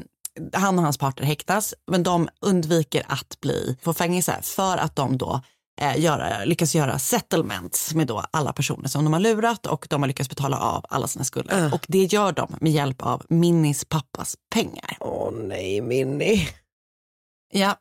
han 0.53 0.77
och 0.77 0.83
hans 0.83 0.97
partner 0.97 1.25
häktas 1.25 1.73
men 1.91 2.03
de 2.03 2.29
undviker 2.41 3.05
att 3.07 3.39
bli 3.39 3.77
få 3.81 3.93
fängelse 3.93 4.39
för 4.41 4.77
att 4.77 4.95
de 4.95 5.17
då 5.17 5.41
eh, 5.77 5.99
göra, 5.99 6.45
lyckas 6.45 6.75
göra 6.75 6.99
settlements 6.99 7.93
med 7.93 8.07
då 8.07 8.23
alla 8.31 8.53
personer 8.53 8.87
som 8.87 9.03
de 9.03 9.13
har 9.13 9.19
lurat 9.19 9.65
och 9.65 9.87
de 9.89 10.01
har 10.01 10.07
lyckats 10.07 10.29
betala 10.29 10.59
av 10.59 10.85
alla 10.89 11.07
sina 11.07 11.25
skulder. 11.25 11.73
Och 11.73 11.85
det 11.87 12.03
gör 12.03 12.31
de 12.31 12.55
med 12.61 12.71
hjälp 12.71 13.01
av 13.01 13.25
Minnis 13.29 13.85
pappas 13.85 14.35
pengar. 14.53 14.97
Åh 14.99 15.31
nej, 15.33 15.81
Minnie. 15.81 16.47
Ja. 17.53 17.75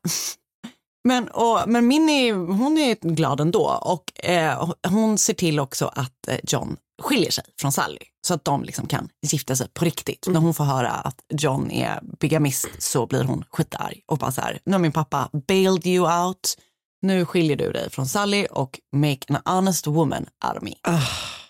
Men, 1.05 1.29
och, 1.29 1.61
men 1.67 1.87
Minnie, 1.87 2.33
hon 2.33 2.79
är 2.79 2.95
glad 2.95 3.41
ändå 3.41 3.81
och 3.83 4.25
eh, 4.25 4.71
hon 4.89 5.19
ser 5.19 5.35
till 5.35 5.61
också 5.61 5.87
att 5.95 6.29
eh, 6.29 6.39
John 6.43 6.77
skiljer 7.03 7.31
sig 7.31 7.45
från 7.61 7.73
Sally 7.73 7.99
så 8.27 8.35
att 8.35 8.45
de 8.45 8.65
liksom 8.65 8.87
kan 8.87 9.09
gifta 9.23 9.57
sig 9.57 9.69
på 9.69 9.85
riktigt. 9.85 10.27
När 10.29 10.41
hon 10.41 10.55
får 10.55 10.65
höra 10.65 10.91
att 10.91 11.21
John 11.29 11.71
är 11.71 12.01
bigamist 12.21 12.69
så 12.79 13.07
blir 13.07 13.25
hon 13.25 13.45
skitarg 13.51 14.01
och 14.07 14.19
bara 14.19 14.33
så 14.33 14.41
här, 14.41 14.59
nu 14.65 14.73
har 14.73 14.79
min 14.79 14.93
pappa 14.93 15.31
bailed 15.49 15.87
you 15.87 16.25
out, 16.25 16.57
nu 17.03 17.27
skiljer 17.27 17.57
du 17.57 17.73
dig 17.73 17.91
från 17.91 18.07
Sally 18.07 18.47
och 18.51 18.81
make 18.93 19.21
an 19.29 19.55
honest 19.55 19.87
woman 19.87 20.27
out 20.45 20.57
of 20.57 20.63
me. 20.63 20.73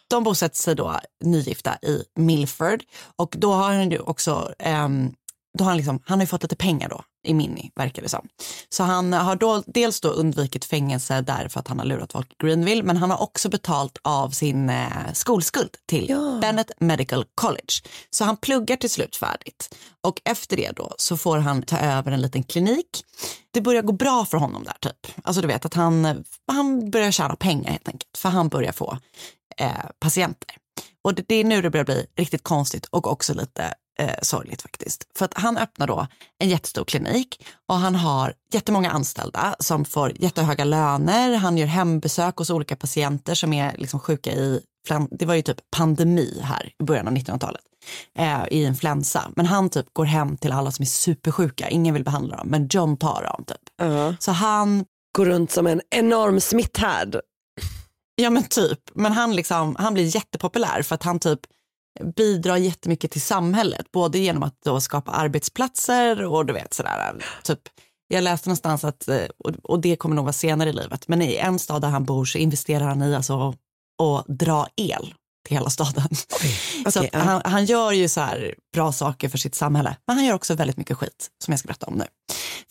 De 0.08 0.24
bosätter 0.24 0.56
sig 0.56 0.74
då 0.74 1.00
nygifta 1.24 1.76
i 1.82 2.04
Milford 2.14 2.82
och 3.16 3.34
då 3.38 3.52
har 3.52 3.74
han 3.74 3.90
ju 3.90 3.98
också 3.98 4.54
ehm, 4.58 5.12
då 5.58 5.64
har 5.64 5.70
han, 5.70 5.76
liksom, 5.76 6.00
han 6.04 6.18
har 6.18 6.22
ju 6.22 6.26
fått 6.26 6.42
lite 6.42 6.56
pengar 6.56 6.88
då 6.88 7.04
i 7.26 7.34
Minnie, 7.34 7.70
verkar 7.74 8.02
det 8.02 8.08
som. 8.08 8.28
Så 8.68 8.82
han 8.82 9.12
har 9.12 9.36
då, 9.36 9.62
dels 9.66 10.00
då 10.00 10.08
undvikit 10.08 10.64
fängelse 10.64 11.20
därför 11.20 11.60
att 11.60 11.68
han 11.68 11.78
har 11.78 11.86
lurat 11.86 12.12
folk 12.12 12.32
i 12.32 12.46
Greenville, 12.46 12.82
men 12.82 12.96
han 12.96 13.10
har 13.10 13.22
också 13.22 13.48
betalt 13.48 13.98
av 14.02 14.30
sin 14.30 14.70
eh, 14.70 15.12
skolskuld 15.12 15.70
till 15.86 16.16
Bennett 16.40 16.70
Medical 16.80 17.24
College. 17.34 17.74
Så 18.10 18.24
han 18.24 18.36
pluggar 18.36 18.76
till 18.76 18.90
slut 18.90 19.16
färdigt. 19.16 19.74
Och 20.00 20.20
efter 20.24 20.56
det 20.56 20.70
då 20.76 20.94
så 20.98 21.16
får 21.16 21.38
han 21.38 21.62
ta 21.62 21.78
över 21.78 22.12
en 22.12 22.20
liten 22.20 22.42
klinik. 22.42 23.04
Det 23.50 23.60
börjar 23.60 23.82
gå 23.82 23.92
bra 23.92 24.24
för 24.24 24.38
honom 24.38 24.64
där 24.64 24.76
typ. 24.80 25.12
Alltså 25.22 25.42
du 25.42 25.48
vet 25.48 25.64
att 25.64 25.74
han, 25.74 26.24
han 26.52 26.90
börjar 26.90 27.10
tjäna 27.10 27.36
pengar 27.36 27.70
helt 27.70 27.88
enkelt, 27.88 28.16
för 28.16 28.28
han 28.28 28.48
börjar 28.48 28.72
få 28.72 28.98
eh, 29.56 29.70
patienter. 30.00 30.56
Och 31.04 31.14
det, 31.14 31.24
det 31.28 31.34
är 31.34 31.44
nu 31.44 31.62
det 31.62 31.70
börjar 31.70 31.84
bli 31.84 32.06
riktigt 32.16 32.42
konstigt 32.42 32.86
och 32.86 33.06
också 33.06 33.34
lite 33.34 33.74
eh, 33.98 34.14
sorgligt 34.22 34.62
faktiskt. 34.62 35.04
För 35.18 35.24
att 35.24 35.34
han 35.34 35.58
öppnar 35.58 35.86
då 35.86 36.06
en 36.38 36.48
jättestor 36.48 36.84
klinik 36.84 37.46
och 37.68 37.74
han 37.74 37.94
har 37.94 38.34
jättemånga 38.52 38.90
anställda 38.90 39.56
som 39.58 39.84
får 39.84 40.12
jättehöga 40.22 40.64
löner. 40.64 41.36
Han 41.36 41.58
gör 41.58 41.66
hembesök 41.66 42.36
hos 42.36 42.50
olika 42.50 42.76
patienter 42.76 43.34
som 43.34 43.52
är 43.52 43.76
liksom 43.76 44.00
sjuka 44.00 44.32
i, 44.32 44.60
det 45.10 45.26
var 45.26 45.34
ju 45.34 45.42
typ 45.42 45.70
pandemi 45.76 46.40
här 46.42 46.72
i 46.80 46.84
början 46.84 47.08
av 47.08 47.14
1900-talet, 47.14 47.62
eh, 48.18 48.46
i 48.50 48.64
influensa. 48.64 49.30
Men 49.36 49.46
han 49.46 49.70
typ 49.70 49.86
går 49.92 50.04
hem 50.04 50.36
till 50.36 50.52
alla 50.52 50.70
som 50.70 50.82
är 50.82 50.86
supersjuka, 50.86 51.68
ingen 51.68 51.94
vill 51.94 52.04
behandla 52.04 52.36
dem, 52.36 52.48
men 52.48 52.68
John 52.70 52.96
tar 52.96 53.22
dem 53.22 53.44
typ. 53.44 53.58
Ja. 53.76 54.14
Så 54.18 54.32
han 54.32 54.84
Går 55.16 55.26
runt 55.26 55.50
som 55.50 55.66
en 55.66 55.80
enorm 55.90 56.40
smitthärd. 56.40 57.20
Ja 58.16 58.30
men 58.30 58.44
typ, 58.44 58.78
men 58.94 59.12
han, 59.12 59.36
liksom, 59.36 59.76
han 59.78 59.94
blir 59.94 60.16
jättepopulär 60.16 60.82
för 60.82 60.94
att 60.94 61.02
han 61.02 61.18
typ 61.18 61.40
bidrar 62.16 62.56
jättemycket 62.56 63.10
till 63.10 63.20
samhället, 63.22 63.92
både 63.92 64.18
genom 64.18 64.42
att 64.42 64.62
då 64.64 64.80
skapa 64.80 65.10
arbetsplatser 65.12 66.24
och 66.24 66.46
du 66.46 66.52
vet 66.52 66.74
sådär, 66.74 67.24
typ. 67.42 67.60
Jag 68.08 68.24
läste 68.24 68.48
någonstans 68.48 68.84
att, 68.84 69.08
eh, 69.08 69.22
och- 69.38 69.70
och 69.70 69.80
det 69.80 69.96
kommer 69.96 70.16
nog 70.16 70.24
vara 70.24 70.32
senare 70.32 70.68
i 70.68 70.72
livet, 70.72 71.08
men 71.08 71.22
i 71.22 71.36
en 71.36 71.58
stad 71.58 71.82
där 71.82 71.88
han 71.88 72.04
bor 72.04 72.24
så 72.24 72.38
investerar 72.38 72.84
han 72.84 73.02
i 73.02 73.14
alltså 73.14 73.48
att 74.02 74.26
dra 74.26 74.66
el 74.76 75.14
till 75.46 75.56
hela 75.56 75.70
staden. 75.70 76.08
så 76.16 76.36
Okej, 76.86 77.08
att 77.08 77.08
ja. 77.12 77.18
han, 77.18 77.42
han 77.44 77.64
gör 77.64 77.92
ju 77.92 78.08
så 78.08 78.20
här 78.20 78.54
bra 78.72 78.92
saker 78.92 79.28
för 79.28 79.38
sitt 79.38 79.54
samhälle, 79.54 79.96
men 80.06 80.16
han 80.16 80.26
gör 80.26 80.34
också 80.34 80.54
väldigt 80.54 80.76
mycket 80.76 80.96
skit 80.96 81.30
som 81.44 81.52
jag 81.52 81.58
ska 81.58 81.66
berätta 81.66 81.86
om 81.86 81.94
nu. 81.94 82.04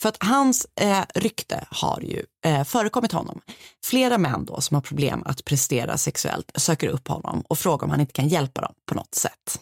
För 0.02 0.08
att 0.08 0.16
hans 0.20 0.66
eh, 0.80 1.04
rykte 1.14 1.66
har 1.70 2.00
ju 2.00 2.22
eh, 2.44 2.64
förekommit 2.64 3.12
honom. 3.12 3.40
Flera 3.84 4.18
män 4.18 4.44
då 4.44 4.60
som 4.60 4.74
har 4.74 4.82
problem 4.82 5.22
att 5.26 5.44
prestera 5.44 5.98
sexuellt 5.98 6.52
söker 6.54 6.88
upp 6.88 7.08
honom 7.08 7.44
och 7.48 7.58
frågar 7.58 7.84
om 7.84 7.90
han 7.90 8.00
inte 8.00 8.12
kan 8.12 8.28
hjälpa 8.28 8.60
dem 8.60 8.72
på 8.88 8.94
något 8.94 9.14
sätt. 9.14 9.60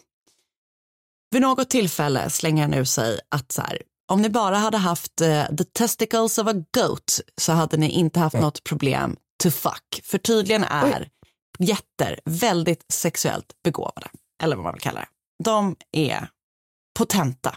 Vid 1.31 1.41
något 1.41 1.69
tillfälle 1.69 2.29
slänger 2.29 2.61
han 2.61 2.73
ur 2.73 2.85
sig 2.85 3.19
att 3.29 3.51
så 3.51 3.61
här, 3.61 3.81
om 4.11 4.21
ni 4.21 4.29
bara 4.29 4.57
hade 4.57 4.77
haft 4.77 5.21
eh, 5.21 5.45
the 5.57 5.63
testicles 5.63 6.37
of 6.37 6.47
a 6.47 6.53
goat 6.53 7.19
så 7.41 7.51
hade 7.51 7.77
ni 7.77 7.89
inte 7.89 8.19
haft 8.19 8.35
något 8.35 8.63
problem 8.63 9.15
to 9.43 9.51
fuck. 9.51 10.01
För 10.03 10.17
tydligen 10.17 10.63
är 10.63 11.09
jätter 11.59 12.19
väldigt 12.25 12.85
sexuellt 12.93 13.53
begåvade, 13.63 14.07
eller 14.43 14.55
vad 14.55 14.65
man 14.65 14.73
vill 14.73 14.81
kalla 14.81 14.99
det. 14.99 15.07
De 15.43 15.75
är 15.91 16.27
potenta. 16.99 17.55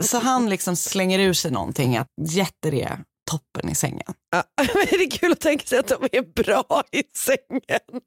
Så 0.00 0.18
han 0.18 0.50
liksom 0.50 0.76
slänger 0.76 1.18
ur 1.18 1.32
sig 1.32 1.50
någonting 1.50 1.96
att 1.96 2.08
jätter 2.20 2.74
är 2.74 3.04
toppen 3.30 3.70
i 3.70 3.74
sängen. 3.74 4.14
Ja, 4.30 4.44
det 4.56 4.94
är 4.96 5.10
kul 5.10 5.32
att 5.32 5.40
tänka 5.40 5.66
sig 5.66 5.78
att 5.78 5.88
de 5.88 6.08
är 6.12 6.42
bra 6.42 6.84
i 6.92 7.02
sängen. 7.16 8.02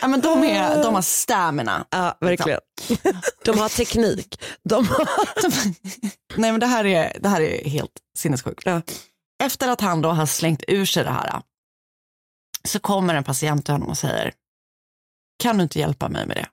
Ja, 0.00 0.08
men 0.08 0.20
de, 0.20 0.44
är, 0.44 0.82
de 0.82 0.94
har 0.94 1.02
stamina. 1.02 1.86
Ja, 1.90 2.18
verkligen. 2.20 2.60
De 3.44 3.58
har 3.58 3.68
teknik. 3.68 4.42
De 4.68 4.86
har... 4.86 5.08
Nej 6.40 6.50
men 6.52 6.60
det 6.60 6.66
här 6.66 6.84
är, 6.86 7.16
det 7.20 7.28
här 7.28 7.40
är 7.40 7.68
helt 7.68 7.92
sinnessjukt. 8.18 8.62
Ja. 8.66 8.82
Efter 9.42 9.68
att 9.68 9.80
han 9.80 10.02
då 10.02 10.08
har 10.08 10.26
slängt 10.26 10.62
ur 10.68 10.84
sig 10.84 11.04
det 11.04 11.10
här 11.10 11.40
så 12.68 12.78
kommer 12.80 13.14
en 13.14 13.24
patient 13.24 13.64
till 13.64 13.74
honom 13.74 13.88
och 13.88 13.98
säger 13.98 14.34
kan 15.38 15.56
du 15.56 15.62
inte 15.62 15.78
hjälpa 15.78 16.08
mig 16.08 16.26
med 16.26 16.36
det? 16.36 16.48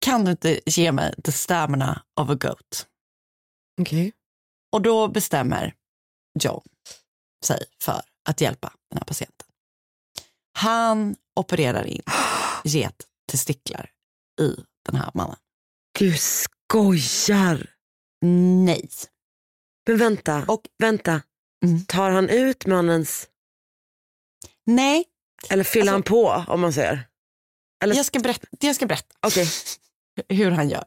Kan 0.00 0.24
du 0.24 0.30
inte 0.30 0.60
ge 0.66 0.92
mig 0.92 1.14
the 1.24 1.32
stamina 1.32 2.02
of 2.20 2.30
a 2.30 2.34
goat? 2.34 2.86
Okej. 3.80 4.12
Och 4.72 4.82
då 4.82 5.08
bestämmer 5.08 5.74
John 6.40 6.62
sig 7.44 7.64
för 7.82 8.02
att 8.28 8.40
hjälpa 8.40 8.72
den 8.90 8.98
här 8.98 9.04
patienten. 9.04 9.46
Han 10.52 11.16
opererar 11.36 11.84
in 11.84 12.02
gettestiklar 12.64 13.90
i 14.40 14.56
den 14.86 14.96
här 14.96 15.10
mannen. 15.14 15.36
Du 15.98 16.16
skojar. 16.18 17.74
Nej. 18.64 18.88
Men 19.86 19.98
vänta, 19.98 20.44
Och- 20.48 20.66
vänta. 20.78 21.22
Mm. 21.64 21.84
Tar 21.84 22.10
han 22.10 22.28
ut 22.28 22.66
mannens, 22.66 23.28
Nej, 24.68 25.04
eller 25.50 25.64
fyller 25.64 25.92
Alltså- 25.92 25.92
han 25.92 26.02
på 26.46 26.52
om 26.52 26.60
man 26.60 26.72
säger? 26.72 27.06
Eller- 27.84 27.94
jag 27.96 28.06
ska 28.06 28.18
berätta. 28.18 28.46
Jag 28.60 28.74
ska 28.76 28.86
berätta. 28.86 29.14
Okej. 29.26 29.48
hur 30.28 30.50
han 30.50 30.68
gör. 30.68 30.84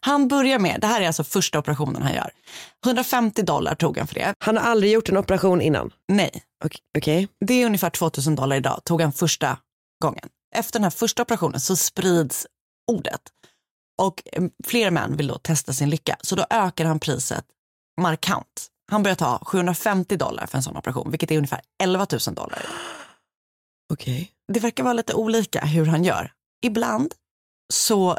Han 0.00 0.28
börjar 0.28 0.58
med, 0.58 0.80
det 0.80 0.86
här 0.86 1.00
är 1.00 1.06
alltså 1.06 1.24
första 1.24 1.58
operationen 1.58 2.02
han 2.02 2.14
gör. 2.14 2.30
150 2.84 3.42
dollar 3.42 3.74
tog 3.74 3.98
han 3.98 4.06
för 4.06 4.14
det. 4.14 4.34
Han 4.38 4.56
har 4.56 4.64
aldrig 4.64 4.92
gjort 4.92 5.08
en 5.08 5.16
operation 5.16 5.60
innan? 5.60 5.90
Nej, 6.08 6.42
Okej. 6.64 6.80
okej. 6.98 7.28
det 7.40 7.54
är 7.54 7.66
ungefär 7.66 7.90
2000 7.90 8.34
dollar 8.36 8.56
idag, 8.56 8.80
tog 8.84 9.00
han 9.02 9.12
första 9.12 9.58
gången. 10.02 10.28
Efter 10.54 10.78
den 10.78 10.82
här 10.84 10.90
första 10.90 11.22
operationen 11.22 11.60
så 11.60 11.76
sprids 11.76 12.46
ordet 12.92 13.20
och 14.02 14.22
eh, 14.32 14.42
fler 14.64 14.90
män 14.90 15.16
vill 15.16 15.26
då 15.26 15.38
testa 15.38 15.72
sin 15.72 15.90
lycka. 15.90 16.16
Så 16.20 16.36
då 16.36 16.46
ökar 16.50 16.84
han 16.84 17.00
priset 17.00 17.44
markant. 18.00 18.66
Han 18.90 19.02
börjar 19.02 19.16
ta 19.16 19.38
750 19.44 20.16
dollar 20.16 20.46
för 20.46 20.58
en 20.58 20.62
sån 20.62 20.76
operation, 20.76 21.10
vilket 21.10 21.30
är 21.30 21.36
ungefär 21.36 21.60
11 21.82 22.06
000 22.26 22.34
dollar. 22.34 22.66
Okay. 23.92 24.28
Det 24.52 24.60
verkar 24.60 24.84
vara 24.84 24.94
lite 24.94 25.14
olika 25.14 25.60
hur 25.64 25.86
han 25.86 26.04
gör. 26.04 26.32
Ibland 26.62 27.14
så 27.72 28.18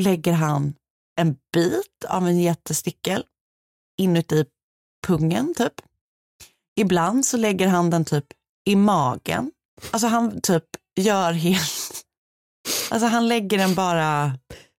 lägger 0.00 0.32
han 0.32 0.74
en 1.20 1.36
bit 1.52 2.04
av 2.08 2.28
en 2.28 2.40
jättestickel 2.40 3.24
inuti 3.98 4.44
pungen 5.06 5.54
typ. 5.54 5.72
Ibland 6.76 7.26
så 7.26 7.36
lägger 7.36 7.68
han 7.68 7.90
den 7.90 8.04
typ 8.04 8.26
i 8.64 8.76
magen. 8.76 9.52
Alltså 9.90 10.06
han 10.06 10.40
typ 10.40 10.64
gör 11.00 11.32
helt... 11.32 11.60
Alltså 12.90 13.06
han 13.06 13.28
lägger 13.28 13.58
den 13.58 13.74
bara... 13.74 14.38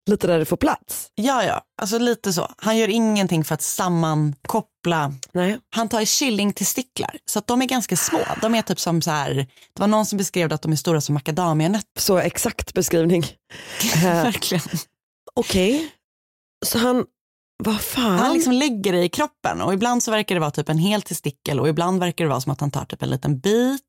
Lite 0.10 0.28
där 0.28 0.40
det 0.40 0.46
får 0.46 0.58
plats? 0.58 1.08
Ja, 1.16 1.44
ja, 1.44 1.62
alltså 1.82 1.98
lite 1.98 2.34
så. 2.34 2.52
Han 2.58 2.78
gör 2.78 2.88
ingenting 2.88 3.44
för 3.44 3.54
att 3.54 3.62
sammankoppla. 3.62 5.14
Nej. 5.32 5.60
Han 5.76 5.90
tar 5.90 6.06
kyllingtestiklar, 6.06 7.18
så 7.26 7.40
att 7.40 7.48
de 7.48 7.62
är 7.62 7.66
ganska 7.66 7.96
små. 7.98 8.20
De 8.42 8.56
är 8.56 8.62
typ 8.62 8.80
som 8.80 9.02
så 9.02 9.12
här, 9.12 9.34
det 9.74 9.80
var 9.80 9.88
någon 9.88 10.06
som 10.06 10.18
beskrev 10.18 10.50
det 10.50 10.56
att 10.56 10.62
de 10.62 10.72
är 10.72 10.76
stora 10.76 11.02
som 11.02 11.14
macadamianötter. 11.14 12.02
Så 12.02 12.18
exakt 12.18 12.74
beskrivning. 12.74 13.26
Eh, 13.96 14.02
Verkligen. 14.24 14.64
Okej. 15.36 15.92
Så 16.66 16.78
han, 16.78 17.06
vad 17.64 17.82
fan? 17.82 18.20
Han 18.20 18.34
liksom 18.34 18.54
lägger 18.54 18.94
det 18.94 19.04
i 19.04 19.10
kroppen 19.10 19.62
och 19.62 19.74
ibland 19.74 20.04
så 20.04 20.12
verkar 20.12 20.36
det 20.36 20.42
vara 20.42 20.52
typ 20.52 20.70
en 20.70 20.78
hel 20.78 21.02
testikel 21.02 21.60
och 21.60 21.70
ibland 21.70 22.00
verkar 22.00 22.26
det 22.26 22.30
vara 22.30 22.42
som 22.42 22.52
att 22.52 22.62
han 22.62 22.72
tar 22.72 22.86
typ 22.86 23.02
en 23.04 23.10
liten 23.10 23.40
bit 23.40 23.82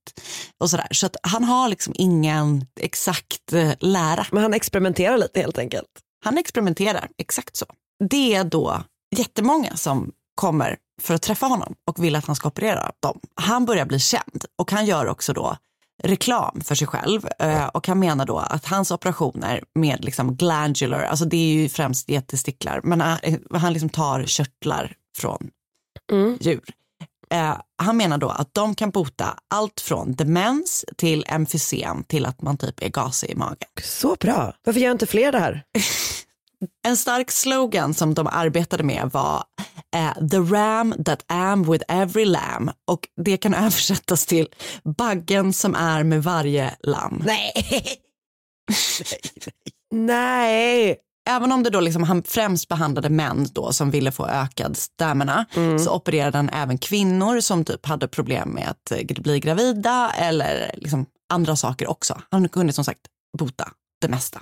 och 0.61 0.71
sådär. 0.71 0.89
Så 0.91 1.07
att 1.07 1.17
han 1.23 1.45
har 1.45 1.69
liksom 1.69 1.95
ingen 1.97 2.67
exakt 2.81 3.53
eh, 3.53 3.73
lära. 3.81 4.27
Men 4.33 4.43
han 4.43 4.55
experimenterar 4.55 5.19
lite 5.19 5.41
helt 5.41 5.59
enkelt. 5.59 5.89
Han 6.27 6.39
experimenterar, 6.39 7.09
exakt 7.19 7.57
så. 7.57 7.67
Det 8.09 8.35
är 8.35 8.45
då 8.45 8.83
jättemånga 9.17 9.77
som 9.77 10.13
kommer 10.35 10.77
för 11.03 11.15
att 11.15 11.23
träffa 11.23 11.47
honom 11.47 11.75
och 11.89 12.05
vill 12.05 12.17
att 12.17 12.27
han 12.27 12.37
ska 12.37 12.49
operera 12.49 12.93
dem. 13.03 13.21
Han 13.35 13.65
börjar 13.65 13.87
bli 13.87 13.99
känd 13.99 14.45
och 14.59 14.71
han 14.73 14.87
gör 14.87 15.07
också 15.07 15.33
då 15.33 15.57
reklam 16.03 16.61
för 16.61 16.75
sig 16.75 16.87
själv 16.87 17.29
eh, 17.39 17.67
och 17.67 17.89
han 17.89 17.99
menar 17.99 18.27
då 18.27 18.39
att 18.39 18.67
hans 18.67 18.91
operationer 18.91 19.65
med 19.75 20.05
liksom 20.05 20.37
glandular, 20.37 21.03
alltså 21.03 21.25
det 21.25 21.37
är 21.37 21.55
ju 21.55 21.69
främst 21.69 22.09
jättestiklar, 22.09 22.81
men 22.85 23.01
han, 23.01 23.19
han 23.55 23.73
liksom 23.73 23.89
tar 23.89 24.25
körtlar 24.25 24.95
från 25.19 25.51
Mm. 26.13 26.39
djur. 26.41 26.65
Eh, 27.31 27.57
han 27.83 27.97
menar 27.97 28.19
då 28.19 28.29
att 28.29 28.55
de 28.55 28.75
kan 28.75 28.91
bota 28.91 29.39
allt 29.55 29.81
från 29.81 30.15
demens 30.15 30.85
till 30.97 31.25
emfysem 31.29 32.05
till 32.05 32.27
att 32.27 32.43
man 32.43 32.59
typ 32.59 32.83
är 32.83 32.89
gasig 32.89 33.31
i 33.31 33.35
magen. 33.35 33.69
Så 33.83 34.17
bra. 34.21 34.55
Varför 34.65 34.81
gör 34.81 34.93
inte 34.93 35.07
fler 35.07 35.33
det 35.33 35.39
här? 35.39 35.63
En 36.87 36.97
stark 36.97 37.31
slogan 37.31 37.95
som 37.95 38.15
de 38.15 38.27
arbetade 38.27 38.83
med 38.83 39.11
var 39.13 39.45
eh, 39.97 40.29
“The 40.29 40.37
ram 40.37 40.95
that 41.05 41.25
am 41.27 41.73
with 41.73 41.85
every 41.89 42.25
lamb” 42.25 42.71
och 42.87 43.09
det 43.25 43.37
kan 43.37 43.55
översättas 43.65 44.27
till 44.27 44.49
“baggen 44.99 45.53
som 45.53 45.75
är 45.75 46.03
med 46.03 46.23
varje 46.23 46.77
lamm”. 46.83 47.23
Nej. 47.27 47.53
Nej. 49.93 50.97
Även 51.29 51.53
om 51.53 51.63
det 51.63 51.71
då 51.71 51.81
liksom, 51.81 52.03
han 52.03 52.23
främst 52.23 52.69
behandlade 52.69 53.09
män 53.09 53.47
då 53.53 53.73
som 53.73 53.91
ville 53.91 54.13
få 54.13 54.27
ökad 54.27 54.77
stamina 54.77 55.47
så 55.85 55.95
opererade 55.95 56.39
han 56.39 56.49
även 56.49 56.79
kvinnor 56.79 57.41
som 57.41 57.65
typ 57.65 57.87
hade 57.87 58.09
problem 58.09 58.49
med 58.49 58.69
att 58.69 58.93
eh, 58.93 59.23
bli 59.23 59.41
gravida 59.41 60.13
eller 60.17 60.75
liksom 60.77 61.07
andra 61.33 61.57
saker 61.57 61.91
också. 61.91 62.23
Han 62.31 62.49
kunde 62.49 62.73
som 62.73 62.85
sagt 62.85 63.01
bota 63.39 63.69
det 64.01 64.09
mesta. 64.09 64.41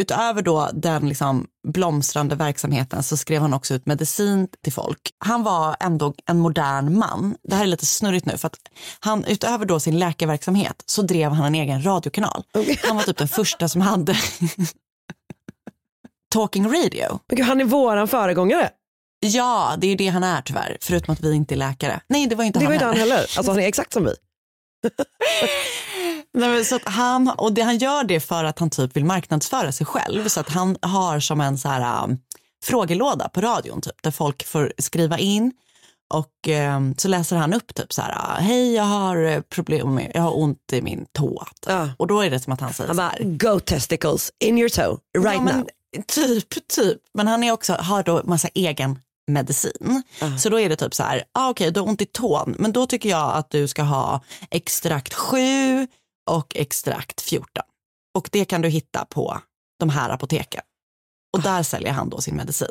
Utöver 0.00 0.42
då 0.42 0.70
den 0.72 1.08
liksom 1.08 1.46
blomstrande 1.68 2.34
verksamheten 2.34 3.02
så 3.02 3.16
skrev 3.16 3.42
han 3.42 3.54
också 3.54 3.74
ut 3.74 3.86
medicin 3.86 4.48
till 4.62 4.72
folk. 4.72 5.00
Han 5.18 5.42
var 5.42 5.76
ändå 5.80 6.14
en 6.26 6.38
modern 6.38 6.98
man. 6.98 7.36
Det 7.48 7.54
här 7.54 7.62
är 7.62 7.66
lite 7.66 7.86
snurrigt 7.86 8.26
nu 8.26 8.36
för 8.36 8.46
att 8.46 8.58
han 9.00 9.24
utöver 9.24 9.64
då 9.64 9.80
sin 9.80 9.98
läkarverksamhet 9.98 10.82
så 10.86 11.02
drev 11.02 11.32
han 11.32 11.46
en 11.46 11.54
egen 11.54 11.86
radiokanal. 11.86 12.42
Han 12.82 12.96
var 12.96 13.02
typ 13.02 13.16
den 13.18 13.28
första 13.28 13.68
som 13.68 13.80
hade 13.80 14.16
talking 16.36 16.64
radio. 16.72 17.20
Men 17.28 17.36
gud, 17.36 17.46
han 17.46 17.60
är 17.60 17.64
våran 17.64 18.08
föregångare. 18.08 18.70
Ja, 19.20 19.74
det 19.78 19.86
är 19.86 19.88
ju 19.88 19.96
det 19.96 20.08
han 20.08 20.24
är 20.24 20.42
tyvärr, 20.42 20.76
förutom 20.80 21.12
att 21.12 21.20
vi 21.20 21.34
inte 21.34 21.54
är 21.54 21.56
läkare. 21.56 22.00
Nej, 22.08 22.26
det 22.26 22.34
var 22.34 22.44
inte 22.44 22.58
Det 22.58 22.64
han 22.64 22.70
var 22.70 22.74
inte 22.74 22.86
han 22.86 22.96
heller. 22.96 23.18
Alltså 23.18 23.52
han 23.52 23.60
är 23.60 23.66
exakt 23.66 23.92
som 23.92 24.04
vi. 24.04 24.14
Nej, 26.34 26.64
så 26.64 26.76
att 26.76 26.82
han, 26.84 27.28
och 27.28 27.52
det, 27.52 27.62
han 27.62 27.78
gör 27.78 28.04
det 28.04 28.20
för 28.20 28.44
att 28.44 28.58
han 28.58 28.70
typ 28.70 28.96
vill 28.96 29.04
marknadsföra 29.04 29.72
sig 29.72 29.86
själv. 29.86 30.28
Så 30.28 30.40
att 30.40 30.48
han 30.48 30.76
har 30.82 31.20
som 31.20 31.40
en 31.40 31.58
så 31.58 31.68
här, 31.68 32.04
um, 32.04 32.18
frågelåda 32.64 33.28
på 33.28 33.40
radion 33.40 33.80
typ, 33.80 34.02
där 34.02 34.10
folk 34.10 34.46
får 34.46 34.72
skriva 34.78 35.18
in. 35.18 35.52
Och 36.14 36.48
um, 36.76 36.94
så 36.98 37.08
läser 37.08 37.36
han 37.36 37.54
upp 37.54 37.74
typ 37.74 37.92
så 37.92 38.02
här, 38.02 38.40
hej 38.40 38.74
jag 38.74 38.84
har 38.84 39.16
eh, 39.16 39.40
problem 39.40 39.94
med, 39.94 40.10
jag 40.14 40.22
har 40.22 40.38
ont 40.38 40.72
i 40.72 40.82
min 40.82 41.06
tå. 41.12 41.44
Typ. 41.60 41.72
Ja. 41.72 41.88
Och 41.96 42.06
då 42.06 42.20
är 42.20 42.30
det 42.30 42.40
som 42.40 42.52
att 42.52 42.60
han 42.60 42.72
säger 42.72 42.88
Han 42.88 42.96
så 42.96 43.02
här, 43.02 43.18
go 43.22 43.60
testicles 43.60 44.32
in 44.44 44.58
your 44.58 44.68
toe 44.68 44.98
right 45.18 45.34
ja, 45.34 45.42
men, 45.42 45.58
now. 45.58 45.66
Typ, 46.02 46.68
typ. 46.68 46.98
Men 47.14 47.26
han 47.26 47.44
är 47.44 47.52
också, 47.52 47.72
har 47.72 48.02
då 48.02 48.22
massa 48.24 48.48
egen 48.54 48.98
medicin. 49.30 50.02
Så 50.38 50.48
då 50.48 50.60
är 50.60 50.68
det 50.68 50.76
typ 50.76 50.94
så 50.94 51.02
här, 51.02 51.24
ah, 51.32 51.50
okej 51.50 51.70
du 51.72 51.80
har 51.80 51.88
ont 51.88 52.02
i 52.02 52.06
tån, 52.06 52.54
men 52.58 52.72
då 52.72 52.86
tycker 52.86 53.08
jag 53.08 53.34
att 53.36 53.50
du 53.50 53.68
ska 53.68 53.82
ha 53.82 54.24
extrakt 54.50 55.14
7 55.14 55.86
och 56.30 56.56
extrakt 56.56 57.20
14. 57.20 57.64
Och 58.14 58.28
det 58.32 58.44
kan 58.44 58.62
du 58.62 58.68
hitta 58.68 59.04
på 59.04 59.40
de 59.80 59.88
här 59.88 60.10
apoteken. 60.10 60.62
Och 61.36 61.42
där 61.42 61.62
säljer 61.62 61.92
han 61.92 62.08
då 62.10 62.20
sin 62.20 62.36
medicin. 62.36 62.68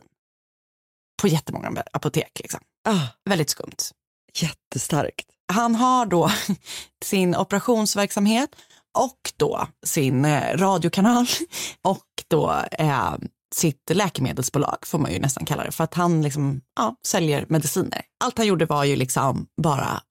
På 1.21 1.27
jättemånga 1.27 1.83
apotek. 1.93 2.31
Liksom. 2.39 2.59
Ah, 2.87 3.07
Väldigt 3.29 3.49
skumt. 3.49 3.91
jättestarkt. 4.33 5.27
Han 5.53 5.75
har 5.75 6.05
då 6.05 6.31
sin 7.03 7.35
operationsverksamhet 7.35 8.55
och 8.95 9.19
då 9.37 9.67
sin 9.85 10.25
eh, 10.25 10.57
radiokanal 10.57 11.25
och 11.81 12.05
då 12.27 12.53
eh, 12.71 13.13
sitt 13.55 13.89
läkemedelsbolag 13.93 14.77
får 14.85 14.99
man 14.99 15.13
ju 15.13 15.19
nästan 15.19 15.45
kalla 15.45 15.63
det 15.63 15.71
för 15.71 15.83
att 15.83 15.93
han 15.93 16.21
liksom, 16.21 16.61
ja, 16.75 16.95
säljer 17.07 17.45
mediciner. 17.49 18.01
Allt 18.23 18.37
han 18.37 18.47
gjorde 18.47 18.65
var 18.65 18.83
ju 18.83 18.95
liksom 18.95 19.47
bara 19.61 20.01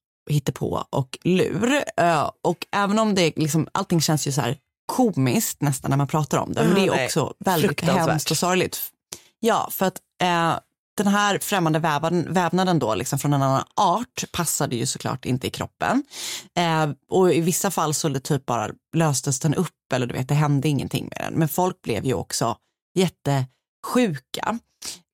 på 0.55 0.87
och 0.91 1.19
lur 1.25 1.83
eh, 1.97 2.31
och 2.43 2.67
även 2.73 2.99
om 2.99 3.15
det 3.15 3.33
liksom, 3.37 3.69
allting 3.73 4.01
känns 4.01 4.27
ju 4.27 4.33
så 4.33 4.41
här 4.41 4.59
komiskt 4.87 5.61
nästan 5.63 5.91
när 5.91 5.97
man 5.97 6.07
pratar 6.07 6.39
om 6.39 6.53
det, 6.53 6.61
men 6.65 6.75
det 6.75 6.81
Mm, 6.81 6.93
är 6.93 6.97
nej. 6.97 7.07
också 7.07 7.35
väldigt 7.39 7.81
hemskt 7.81 8.31
och 8.31 8.37
sorgligt. 8.37 8.81
Ja, 9.41 9.69
för 9.71 9.87
att 9.87 9.99
eh, 10.23 10.55
den 10.97 11.07
här 11.07 11.39
främmande 11.39 11.79
vävnaden, 11.79 12.33
vävnaden 12.33 12.79
då, 12.79 12.95
liksom 12.95 13.19
från 13.19 13.33
en 13.33 13.43
annan 13.43 13.65
art 13.75 14.25
passade 14.33 14.77
ju 14.77 14.87
såklart 14.87 15.25
inte 15.25 15.47
i 15.47 15.51
kroppen. 15.51 16.05
Eh, 16.57 16.91
och 17.11 17.35
i 17.35 17.41
vissa 17.41 17.71
fall 17.71 17.95
så 17.95 18.09
det 18.09 18.21
typ 18.21 18.47
bara 18.47 18.71
löstes 18.97 19.41
den 19.41 19.55
upp 19.55 19.93
eller 19.95 20.07
du 20.07 20.15
vet, 20.15 20.29
det 20.29 20.35
hände 20.35 20.69
ingenting 20.69 21.05
med 21.05 21.27
den. 21.27 21.39
Men 21.39 21.49
folk 21.49 21.83
blev 21.83 22.05
ju 22.05 22.15
också 22.15 22.57
jättesjuka. 22.95 24.59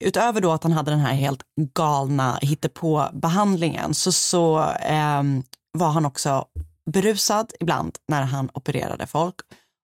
Utöver 0.05 0.41
då 0.41 0.53
att 0.53 0.63
han 0.63 0.73
hade 0.73 0.91
den 0.91 1.01
här 1.01 1.15
helt 1.15 1.43
galna 1.75 2.39
hittepå-behandlingen 2.43 3.95
så, 3.95 4.13
så 4.13 4.73
eh, 4.73 5.23
var 5.79 5.91
han 5.91 6.07
också 6.07 6.45
berusad 6.91 7.53
ibland 7.61 7.97
när 8.09 8.23
han 8.23 8.51
opererade 8.55 9.07
folk 9.07 9.37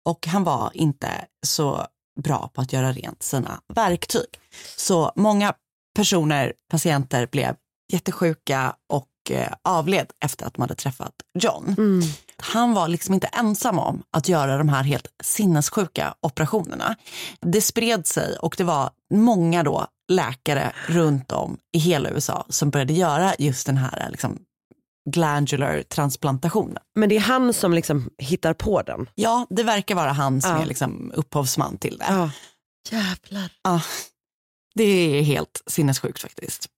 och 0.05 0.27
han 0.27 0.43
var 0.43 0.71
inte 0.73 1.09
så 1.45 1.87
bra 2.23 2.49
på 2.53 2.61
att 2.61 2.73
göra 2.73 2.91
rent 2.91 3.23
sina 3.23 3.59
verktyg. 3.73 4.39
Så 4.77 5.11
många 5.15 5.53
personer, 5.95 6.53
patienter 6.71 7.27
blev 7.27 7.55
jättesjuka 7.93 8.75
och 8.93 9.07
eh, 9.31 9.51
avled 9.63 10.07
efter 10.25 10.45
att 10.45 10.53
de 10.53 10.61
hade 10.61 10.75
träffat 10.75 11.13
John. 11.39 11.75
Han 12.37 12.73
var 12.73 12.87
liksom 12.87 13.13
inte 13.13 13.27
ensam 13.27 13.79
om 13.79 14.03
att 14.11 14.29
göra 14.29 14.57
de 14.57 14.69
här 14.69 14.83
helt 14.83 15.07
sinnessjuka 15.23 16.15
operationerna. 16.21 16.95
Det 17.41 17.61
spred 17.61 18.07
sig 18.07 18.37
och 18.37 18.55
det 18.57 18.63
var 18.63 18.89
många 19.13 19.63
då 19.63 19.87
läkare 20.11 20.73
runt 20.87 21.31
om 21.31 21.57
i 21.75 21.79
hela 21.79 22.09
USA 22.09 22.45
som 22.49 22.69
började 22.69 22.93
göra 22.93 23.33
just 23.39 23.65
den 23.65 23.77
här 23.77 24.07
liksom, 24.11 24.37
glandular 25.09 25.81
transplantationen. 25.83 26.77
Men 26.95 27.09
det 27.09 27.15
är 27.15 27.19
han 27.19 27.53
som 27.53 27.73
liksom 27.73 28.09
hittar 28.17 28.53
på 28.53 28.81
den. 28.81 29.09
Ja, 29.15 29.47
det 29.49 29.63
verkar 29.63 29.95
vara 29.95 30.11
han 30.11 30.41
som 30.41 30.51
Ja. 30.51 30.61
är 30.61 30.65
liksom 30.65 31.11
upphovsman 31.15 31.77
till 31.77 31.97
det. 31.97 32.05
Ja. 32.09 32.29
Jävlar. 32.91 33.51
Ja, 33.63 33.81
det 34.75 34.83
är 34.83 35.21
helt 35.21 35.61
sinnessjukt 35.67 36.21
faktiskt. 36.21 36.69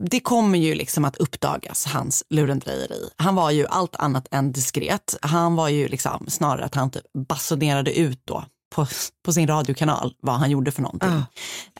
Det 0.00 0.20
kommer 0.20 0.58
ju 0.58 0.74
liksom 0.74 1.04
att 1.04 1.16
uppdagas, 1.16 1.86
hans 1.86 2.24
lurendrejeri. 2.30 3.10
Han 3.16 3.34
var 3.34 3.50
ju 3.50 3.66
allt 3.66 3.96
annat 3.96 4.28
än 4.30 4.52
diskret. 4.52 5.16
Han 5.22 5.56
var 5.56 5.68
ju 5.68 5.88
liksom 5.88 6.26
snarare 6.28 6.64
att 6.64 6.74
han 6.74 6.90
typ 6.90 7.04
basunerade 7.28 7.98
ut 7.98 8.20
då 8.24 8.44
på, 8.74 8.86
på 9.24 9.32
sin 9.32 9.48
radiokanal 9.48 10.14
vad 10.20 10.34
han 10.34 10.50
gjorde 10.50 10.70
för 10.70 10.82
någonting. 10.82 11.10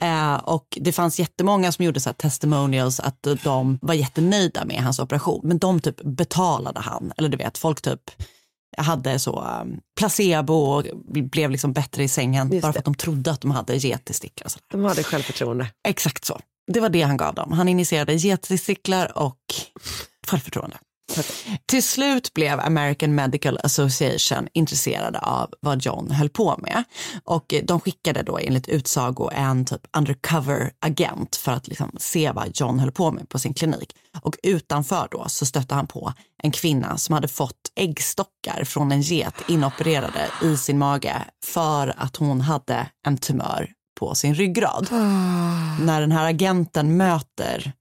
Eh, 0.01 0.35
och 0.35 0.79
det 0.81 0.93
fanns 0.93 1.19
jättemånga 1.21 1.73
som 1.73 1.85
gjorde 1.85 2.01
så 2.01 2.09
här 2.09 2.15
testimonials 2.15 3.01
att 3.01 3.27
de 3.43 3.79
var 3.83 3.95
jättenöjda 3.95 4.65
med 4.65 4.83
hans 4.83 4.99
operation. 4.99 5.41
Men 5.45 5.59
de 5.59 5.81
typ 5.81 6.03
betalade 6.03 6.81
han. 6.81 7.13
Eller 7.17 7.29
du 7.29 7.37
vet, 7.37 7.59
folk 7.59 7.81
typ 7.81 8.11
hade 8.83 9.19
så 9.19 9.41
um, 9.63 9.81
placebo 9.99 10.55
och 10.55 10.85
blev 11.05 11.51
liksom 11.51 11.73
bättre 11.73 12.05
i 12.05 12.09
sängen 12.09 12.53
Just 12.53 12.63
bara 12.63 12.69
det. 12.69 12.73
för 12.73 12.79
att 12.79 12.85
de 12.85 12.95
trodde 12.95 13.31
att 13.31 13.41
de 13.41 13.51
hade 13.51 13.77
getesticklor. 13.77 14.45
och 14.47 14.51
sådär. 14.51 14.65
De 14.71 14.85
hade 14.85 15.03
självförtroende. 15.03 15.67
Exakt 15.89 16.25
så. 16.25 16.41
Det 16.73 16.81
var 16.81 16.89
det 16.89 17.03
han 17.03 17.17
gav 17.17 17.35
dem. 17.35 17.53
Han 17.53 17.69
initierade 17.69 18.15
getesticlar 18.15 19.19
och 19.19 19.37
självförtroende. 20.27 20.77
Till 21.67 21.83
slut 21.83 22.35
blev 22.35 22.61
American 22.61 23.15
Medical 23.15 23.59
Association 23.63 24.49
intresserade 24.53 25.19
av 25.19 25.55
vad 25.61 25.83
John 25.83 26.11
höll 26.11 26.29
på 26.29 26.57
med 26.59 26.85
och 27.25 27.55
de 27.63 27.81
skickade 27.81 28.23
då 28.23 28.39
enligt 28.39 28.69
utsago 28.69 29.31
en 29.33 29.65
typ 29.65 29.81
undercover 29.97 30.71
agent 30.81 31.37
för 31.37 31.53
att 31.53 31.69
liksom 31.69 31.97
se 31.99 32.33
vad 32.33 32.51
John 32.55 32.79
höll 32.79 32.93
på 32.93 33.13
med 33.13 33.29
på 33.29 33.39
sin 33.39 33.55
klinik. 33.55 33.97
Och 34.23 34.37
utanför 34.43 35.09
då 35.11 35.25
så 35.29 35.47
stötte 35.47 35.75
han 35.75 35.87
på 35.87 36.13
en 36.43 36.51
kvinna 36.51 36.99
som 36.99 37.13
hade 37.13 37.29
fått 37.29 37.73
äggstockar 37.75 38.65
från 38.65 38.93
en 38.93 39.01
get 39.01 39.35
inopererade 39.49 40.27
i 40.43 40.57
sin 40.57 40.79
mage 40.79 41.25
för 41.45 41.95
att 41.97 42.17
hon 42.17 42.41
hade 42.41 42.87
en 43.07 43.19
tumör 43.19 43.71
på 44.01 44.15
sin 44.15 44.35
ryggrad. 44.35 44.89
När 45.81 46.01
den 46.01 46.13
här 46.13 46.29
agenten 46.29 46.97
möter 46.97 47.73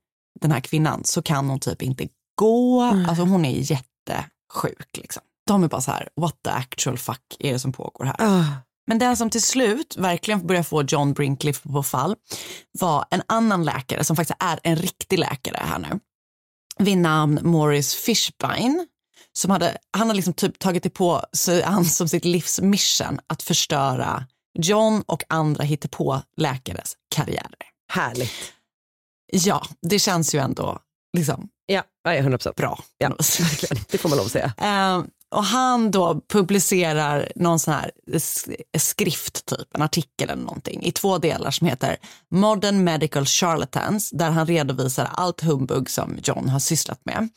den 0.41 0.51
här 0.51 0.59
kvinnan 0.59 1.01
så 1.03 1.21
kan 1.21 1.49
hon 1.49 1.59
typ 1.59 1.81
inte 1.81 2.07
gå. 2.37 2.81
Alltså 2.81 3.23
hon 3.23 3.45
är 3.45 3.51
jättesjuk. 3.51 4.97
Liksom. 4.97 5.23
De 5.47 5.63
är 5.63 5.67
bara 5.67 5.81
så 5.81 5.91
här, 5.91 6.09
what 6.15 6.35
the 6.43 6.49
actual 6.49 6.97
fuck 6.97 7.35
är 7.39 7.53
det 7.53 7.59
som 7.59 7.71
pågår 7.71 8.05
här? 8.05 8.15
Ah. 8.19 8.45
Men 8.87 8.99
den 8.99 9.17
som 9.17 9.29
till 9.29 9.41
slut 9.41 9.95
verkligen 9.97 10.47
började 10.47 10.63
få 10.63 10.83
John 10.83 11.13
Brinkley 11.13 11.53
på 11.53 11.83
fall 11.83 12.15
var 12.79 13.05
en 13.09 13.21
annan 13.27 13.63
läkare 13.63 14.03
som 14.03 14.15
faktiskt 14.15 14.37
är 14.39 14.59
en 14.63 14.75
riktig 14.75 15.19
läkare 15.19 15.57
här 15.65 15.79
nu. 15.79 15.99
Vid 16.79 16.97
namn 16.97 17.39
Morris 17.43 17.95
Fishbein. 17.95 18.87
Som 19.33 19.51
hade, 19.51 19.77
han 19.97 20.07
har 20.07 20.15
liksom 20.15 20.33
typ 20.33 20.59
tagit 20.59 20.83
det 20.83 20.89
på 20.89 21.23
sig 21.33 21.61
han 21.61 21.85
som 21.85 22.07
sitt 22.07 22.25
livs 22.25 22.59
mission 22.59 23.19
att 23.27 23.43
förstöra 23.43 24.25
John 24.59 25.03
och 25.07 25.23
andra 25.29 25.63
hittepå 25.63 26.21
läkares 26.37 26.95
karriärer. 27.15 27.55
Härligt. 27.93 28.53
Ja, 29.31 29.67
det 29.81 29.99
känns 29.99 30.35
ju 30.35 30.39
ändå 30.39 30.79
liksom 31.17 31.49
Ja, 31.67 31.83
ja 32.03 32.13
100 32.13 32.37
procent. 32.37 32.55
bra. 32.55 32.79
Ja, 32.97 33.09
verkligen. 33.39 33.83
Det 33.89 33.97
får 33.97 34.09
man 34.09 34.17
lov 34.17 34.25
att 34.25 34.31
säga. 34.31 34.53
Eh, 34.61 35.03
och 35.35 35.43
han 35.43 35.91
då 35.91 36.21
publicerar 36.27 37.31
någon 37.35 37.59
sån 37.59 37.73
här 37.73 37.91
skrift, 38.77 39.45
typ 39.45 39.75
en 39.75 39.81
artikel 39.81 40.29
eller 40.29 40.43
någonting 40.43 40.83
i 40.83 40.91
två 40.91 41.17
delar 41.17 41.51
som 41.51 41.67
heter 41.67 41.97
Modern 42.31 42.83
Medical 42.83 43.25
Charlatans 43.25 44.09
där 44.09 44.29
han 44.29 44.47
redovisar 44.47 45.09
allt 45.13 45.41
humbug 45.41 45.89
som 45.89 46.17
John 46.23 46.49
har 46.49 46.59
sysslat 46.59 46.99
med. 47.03 47.29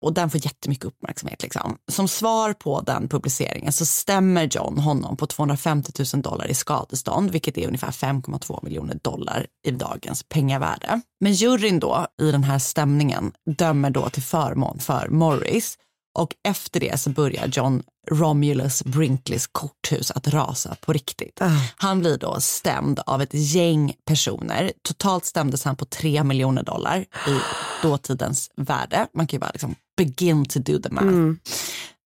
Och 0.00 0.12
den 0.12 0.30
får 0.30 0.44
jättemycket 0.44 0.84
uppmärksamhet. 0.84 1.42
Liksom. 1.42 1.76
Som 1.90 2.08
svar 2.08 2.52
på 2.52 2.80
den 2.80 3.08
publiceringen 3.08 3.72
så 3.72 3.86
stämmer 3.86 4.48
John 4.52 4.78
honom 4.78 5.16
på 5.16 5.26
250 5.26 5.92
000 6.14 6.22
dollar 6.22 6.50
i 6.50 6.54
skadestånd, 6.54 7.30
vilket 7.30 7.58
är 7.58 7.66
ungefär 7.66 7.90
5,2 7.90 8.64
miljoner 8.64 8.98
dollar 9.02 9.46
i 9.66 9.70
dagens 9.70 10.22
pengavärde. 10.22 11.00
Men 11.20 11.32
juryn 11.32 11.80
då 11.80 12.06
i 12.22 12.30
den 12.30 12.44
här 12.44 12.58
stämningen 12.58 13.32
dömer 13.58 13.90
då 13.90 14.08
till 14.08 14.22
förmån 14.22 14.78
för 14.78 15.08
Morris 15.08 15.78
och 16.18 16.34
efter 16.48 16.80
det 16.80 17.00
så 17.00 17.10
börjar 17.10 17.46
John 17.46 17.82
Romulus 18.10 18.84
Brinkleys 18.84 19.46
korthus 19.46 20.10
att 20.10 20.28
rasa 20.28 20.74
på 20.80 20.92
riktigt. 20.92 21.40
Han 21.76 22.00
blir 22.00 22.18
då 22.18 22.40
stämd 22.40 23.00
av 23.06 23.22
ett 23.22 23.34
gäng 23.34 23.94
personer. 24.04 24.72
Totalt 24.82 25.24
stämdes 25.24 25.64
han 25.64 25.76
på 25.76 25.84
3 25.84 26.24
miljoner 26.24 26.62
dollar 26.62 26.98
i 27.00 27.38
dåtidens 27.82 28.50
värde. 28.56 29.06
Man 29.14 29.26
kan 29.26 29.36
ju 29.36 29.40
bara 29.40 29.50
liksom 29.50 29.74
begin 29.98 30.44
to 30.44 30.58
do 30.58 30.78
the 30.78 30.90
math. 30.90 31.40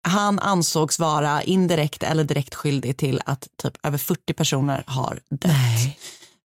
Han 0.08 0.40
ansågs 0.40 1.00
vara 1.00 1.44
indirekt 1.44 2.04
eller 2.04 2.24
direkt 2.24 2.56
skyldig 2.56 2.98
till 2.98 3.22
att 3.26 3.48
typ 3.62 3.86
över 3.86 3.98
40 3.98 4.34
personer 4.34 4.84
har 4.88 5.20
dött. 5.30 5.98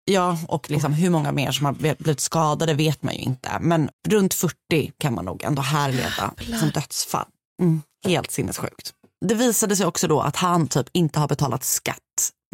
Ja, 0.04 0.38
och 0.48 0.70
liksom 0.70 0.92
hur 0.92 1.10
många 1.10 1.32
mer 1.32 1.52
som 1.52 1.66
har 1.66 1.72
blivit 1.72 2.20
skadade 2.20 2.74
vet 2.74 3.02
man 3.02 3.14
ju 3.14 3.20
inte. 3.20 3.50
Men 3.60 3.90
runt 4.08 4.34
40 4.34 4.54
kan 4.98 5.14
man 5.14 5.24
nog 5.24 5.42
ändå 5.42 5.62
härleda 5.62 6.34
som 6.60 6.70
dödsfall. 6.70 7.26
Mm, 7.62 7.82
helt 8.06 8.30
sinnessjukt. 8.30 8.92
Det 9.24 9.34
visade 9.34 9.76
sig 9.76 9.86
också 9.86 10.08
då 10.08 10.20
att 10.20 10.36
han 10.36 10.68
typ 10.68 10.86
inte 10.92 11.20
har 11.20 11.28
betalat 11.28 11.64
skatt 11.64 11.98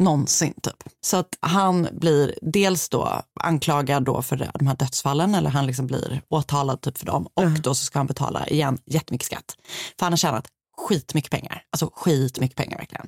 någonsin. 0.01 0.53
Typ. 0.63 0.83
Så 1.01 1.17
att 1.17 1.37
han 1.39 1.87
blir 1.91 2.35
dels 2.41 2.89
då 2.89 3.21
anklagad 3.39 4.03
då 4.03 4.21
för 4.21 4.51
de 4.53 4.67
här 4.67 4.75
dödsfallen 4.75 5.35
eller 5.35 5.49
han 5.49 5.65
liksom 5.65 5.87
blir 5.87 6.21
åtalad 6.29 6.81
typ 6.81 6.97
för 6.97 7.05
dem 7.05 7.27
och 7.33 7.49
då 7.49 7.75
så 7.75 7.85
ska 7.85 7.99
han 7.99 8.07
betala 8.07 8.47
igen 8.47 8.77
jättemycket 8.85 9.25
skatt. 9.25 9.55
För 9.99 10.05
han 10.05 10.13
har 10.13 10.17
tjänat 10.17 10.47
skitmycket 10.77 11.31
pengar. 11.31 11.63
Alltså 11.71 11.89
skitmycket 11.93 12.57
pengar 12.57 12.77
verkligen. 12.77 13.07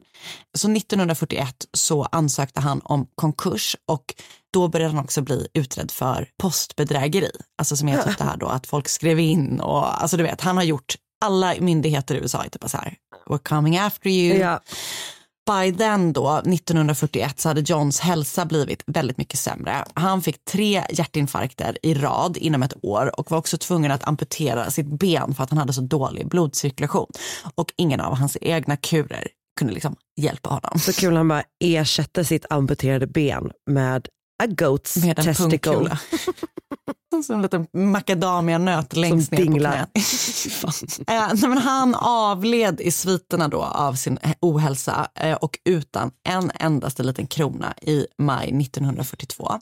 Så 0.58 0.72
1941 0.72 1.56
så 1.74 2.04
ansökte 2.04 2.62
han 2.62 2.82
om 2.84 3.08
konkurs 3.16 3.76
och 3.88 4.16
då 4.54 4.68
började 4.68 4.94
han 4.94 5.04
också 5.04 5.22
bli 5.22 5.48
utredd 5.54 5.92
för 5.92 6.28
postbedrägeri. 6.42 7.32
Alltså 7.58 7.78
som 7.78 7.90
är 7.90 8.04
typ 8.04 8.18
det 8.18 8.24
här 8.24 8.38
då 8.38 8.48
att 8.48 8.68
folk 8.68 8.88
skrev 8.88 9.20
in 9.20 9.60
och 9.60 10.02
alltså 10.02 10.18
du 10.18 10.24
vet 10.24 10.42
han 10.42 10.58
har 10.58 10.64
gjort 10.64 10.96
alla 11.26 11.54
myndigheter 11.60 12.16
i 12.16 12.18
USA 12.18 12.44
är 12.44 12.50
typ 12.50 12.70
så 12.70 12.78
här 12.78 12.96
we're 13.26 13.50
coming 13.50 13.78
after 13.78 14.10
you. 14.10 14.38
Ja. 14.38 14.60
By 15.46 15.78
then 15.78 16.14
då, 16.14 16.38
1941, 16.38 17.40
så 17.40 17.50
hade 17.50 17.62
Johns 17.62 18.00
hälsa 18.00 18.46
blivit 18.46 18.84
väldigt 18.88 19.18
mycket 19.18 19.40
sämre. 19.40 19.86
Han 19.94 20.22
fick 20.22 20.46
tre 20.46 20.84
hjärtinfarkter 20.90 21.78
i 21.84 21.94
rad 21.94 22.38
inom 22.38 22.64
ett 22.64 22.74
år 22.82 23.20
och 23.20 23.32
var 23.32 23.38
också 23.38 23.58
tvungen 23.58 23.92
att 23.92 24.08
amputera 24.08 24.72
sitt 24.72 24.88
ben 25.00 25.34
för 25.36 25.44
att 25.44 25.50
han 25.50 25.60
hade 25.60 25.74
så 25.74 25.82
dålig 25.82 26.28
blodcirkulation. 26.28 27.12
Och 27.56 27.74
ingen 27.78 28.02
av 28.02 28.16
hans 28.16 28.38
egna 28.42 28.78
kurer 28.78 29.28
kunde 29.60 29.74
liksom 29.74 29.96
hjälpa 30.22 30.50
honom. 30.50 30.80
Så 30.80 30.94
kul 30.94 31.16
han 31.16 31.28
bara 31.28 31.44
ersätter 31.64 32.24
sitt 32.24 32.46
amputerade 32.50 33.08
ben 33.08 33.52
med 33.72 34.08
a 34.44 34.46
goat's 34.46 35.06
Med 35.06 35.20
en 35.20 35.26
testicle. 35.26 35.98
Som 37.22 37.36
en 37.36 37.42
liten 37.42 37.68
macadamianöt 37.74 38.96
längst 38.96 39.30
Som 39.30 39.38
ner 39.38 39.46
på 39.46 39.60
knät. 39.60 39.90
eh, 41.10 41.28
nej, 41.34 41.50
men 41.50 41.58
han 41.58 41.96
avled 41.96 42.82
i 42.82 42.92
sviterna 42.92 43.48
då 43.48 43.62
av 43.62 43.94
sin 43.94 44.20
ohälsa 44.40 45.08
eh, 45.16 45.36
och 45.36 45.60
utan 45.66 46.12
en 46.24 46.52
endaste 46.60 47.04
liten 47.04 47.28
krona 47.28 47.74
i 47.82 48.06
maj 48.18 48.62
1942. 48.62 49.60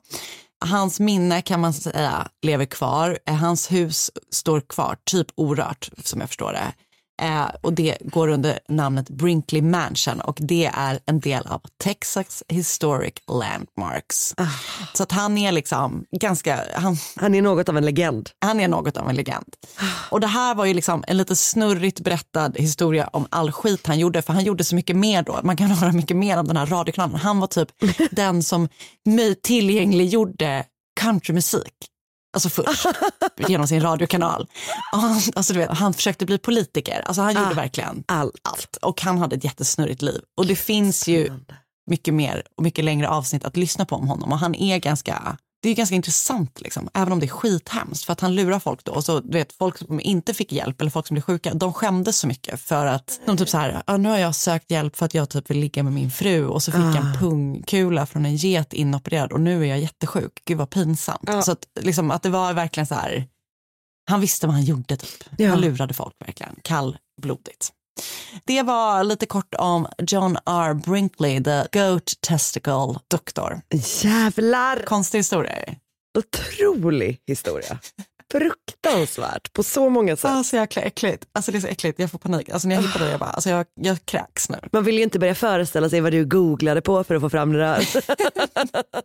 Hans 0.66 1.00
minne 1.00 1.42
kan 1.42 1.60
man 1.60 1.74
säga 1.74 2.28
lever 2.42 2.66
kvar. 2.66 3.20
Eh, 3.26 3.36
Hans 3.36 3.72
hus 3.72 4.12
står 4.32 4.62
kvar, 4.62 4.98
typ 5.04 5.28
orört 5.36 5.90
som 6.04 6.20
jag 6.20 6.30
förstår 6.30 6.54
det. 6.54 6.74
Eh, 7.22 7.50
och 7.62 7.74
det 7.74 7.98
går 8.02 8.28
under 8.28 8.60
namnet 8.68 9.10
Brinkley 9.10 9.62
Mansion 9.62 10.22
och 10.22 10.38
det 10.42 10.72
är 10.74 11.00
en 11.06 11.20
del 11.20 11.48
av 11.48 11.62
Texas 11.84 12.44
Historic 12.48 13.14
Landmarks. 13.28 14.36
Så 14.94 15.04
att 15.04 15.12
han 15.12 15.38
är 15.38 15.52
liksom 15.52 16.06
ganska, 16.12 16.60
han, 16.76 16.98
Han 17.16 17.36
är 17.36 17.42
något 17.42 17.70
av 17.70 17.78
en 17.78 17.86
legend. 17.86 18.30
han 18.40 18.60
är 18.60 18.68
något 18.68 18.98
av 18.98 19.10
en 19.10 19.16
legend. 19.16 19.56
Och 20.10 20.20
det 20.20 20.28
här 20.28 20.56
var 20.56 20.66
ju 20.66 20.74
liksom 20.74 21.04
en 21.08 21.18
lite 21.18 21.36
snurrigt 21.36 22.00
berättad 22.00 22.52
historia 22.56 23.10
om 23.14 23.28
all 23.30 23.52
skit 23.52 23.88
han 23.88 24.00
gjorde, 24.00 24.22
för 24.22 24.34
han 24.34 24.44
gjorde 24.44 24.64
så 24.64 24.76
mycket 24.76 24.96
mer 24.96 25.24
då. 25.24 25.40
Man 25.44 25.58
kan 25.58 25.72
höra 25.72 25.92
mycket 25.92 26.18
mer 26.18 26.38
om 26.38 26.48
den 26.48 26.58
här 26.58 26.66
radiokanalen. 26.66 27.20
Han 27.20 27.40
var 27.40 27.48
typ 27.48 27.70
den 28.12 28.44
som 28.44 28.70
tillgängliggjorde 29.44 30.66
countrymusik 31.00 31.91
Alltså 32.34 32.50
först, 32.50 32.86
genom 33.48 33.68
sin 33.68 33.82
radiokanal. 33.82 34.48
Han, 34.92 35.22
alltså 35.36 35.54
du 35.54 35.60
vet, 35.60 35.70
han 35.70 35.94
försökte 35.94 36.26
bli 36.26 36.38
politiker. 36.38 37.04
Alltså 37.06 37.22
han 37.22 37.34
gjorde 37.36 37.56
verkligen 37.56 38.04
Allt. 38.08 38.40
allt. 38.42 38.78
Och 38.82 39.02
han 39.02 39.18
hade 39.18 39.36
ett 39.36 39.44
jättesnurrigt 39.44 40.02
liv. 40.02 40.22
Och 40.38 40.46
det 40.46 40.56
finns 40.56 41.08
ju 41.08 41.34
mycket 41.90 42.14
mer 42.14 42.44
och 42.58 42.64
mycket 42.64 42.86
längre 42.86 43.10
avsnitt 43.10 43.46
att 43.46 43.58
lyssna 43.58 43.86
på 43.86 43.96
om 43.96 44.08
honom. 44.08 44.32
Och 44.32 44.40
han 44.40 44.56
är 44.56 44.78
ganska, 44.78 45.38
det 45.62 45.70
är 45.70 45.76
ganska 45.76 45.96
intressant 45.96 46.62
liksom. 46.62 46.90
Även 46.94 47.14
om 47.14 47.20
det 47.20 47.26
är 47.26 47.28
skithemskt. 47.28 48.06
För 48.06 48.14
att 48.14 48.22
han 48.22 48.36
lurar 48.36 48.60
folk 48.60 48.84
då. 48.84 48.92
Och 48.92 49.04
så 49.04 49.20
du 49.20 49.38
vet, 49.38 49.54
folk 49.54 49.78
som 49.78 50.00
inte 50.00 50.34
fick 50.34 50.52
hjälp 50.52 50.82
eller 50.82 50.92
folk 50.92 51.08
som 51.08 51.16
blev 51.16 51.22
sjuka, 51.22 51.54
de 51.54 51.74
skämdes 51.74 52.18
så 52.18 52.28
mycket 52.28 52.62
för 52.62 52.86
att 52.86 53.20
de 53.26 53.38
typ 53.38 53.50
så 53.50 53.58
här, 53.58 53.84
ja, 53.88 53.98
nu 53.98 54.10
har 54.10 54.18
jag 54.18 54.36
sökt 54.36 54.72
hjälp 54.72 54.96
för 54.96 55.06
att 55.06 55.14
jag 55.14 55.30
typ 55.30 55.50
vill 55.50 55.60
ligga 55.60 55.84
med 55.84 55.94
min 55.94 56.12
fru 56.12 56.48
och 56.48 56.64
så 56.64 56.72
fick 56.72 56.82
jag 56.82 56.96
en 56.96 57.14
pungkula 57.20 58.06
från 58.06 58.26
en 58.26 58.36
get 58.36 58.74
inopererad 58.74 59.32
och 59.32 59.42
nu 59.42 59.62
är 59.64 59.66
jag 59.66 59.80
jättesjuk. 59.80 60.42
Gud 60.46 60.58
vad 60.58 60.70
pinsamt. 60.70 61.30
Så 61.44 61.52
att, 61.52 61.68
liksom, 61.82 62.12
att 62.12 62.24
det 62.24 62.30
var 62.30 62.54
verkligen 62.54 62.88
så 62.88 62.96
här, 62.96 63.28
han 64.10 64.22
visste 64.22 64.48
vad 64.48 64.54
han 64.54 64.64
gjorde 64.64 64.98
typ. 64.98 65.24
Ja. 65.38 65.50
Han 65.50 65.62
lurade 65.62 65.94
folk 65.94 66.14
verkligen, 66.20 66.56
kallblodigt. 66.64 67.72
Det 68.46 68.62
var 68.64 69.04
lite 69.04 69.26
kort 69.26 69.56
om 69.56 69.88
John 69.98 70.38
R. 70.46 70.74
Brinkley, 70.74 71.44
the 71.44 71.68
goat 71.80 72.14
testicle 72.28 72.96
doctor. 73.08 73.62
Jävlar! 74.04 74.86
Konstig 74.86 75.20
historia. 75.20 75.56
Otrolig 76.18 77.20
historia. 77.28 77.80
Fruktansvärt 78.32 79.54
på 79.54 79.64
så 79.64 79.90
många 79.90 80.16
sätt. 80.16 80.32
Ah, 80.32 80.44
så 80.44 80.56
jäkla 80.56 80.82
äckligt. 80.82 81.26
Alltså 81.34 81.52
det 81.52 81.58
är 81.58 81.60
så 81.60 81.68
äckligt, 81.68 82.00
jag 82.00 82.12
får 82.12 82.20
panik. 82.20 82.50
Alltså 82.50 82.68
när 82.68 82.76
jag 82.76 82.82
hittade 82.82 83.06
det, 83.06 83.12
jag 83.12 83.20
bara, 83.20 83.30
alltså 83.30 83.50
jag, 83.50 83.66
jag 83.82 84.06
kräks 84.06 84.50
nu. 84.50 84.58
Man 84.72 84.84
vill 84.84 84.98
ju 84.98 85.04
inte 85.04 85.20
börja 85.20 85.36
föreställa 85.36 85.90
sig 85.90 86.02
vad 86.02 86.12
du 86.12 86.26
googlade 86.26 86.82
på 86.82 87.04
för 87.04 87.16
att 87.16 87.22
få 87.22 87.30
fram 87.30 87.54
det 87.54 87.60
där. 87.60 87.88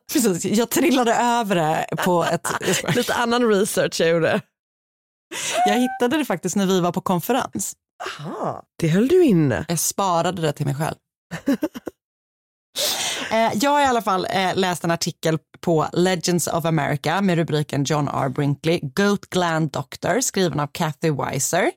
Precis, 0.12 0.44
jag 0.44 0.70
trillade 0.70 1.14
över 1.14 1.54
det 1.54 1.86
på 2.04 2.24
ett... 2.24 2.48
Lite 2.96 3.14
annan 3.14 3.48
research 3.48 4.00
jag 4.00 4.10
gjorde. 4.10 4.40
Jag 5.66 5.74
hittade 5.74 6.16
det 6.16 6.24
faktiskt 6.24 6.56
när 6.56 6.66
vi 6.66 6.80
var 6.80 6.92
på 6.92 7.00
konferens. 7.00 7.76
Aha, 8.04 8.62
det 8.78 8.88
höll 8.88 9.08
du 9.08 9.24
inne. 9.24 9.64
Jag 9.68 9.78
sparade 9.78 10.42
det 10.42 10.52
till 10.52 10.66
mig 10.66 10.74
själv. 10.74 10.96
Eh, 13.30 13.52
jag 13.54 13.70
har 13.70 13.80
i 13.80 13.84
alla 13.84 14.02
fall 14.02 14.26
eh, 14.30 14.54
läst 14.54 14.84
en 14.84 14.90
artikel 14.90 15.38
på 15.60 15.86
Legends 15.92 16.46
of 16.46 16.64
America 16.64 17.20
med 17.20 17.36
rubriken 17.36 17.84
John 17.84 18.08
R. 18.08 18.28
Brinkley, 18.28 18.80
Goat 18.82 19.26
Gland 19.26 19.70
Doctor, 19.70 20.20
skriven 20.20 20.60
av 20.60 20.66
Kathy 20.66 21.10
Weiser. 21.10 21.70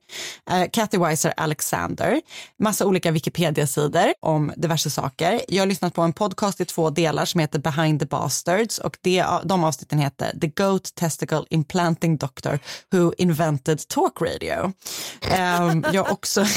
Eh, 0.49 0.69
Kathy 0.73 0.97
Weiser 0.97 1.33
Alexander. 1.37 2.21
Massa 2.59 2.85
olika 2.85 3.11
Wikipedia-sidor 3.11 4.13
om 4.19 4.51
diverse 4.55 4.89
saker. 4.89 5.41
Jag 5.47 5.61
har 5.61 5.67
lyssnat 5.67 5.93
på 5.93 6.01
en 6.01 6.13
podcast 6.13 6.61
i 6.61 6.65
två 6.65 6.89
delar 6.89 7.25
som 7.25 7.39
heter 7.39 7.59
Behind 7.59 7.99
the 7.99 8.05
Bastards 8.05 8.77
och 8.77 8.97
det, 9.01 9.25
de 9.43 9.63
avsnitten 9.63 9.99
heter 9.99 10.39
The 10.41 10.47
Goat 10.47 10.95
Testicle 10.95 11.43
Implanting 11.49 12.17
Doctor 12.17 12.59
Who 12.91 13.13
Invented 13.17 13.87
Talk 13.87 14.21
Radio. 14.21 14.73
Ehm, 15.21 15.85
jag 15.93 16.03
har 16.03 16.11
också 16.11 16.45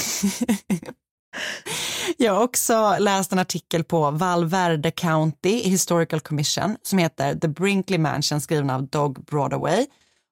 Jag 2.17 2.33
har 2.33 2.43
också 2.43 2.97
läst 2.99 3.33
en 3.33 3.39
artikel 3.39 3.85
på 3.85 4.11
Val 4.11 4.45
Verde 4.45 4.91
County 4.91 5.63
Historical 5.63 6.21
Commission 6.21 6.77
som 6.83 6.99
heter 6.99 7.35
The 7.35 7.49
Brinkley 7.49 7.99
Mansion 7.99 8.41
skriven 8.41 8.71
av 8.71 8.87
Dog 8.87 9.25
Broadway. 9.25 9.87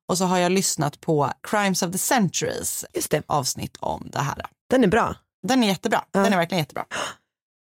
Och 0.09 0.19
så 0.19 0.25
har 0.25 0.39
jag 0.39 0.53
lyssnat 0.53 1.01
på 1.01 1.33
Crimes 1.43 1.83
of 1.83 1.93
the 1.93 1.99
Centuries 1.99 2.85
avsnitt 3.27 3.77
om 3.81 4.09
det 4.13 4.19
här. 4.19 4.47
Den 4.71 4.85
är 4.85 4.89
bra. 4.89 5.17
Den 5.47 5.63
är 5.63 5.69
jättebra. 5.69 6.05
Den 6.11 6.33
är 6.33 6.37
verkligen 6.37 6.63
jättebra. 6.63 6.85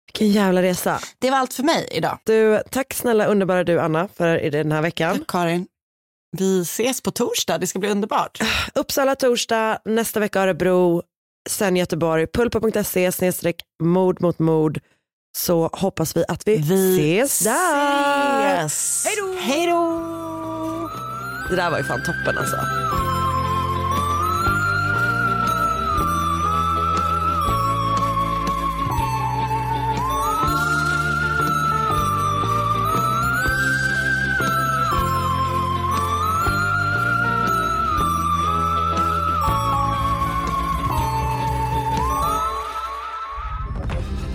Vilken 0.07 0.31
jävla 0.31 0.63
resa. 0.63 1.01
Det 1.19 1.31
var 1.31 1.39
allt 1.39 1.55
för 1.55 1.63
mig 1.63 1.89
idag. 1.91 2.19
Du, 2.25 2.63
tack 2.71 2.95
snälla 2.95 3.25
underbara 3.25 3.65
du 3.65 3.81
Anna 3.81 4.09
för 4.09 4.51
den 4.51 4.73
här 4.73 4.83
veckan. 4.83 5.19
Tack 5.19 5.27
Karin. 5.27 5.67
Vi 6.37 6.61
ses 6.61 7.01
på 7.01 7.11
torsdag. 7.11 7.59
Det 7.59 7.67
ska 7.67 7.79
bli 7.79 7.89
underbart. 7.89 8.39
Uppsala 8.75 9.17
torsdag, 9.17 9.79
nästa 9.85 10.21
vecka 10.21 10.41
Örebro, 10.41 11.03
sen 11.49 11.77
Göteborg. 11.77 12.27
Pulpo.se 12.27 13.13
snedstreck 13.13 13.57
mord 13.83 14.23
mot 14.23 14.39
mord. 14.39 14.79
Så 15.37 15.71
hoppas 15.73 16.17
vi 16.17 16.25
att 16.29 16.43
vi, 16.47 16.57
ses 16.57 17.39
där. 17.39 18.65
Ses. 18.67 19.17
Då. 19.19 19.35
Hej 19.41 19.67
då. 19.67 20.11
Det 21.51 21.57
där 21.57 21.71
var 21.71 21.79
ju 21.79 21.85
fan 21.85 22.01
toppen 22.05 22.39
alltså. 22.39 22.57